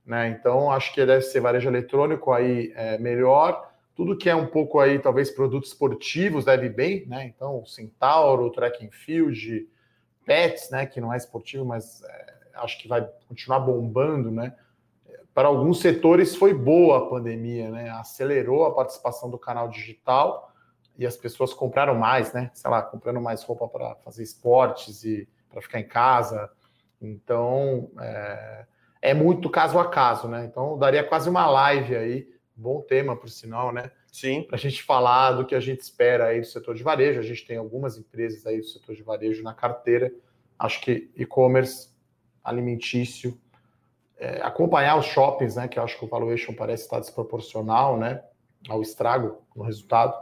né? 0.04 0.28
Então 0.28 0.70
acho 0.70 0.92
que 0.92 1.04
deve 1.04 1.22
ser 1.22 1.40
varejo 1.40 1.68
eletrônico 1.68 2.32
aí 2.32 2.72
é, 2.74 2.98
melhor. 2.98 3.72
Tudo 3.94 4.16
que 4.16 4.28
é 4.28 4.34
um 4.34 4.46
pouco 4.46 4.80
aí 4.80 4.98
talvez 4.98 5.30
produtos 5.30 5.70
esportivos 5.70 6.44
deve 6.44 6.68
bem, 6.68 7.06
né? 7.06 7.26
Então 7.26 7.64
Centauro, 7.64 8.50
Track 8.50 8.84
and 8.84 8.90
Field, 8.90 9.68
Pets, 10.24 10.70
né? 10.70 10.86
Que 10.86 11.00
não 11.00 11.12
é 11.12 11.16
esportivo, 11.16 11.64
mas 11.64 12.02
é, 12.02 12.34
acho 12.56 12.78
que 12.78 12.88
vai 12.88 13.08
continuar 13.28 13.60
bombando, 13.60 14.30
né? 14.30 14.54
para 15.34 15.48
alguns 15.48 15.80
setores 15.80 16.36
foi 16.36 16.54
boa 16.54 16.98
a 16.98 17.06
pandemia, 17.06 17.68
né? 17.68 17.90
Acelerou 17.90 18.64
a 18.64 18.72
participação 18.72 19.28
do 19.28 19.36
canal 19.36 19.68
digital 19.68 20.52
e 20.96 21.04
as 21.04 21.16
pessoas 21.16 21.52
compraram 21.52 21.96
mais, 21.96 22.32
né? 22.32 22.52
Sei 22.54 22.70
lá, 22.70 22.80
comprando 22.80 23.20
mais 23.20 23.42
roupa 23.42 23.66
para 23.66 23.96
fazer 23.96 24.22
esportes 24.22 25.02
e 25.02 25.28
para 25.50 25.60
ficar 25.60 25.80
em 25.80 25.88
casa. 25.88 26.48
Então, 27.02 27.90
é, 28.00 28.64
é, 29.04 29.12
muito 29.12 29.50
caso 29.50 29.78
a 29.78 29.86
caso, 29.86 30.26
né? 30.28 30.46
Então, 30.46 30.78
daria 30.78 31.04
quase 31.04 31.28
uma 31.28 31.46
live 31.46 31.94
aí, 31.94 32.26
bom 32.56 32.80
tema, 32.80 33.14
por 33.14 33.28
sinal, 33.28 33.70
né? 33.70 33.90
Sim. 34.10 34.44
Para 34.44 34.56
a 34.56 34.58
gente 34.58 34.82
falar 34.82 35.32
do 35.32 35.44
que 35.44 35.54
a 35.54 35.60
gente 35.60 35.80
espera 35.80 36.28
aí 36.28 36.40
do 36.40 36.46
setor 36.46 36.74
de 36.74 36.82
varejo. 36.82 37.20
A 37.20 37.22
gente 37.22 37.46
tem 37.46 37.58
algumas 37.58 37.98
empresas 37.98 38.46
aí 38.46 38.60
do 38.60 38.66
setor 38.66 38.94
de 38.94 39.02
varejo 39.02 39.42
na 39.42 39.52
carteira. 39.52 40.10
Acho 40.58 40.80
que 40.80 41.10
e-commerce, 41.14 41.90
alimentício, 42.42 43.38
é, 44.16 44.40
acompanhar 44.40 44.96
os 44.96 45.04
shoppings, 45.04 45.56
né, 45.56 45.68
que 45.68 45.78
eu 45.78 45.82
acho 45.82 45.98
que 45.98 46.04
o 46.06 46.08
valuation 46.08 46.54
parece 46.54 46.84
estar 46.84 46.98
desproporcional, 46.98 47.98
né, 47.98 48.22
ao 48.70 48.80
estrago 48.80 49.42
no 49.54 49.64
resultado. 49.64 50.16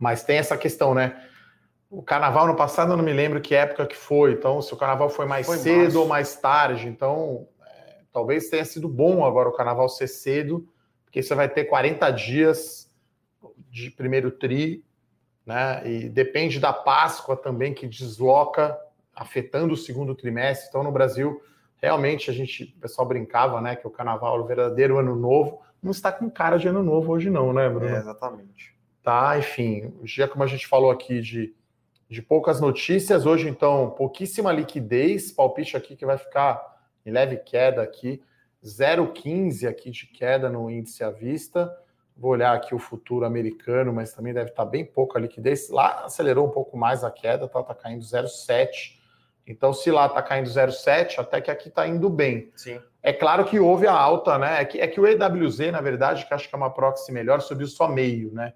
Mas 0.00 0.24
tem 0.24 0.38
essa 0.38 0.58
questão, 0.58 0.94
né? 0.94 1.28
O 1.92 2.02
carnaval 2.02 2.46
no 2.46 2.56
passado 2.56 2.90
eu 2.90 2.96
não 2.96 3.04
me 3.04 3.12
lembro 3.12 3.38
que 3.38 3.54
época 3.54 3.86
que 3.86 3.94
foi, 3.94 4.32
então 4.32 4.62
se 4.62 4.72
o 4.72 4.78
carnaval 4.78 5.10
foi 5.10 5.26
mais 5.26 5.44
foi 5.44 5.58
cedo 5.58 5.78
março. 5.82 5.98
ou 5.98 6.06
mais 6.06 6.34
tarde, 6.36 6.88
então 6.88 7.46
é, 7.60 7.98
talvez 8.10 8.48
tenha 8.48 8.64
sido 8.64 8.88
bom 8.88 9.22
agora 9.22 9.50
o 9.50 9.52
carnaval 9.52 9.90
ser 9.90 10.08
cedo, 10.08 10.66
porque 11.04 11.22
você 11.22 11.34
vai 11.34 11.50
ter 11.50 11.64
40 11.64 12.10
dias 12.12 12.90
de 13.68 13.90
primeiro 13.90 14.30
tri, 14.30 14.82
né? 15.44 15.86
E 15.86 16.08
depende 16.08 16.58
da 16.58 16.72
Páscoa 16.72 17.36
também 17.36 17.74
que 17.74 17.86
desloca, 17.86 18.74
afetando 19.14 19.74
o 19.74 19.76
segundo 19.76 20.14
trimestre. 20.14 20.70
Então 20.70 20.82
no 20.82 20.90
Brasil 20.90 21.42
realmente 21.76 22.30
a 22.30 22.32
gente, 22.32 22.74
o 22.74 22.80
pessoal 22.80 23.06
brincava, 23.06 23.60
né, 23.60 23.76
que 23.76 23.86
o 23.86 23.90
carnaval, 23.90 24.40
o 24.40 24.46
verdadeiro 24.46 24.98
ano 24.98 25.14
novo, 25.14 25.60
não 25.82 25.90
está 25.90 26.10
com 26.10 26.30
cara 26.30 26.56
de 26.56 26.68
ano 26.68 26.82
novo 26.82 27.12
hoje 27.12 27.28
não, 27.28 27.52
né, 27.52 27.68
Bruno? 27.68 27.94
É, 27.94 27.98
exatamente. 27.98 28.74
Tá, 29.02 29.36
enfim, 29.36 29.92
já 30.04 30.26
como 30.26 30.42
a 30.42 30.46
gente 30.46 30.66
falou 30.66 30.90
aqui 30.90 31.20
de, 31.20 31.52
de 32.12 32.22
poucas 32.22 32.60
notícias, 32.60 33.24
hoje 33.24 33.48
então, 33.48 33.90
pouquíssima 33.90 34.52
liquidez, 34.52 35.32
palpite 35.32 35.76
aqui 35.76 35.96
que 35.96 36.04
vai 36.04 36.18
ficar 36.18 36.80
em 37.06 37.10
leve 37.10 37.38
queda 37.38 37.82
aqui, 37.82 38.22
0,15 38.62 39.68
aqui 39.68 39.90
de 39.90 40.06
queda 40.06 40.50
no 40.50 40.70
índice 40.70 41.02
à 41.02 41.10
vista, 41.10 41.74
vou 42.16 42.32
olhar 42.32 42.54
aqui 42.54 42.74
o 42.74 42.78
futuro 42.78 43.24
americano, 43.24 43.92
mas 43.92 44.12
também 44.12 44.34
deve 44.34 44.50
estar 44.50 44.66
bem 44.66 44.84
pouca 44.84 45.18
liquidez, 45.18 45.70
lá 45.70 46.04
acelerou 46.04 46.46
um 46.46 46.50
pouco 46.50 46.76
mais 46.76 47.02
a 47.02 47.10
queda, 47.10 47.48
tá, 47.48 47.62
tá 47.62 47.74
caindo 47.74 48.04
0,7 48.04 49.00
então, 49.46 49.72
se 49.72 49.90
lá 49.90 50.06
está 50.06 50.22
caindo 50.22 50.48
0,7, 50.48 51.18
até 51.18 51.40
que 51.40 51.50
aqui 51.50 51.68
está 51.68 51.86
indo 51.86 52.08
bem. 52.08 52.52
Sim. 52.54 52.80
É 53.02 53.12
claro 53.12 53.44
que 53.44 53.58
houve 53.58 53.86
a 53.86 53.92
alta, 53.92 54.38
né? 54.38 54.60
É 54.60 54.64
que, 54.64 54.80
é 54.80 54.86
que 54.86 55.00
o 55.00 55.06
EWZ, 55.06 55.72
na 55.72 55.80
verdade, 55.80 56.24
que 56.26 56.32
acho 56.32 56.48
que 56.48 56.54
é 56.54 56.58
uma 56.58 56.70
proxy 56.70 57.10
melhor, 57.10 57.40
subiu 57.40 57.66
só 57.66 57.88
meio, 57.88 58.32
né? 58.32 58.52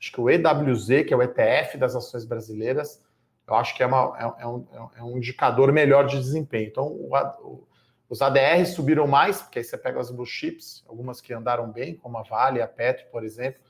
Acho 0.00 0.12
que 0.12 0.20
o 0.20 0.28
EWZ, 0.28 1.04
que 1.06 1.14
é 1.14 1.16
o 1.16 1.22
ETF 1.22 1.78
das 1.78 1.94
ações 1.94 2.24
brasileiras, 2.24 3.02
eu 3.46 3.54
acho 3.54 3.74
que 3.76 3.82
é, 3.82 3.86
uma, 3.86 4.16
é, 4.18 4.42
é 4.42 4.46
um, 4.46 4.66
é 4.96 5.02
um 5.02 5.16
indicador 5.16 5.72
melhor 5.72 6.06
de 6.06 6.18
desempenho. 6.18 6.68
Então, 6.68 6.86
o, 6.86 7.10
o, 7.42 7.68
os 8.08 8.20
ADRs 8.20 8.70
subiram 8.70 9.06
mais, 9.06 9.42
porque 9.42 9.58
aí 9.58 9.64
você 9.64 9.78
pega 9.78 10.00
as 10.00 10.10
blue 10.10 10.26
chips, 10.26 10.84
algumas 10.88 11.20
que 11.20 11.32
andaram 11.32 11.70
bem, 11.70 11.94
como 11.94 12.18
a 12.18 12.22
Vale, 12.22 12.60
a 12.60 12.68
Petro, 12.68 13.06
por 13.10 13.24
exemplo. 13.24 13.60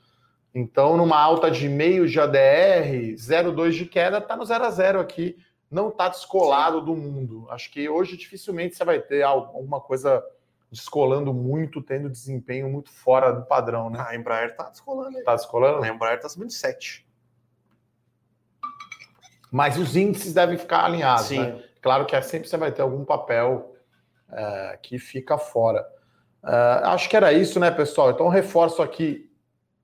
Então, 0.53 0.97
numa 0.97 1.19
alta 1.19 1.51
de 1.51 1.69
meio 1.69 2.07
de 2.07 2.19
ADR, 2.19 3.13
0,2 3.15 3.71
de 3.71 3.85
queda, 3.85 4.17
está 4.17 4.35
no 4.35 4.45
0 4.45 4.63
a 4.63 4.69
0 4.69 4.99
aqui 4.99 5.37
não 5.69 5.89
está 5.89 6.09
descolado 6.09 6.81
do 6.81 6.95
mundo. 6.95 7.45
Acho 7.49 7.71
que 7.71 7.87
hoje 7.89 8.17
dificilmente 8.17 8.75
você 8.75 8.85
vai 8.85 8.99
ter 8.99 9.21
alguma 9.23 9.79
coisa 9.81 10.23
descolando 10.71 11.33
muito, 11.33 11.81
tendo 11.81 12.09
desempenho 12.09 12.69
muito 12.69 12.91
fora 12.91 13.31
do 13.31 13.45
padrão, 13.45 13.89
né? 13.89 14.03
A 14.05 14.15
Embraer 14.15 14.51
está 14.51 14.69
descolando. 14.69 15.17
Está 15.17 15.35
descolando? 15.35 15.83
A 15.83 15.87
Embraer 15.87 16.17
está 16.17 16.29
subindo 16.29 16.51
7. 16.51 17.07
Mas 19.51 19.77
os 19.77 19.95
índices 19.95 20.33
devem 20.33 20.57
ficar 20.57 20.83
alinhados. 20.83 21.31
Né? 21.31 21.63
Claro 21.81 22.05
que 22.05 22.15
é, 22.15 22.21
sempre 22.21 22.49
você 22.49 22.57
vai 22.57 22.71
ter 22.71 22.81
algum 22.81 23.05
papel 23.05 23.75
é, 24.29 24.79
que 24.81 24.99
fica 24.99 25.37
fora. 25.37 25.87
É, 26.45 26.81
acho 26.85 27.09
que 27.09 27.15
era 27.15 27.31
isso, 27.31 27.59
né, 27.59 27.71
pessoal? 27.71 28.11
Então, 28.11 28.27
reforço 28.27 28.81
aqui. 28.81 29.31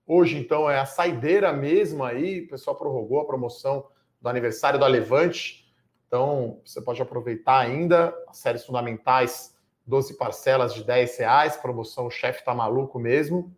Hoje, 0.06 0.38
então, 0.38 0.70
é 0.70 0.80
a 0.80 0.86
saideira 0.86 1.54
mesmo 1.54 2.04
aí. 2.04 2.42
O 2.42 2.50
pessoal 2.50 2.76
prorrogou 2.76 3.22
a 3.22 3.26
promoção 3.26 3.88
do 4.22 4.28
aniversário 4.28 4.78
da 4.78 4.88
Levante. 4.88 5.66
Então, 6.08 6.62
você 6.64 6.82
pode 6.82 7.02
aproveitar 7.02 7.60
ainda 7.60 8.14
as 8.28 8.38
séries 8.38 8.66
fundamentais, 8.66 9.53
12 9.86 10.18
parcelas 10.18 10.74
de 10.74 10.84
10 10.84 11.18
reais, 11.18 11.58
promoção 11.58 12.10
chefe 12.10 12.44
tá 12.44 12.54
maluco 12.54 12.98
mesmo. 13.00 13.56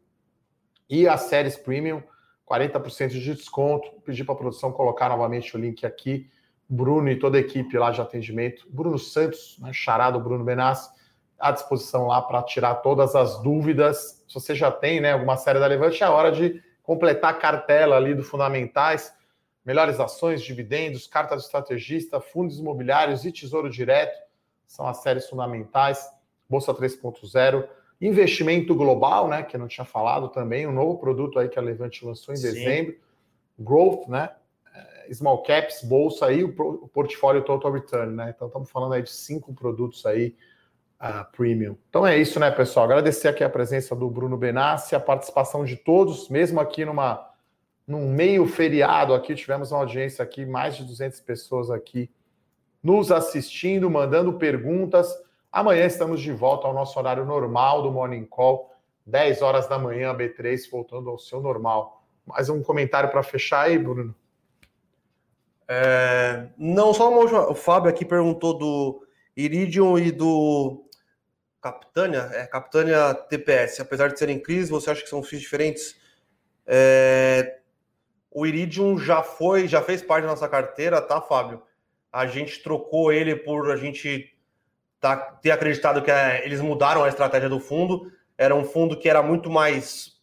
E 0.89 1.07
as 1.07 1.21
séries 1.21 1.55
premium, 1.55 2.01
40% 2.49 3.09
de 3.09 3.33
desconto. 3.33 3.89
Pedi 4.03 4.23
para 4.23 4.33
a 4.33 4.37
produção 4.37 4.71
colocar 4.71 5.09
novamente 5.09 5.55
o 5.55 5.59
link 5.59 5.85
aqui. 5.85 6.29
Bruno 6.67 7.09
e 7.09 7.19
toda 7.19 7.37
a 7.37 7.41
equipe 7.41 7.77
lá 7.77 7.91
de 7.91 8.01
atendimento. 8.01 8.65
Bruno 8.69 8.97
Santos, 8.97 9.57
né, 9.59 9.71
charado 9.71 10.19
Bruno 10.19 10.43
Benassi, 10.43 10.89
à 11.37 11.51
disposição 11.51 12.07
lá 12.07 12.21
para 12.21 12.41
tirar 12.41 12.75
todas 12.75 13.15
as 13.15 13.41
dúvidas. 13.41 14.23
Se 14.27 14.33
você 14.33 14.55
já 14.55 14.71
tem 14.71 14.99
né, 14.99 15.11
alguma 15.11 15.37
série 15.37 15.59
da 15.59 15.67
Levante, 15.67 16.03
é 16.03 16.09
hora 16.09 16.31
de 16.31 16.61
completar 16.81 17.31
a 17.31 17.37
cartela 17.37 17.95
ali 17.97 18.15
do 18.15 18.23
Fundamentais. 18.23 19.13
Melhores 19.63 19.99
ações, 19.99 20.41
dividendos, 20.41 21.07
carta 21.07 21.35
de 21.35 21.43
estrategista, 21.43 22.19
fundos 22.19 22.59
imobiliários 22.59 23.25
e 23.25 23.31
tesouro 23.31 23.69
direto 23.69 24.25
são 24.67 24.87
as 24.87 24.97
séries 24.97 25.27
fundamentais. 25.27 26.07
Bolsa 26.49 26.73
3.0. 26.73 27.67
Investimento 28.01 28.75
global, 28.75 29.27
né? 29.27 29.43
Que 29.43 29.55
eu 29.55 29.59
não 29.59 29.67
tinha 29.67 29.85
falado 29.85 30.29
também, 30.29 30.67
um 30.67 30.71
novo 30.71 30.97
produto 30.97 31.39
aí 31.39 31.47
que 31.47 31.57
a 31.57 31.61
Levante 31.61 32.05
lançou 32.05 32.33
em 32.33 32.37
Sim. 32.37 32.51
dezembro. 32.51 32.95
Growth, 33.57 34.07
né? 34.07 34.31
É, 34.73 35.13
small 35.13 35.41
caps, 35.43 35.83
bolsa 35.83 36.31
e 36.31 36.43
o 36.43 36.53
portfólio 36.89 37.43
total 37.43 37.71
return, 37.71 38.13
né? 38.13 38.33
Então 38.35 38.47
estamos 38.47 38.69
falando 38.69 38.93
aí 38.93 39.01
de 39.01 39.11
cinco 39.11 39.53
produtos 39.53 40.05
aí 40.05 40.35
uh, 41.01 41.31
premium. 41.31 41.77
Então 41.89 42.05
é 42.05 42.17
isso, 42.17 42.39
né, 42.39 42.51
pessoal? 42.51 42.85
Agradecer 42.85 43.27
aqui 43.27 43.43
a 43.43 43.49
presença 43.49 43.95
do 43.95 44.09
Bruno 44.09 44.37
Benassi, 44.37 44.95
a 44.95 44.99
participação 44.99 45.63
de 45.63 45.75
todos, 45.75 46.29
mesmo 46.29 46.59
aqui 46.59 46.83
numa 46.83 47.31
num 47.87 48.11
meio 48.11 48.47
feriado 48.47 49.13
aqui, 49.13 49.35
tivemos 49.35 49.71
uma 49.71 49.81
audiência 49.81 50.23
aqui, 50.23 50.43
mais 50.43 50.75
de 50.75 50.83
200 50.83 51.19
pessoas 51.21 51.69
aqui 51.69 52.09
nos 52.81 53.11
assistindo, 53.11 53.89
mandando 53.89 54.33
perguntas. 54.33 55.07
Amanhã 55.55 55.85
estamos 55.85 56.19
de 56.19 56.33
volta 56.33 56.67
ao 56.67 56.73
nosso 56.73 56.99
horário 56.99 57.23
normal 57.23 57.81
do 57.81 57.89
Morning 57.89 58.25
Call, 58.25 58.75
10 59.05 59.41
horas 59.41 59.69
da 59.69 59.79
manhã, 59.79 60.13
B3, 60.13 60.69
voltando 60.69 61.09
ao 61.09 61.17
seu 61.17 61.39
normal. 61.39 62.05
Mais 62.25 62.49
um 62.49 62.61
comentário 62.61 63.09
para 63.09 63.23
fechar 63.23 63.61
aí, 63.61 63.77
Bruno? 63.77 64.13
É, 65.65 66.49
não, 66.57 66.93
só 66.93 67.09
uma 67.09 67.21
última. 67.21 67.49
O 67.49 67.55
Fábio 67.55 67.89
aqui 67.89 68.03
perguntou 68.03 68.57
do 68.57 69.07
Iridium 69.33 69.97
e 69.97 70.11
do 70.11 70.83
Capitânia, 71.61 72.29
é 72.33 72.45
Capitânia 72.47 73.13
TPS. 73.13 73.79
Apesar 73.79 74.09
de 74.09 74.19
serem 74.19 74.37
crise, 74.37 74.69
você 74.69 74.91
acha 74.91 75.03
que 75.03 75.09
são 75.09 75.23
FIIs 75.23 75.41
diferentes? 75.41 75.95
É, 76.67 77.59
o 78.29 78.45
Iridium 78.45 78.97
já 78.97 79.23
foi, 79.23 79.69
já 79.69 79.81
fez 79.81 80.01
parte 80.01 80.23
da 80.23 80.31
nossa 80.31 80.49
carteira, 80.49 81.01
tá, 81.01 81.21
Fábio? 81.21 81.63
A 82.11 82.27
gente 82.27 82.61
trocou 82.61 83.09
ele 83.09 83.37
por 83.37 83.71
a 83.71 83.77
gente 83.77 84.34
tá, 85.05 85.15
ter 85.15 85.51
acreditado 85.51 86.01
que 86.01 86.09
é, 86.09 86.43
eles 86.43 86.59
mudaram 86.59 87.03
a 87.03 87.09
estratégia 87.09 87.47
do 87.47 87.59
fundo. 87.59 88.11
Era 88.35 88.55
um 88.55 88.65
fundo 88.65 88.97
que 88.97 89.07
era 89.07 89.21
muito 89.21 89.51
mais 89.51 90.13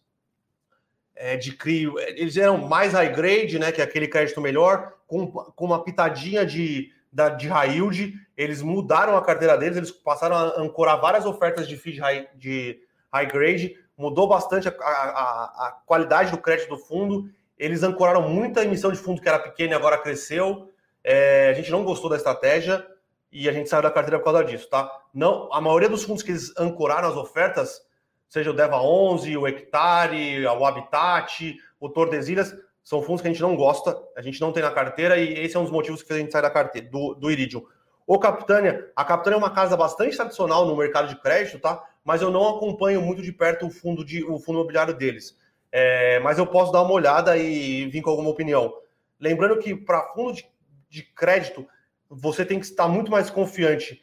é, 1.15 1.37
de 1.37 1.53
crio. 1.53 1.97
Eles 2.01 2.37
eram 2.37 2.59
mais 2.59 2.93
high 2.93 3.13
grade, 3.13 3.61
né? 3.61 3.71
Que 3.71 3.81
é 3.81 3.85
aquele 3.85 4.09
crédito 4.09 4.41
melhor, 4.41 4.93
com, 5.07 5.29
com 5.29 5.65
uma 5.65 5.85
pitadinha 5.85 6.45
de, 6.45 6.91
da, 7.13 7.29
de 7.29 7.47
high 7.47 7.77
yield. 7.77 8.15
Eles 8.37 8.61
mudaram 8.61 9.17
a 9.17 9.23
carteira 9.23 9.57
deles, 9.57 9.77
eles 9.77 9.93
passaram 9.93 10.35
a 10.35 10.61
ancorar 10.61 11.01
várias 11.01 11.25
ofertas 11.25 11.69
de 11.69 11.77
FII 11.77 12.27
de 12.35 12.81
high 13.13 13.27
grade, 13.27 13.77
mudou 13.97 14.27
bastante 14.27 14.67
a, 14.67 14.73
a, 14.73 15.69
a 15.69 15.81
qualidade 15.87 16.33
do 16.33 16.39
crédito 16.39 16.71
do 16.71 16.79
fundo. 16.79 17.31
Eles 17.57 17.85
ancoraram 17.85 18.29
muita 18.29 18.65
emissão 18.65 18.91
de 18.91 18.99
fundo 18.99 19.23
que 19.23 19.29
era 19.29 19.39
pequena 19.39 19.75
e 19.75 19.77
agora 19.77 19.97
cresceu. 19.97 20.73
É, 21.05 21.51
a 21.51 21.53
gente 21.53 21.71
não 21.71 21.85
gostou 21.85 22.11
da 22.11 22.17
estratégia 22.17 22.85
e 23.33 23.49
a 23.49 23.53
gente 23.53 23.69
saiu 23.69 23.83
da 23.83 23.91
carteira 23.91 24.19
por 24.19 24.27
causa 24.27 24.45
disso, 24.45 24.69
tá? 24.69 24.91
Não, 25.13 25.49
a 25.53 25.61
maioria 25.61 25.89
dos 25.89 26.05
fundos 26.05 26.23
que 26.23 26.31
eles 26.31 26.55
ancoraram 26.59 27.09
as 27.09 27.17
ofertas, 27.17 27.81
seja 28.29 28.51
o 28.51 28.55
Deva 28.55 28.81
11, 28.81 29.37
o 29.37 29.49
Hectare, 29.49 30.47
o 30.47 30.65
Habitat, 30.65 31.57
o 31.81 31.89
Tordesilhas, 31.89 32.55
são 32.85 33.01
fundos 33.01 33.23
que 33.23 33.29
a 33.29 33.31
gente 33.31 33.43
não 33.43 33.57
gosta, 33.57 33.97
a 34.17 34.21
gente 34.21 34.41
não 34.41 34.53
tem 34.53 34.63
na 34.63 34.71
carteira 34.71 35.17
e 35.17 35.33
esse 35.39 35.57
é 35.57 35.61
um 35.61 35.63
dos 35.63 35.73
motivos 35.73 36.03
que 36.03 36.09
fez 36.09 36.19
a 36.19 36.23
gente 36.23 36.33
sair 36.33 36.43
da 36.43 36.51
carteira, 36.51 36.89
do, 36.89 37.15
do 37.15 37.31
Iridium. 37.31 37.65
O 38.07 38.19
Capitânia, 38.19 38.91
a 38.95 39.05
Capitânia 39.05 39.37
é 39.37 39.39
uma 39.39 39.55
casa 39.55 39.77
bastante 39.77 40.17
tradicional 40.17 40.67
no 40.67 40.77
mercado 40.77 41.09
de 41.09 41.21
crédito, 41.21 41.59
tá? 41.59 41.83
Mas 42.05 42.21
eu 42.21 42.31
não 42.31 42.57
acompanho 42.57 43.01
muito 43.01 43.23
de 43.23 43.33
perto 43.33 43.67
o 43.67 43.71
fundo, 43.71 44.05
de, 44.05 44.25
o 44.25 44.39
fundo 44.39 44.59
imobiliário 44.59 44.93
deles. 44.93 45.39
É, 45.71 46.19
mas 46.21 46.37
eu 46.37 46.47
posso 46.47 46.73
dar 46.73 46.83
uma 46.83 46.93
olhada 46.93 47.37
e 47.39 47.87
vir 47.87 48.03
com 48.03 48.11
alguma 48.11 48.29
opinião. 48.29 48.75
Lembrando 49.19 49.59
que 49.59 49.75
para 49.75 50.13
fundo 50.13 50.35
de, 50.35 50.45
de 50.91 51.03
crédito, 51.03 51.67
você 52.13 52.45
tem 52.45 52.61
que 52.61 52.67
estar 52.67 52.89
muito 52.89 53.11
mais 53.11 53.31
confiante 53.31 54.03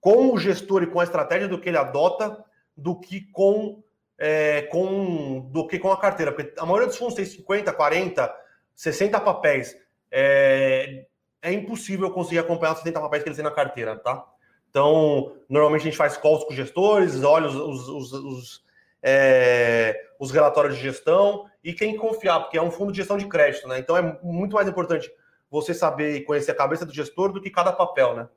com 0.00 0.32
o 0.32 0.38
gestor 0.38 0.82
e 0.82 0.86
com 0.86 1.00
a 1.00 1.04
estratégia 1.04 1.46
do 1.46 1.60
que 1.60 1.68
ele 1.68 1.76
adota 1.76 2.42
do 2.76 2.98
que 2.98 3.20
com, 3.32 3.82
é, 4.18 4.62
com 4.62 5.50
do 5.50 5.66
que 5.66 5.78
com 5.78 5.92
a 5.92 6.00
carteira. 6.00 6.32
Porque 6.32 6.58
a 6.58 6.64
maioria 6.64 6.88
dos 6.88 6.96
fundos 6.96 7.14
tem 7.14 7.24
50, 7.24 7.72
40, 7.72 8.34
60 8.74 9.20
papéis. 9.20 9.76
É, 10.10 11.04
é 11.42 11.52
impossível 11.52 12.10
conseguir 12.10 12.38
acompanhar 12.38 12.72
os 12.72 12.78
60 12.78 13.00
papéis 13.00 13.22
que 13.22 13.28
eles 13.28 13.36
têm 13.36 13.44
na 13.44 13.50
carteira, 13.50 13.96
tá? 13.96 14.24
Então, 14.70 15.36
normalmente 15.48 15.82
a 15.82 15.84
gente 15.84 15.96
faz 15.96 16.16
calls 16.16 16.44
com 16.44 16.54
gestores, 16.54 17.22
olha 17.22 17.48
os, 17.48 17.56
os, 17.56 17.88
os, 17.88 18.12
os, 18.12 18.64
é, 19.02 20.00
os 20.18 20.30
relatórios 20.30 20.76
de 20.76 20.82
gestão 20.82 21.46
e 21.62 21.72
quem 21.72 21.96
confiar, 21.96 22.40
porque 22.40 22.56
é 22.56 22.62
um 22.62 22.70
fundo 22.70 22.92
de 22.92 22.98
gestão 22.98 23.18
de 23.18 23.26
crédito, 23.26 23.66
né? 23.66 23.78
Então 23.78 23.96
é 23.96 24.18
muito 24.22 24.54
mais 24.54 24.68
importante 24.68 25.10
você 25.50 25.74
saber 25.74 26.16
e 26.16 26.24
conhecer 26.24 26.52
a 26.52 26.54
cabeça 26.54 26.86
do 26.86 26.94
gestor 26.94 27.32
do 27.32 27.40
que 27.40 27.50
cada 27.50 27.72
papel, 27.72 28.14
né? 28.14 28.28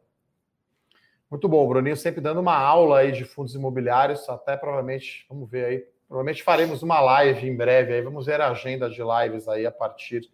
Muito 1.29 1.47
bom, 1.47 1.67
Bruninho, 1.67 1.95
sempre 1.95 2.21
dando 2.21 2.41
uma 2.41 2.55
aula 2.55 2.99
aí 2.99 3.11
de 3.11 3.25
fundos 3.25 3.55
imobiliários, 3.55 4.27
até 4.29 4.55
provavelmente, 4.57 5.25
vamos 5.29 5.49
ver 5.49 5.65
aí, 5.65 5.87
provavelmente 6.07 6.43
faremos 6.43 6.83
uma 6.83 6.99
live 6.99 7.47
em 7.47 7.55
breve 7.55 7.93
aí, 7.93 8.01
vamos 8.01 8.25
ver 8.25 8.39
a 8.39 8.49
agenda 8.49 8.89
de 8.89 9.01
lives 9.01 9.47
aí 9.47 9.65
a 9.65 9.71
partir 9.71 10.29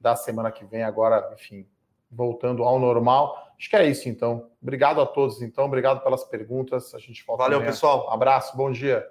da 0.00 0.16
semana 0.16 0.50
que 0.50 0.64
vem, 0.64 0.82
agora, 0.82 1.30
enfim, 1.34 1.66
voltando 2.10 2.64
ao 2.64 2.78
normal. 2.78 3.52
Acho 3.56 3.70
que 3.70 3.76
é 3.76 3.86
isso, 3.86 4.08
então. 4.08 4.50
Obrigado 4.60 5.00
a 5.00 5.06
todos, 5.06 5.40
então, 5.42 5.64
obrigado 5.64 6.02
pelas 6.02 6.24
perguntas, 6.24 6.92
a 6.92 6.98
gente 6.98 7.24
volta 7.24 7.44
Valeu, 7.44 7.58
amanhã. 7.58 7.70
pessoal. 7.70 8.10
Abraço, 8.10 8.56
bom 8.56 8.70
dia. 8.72 9.08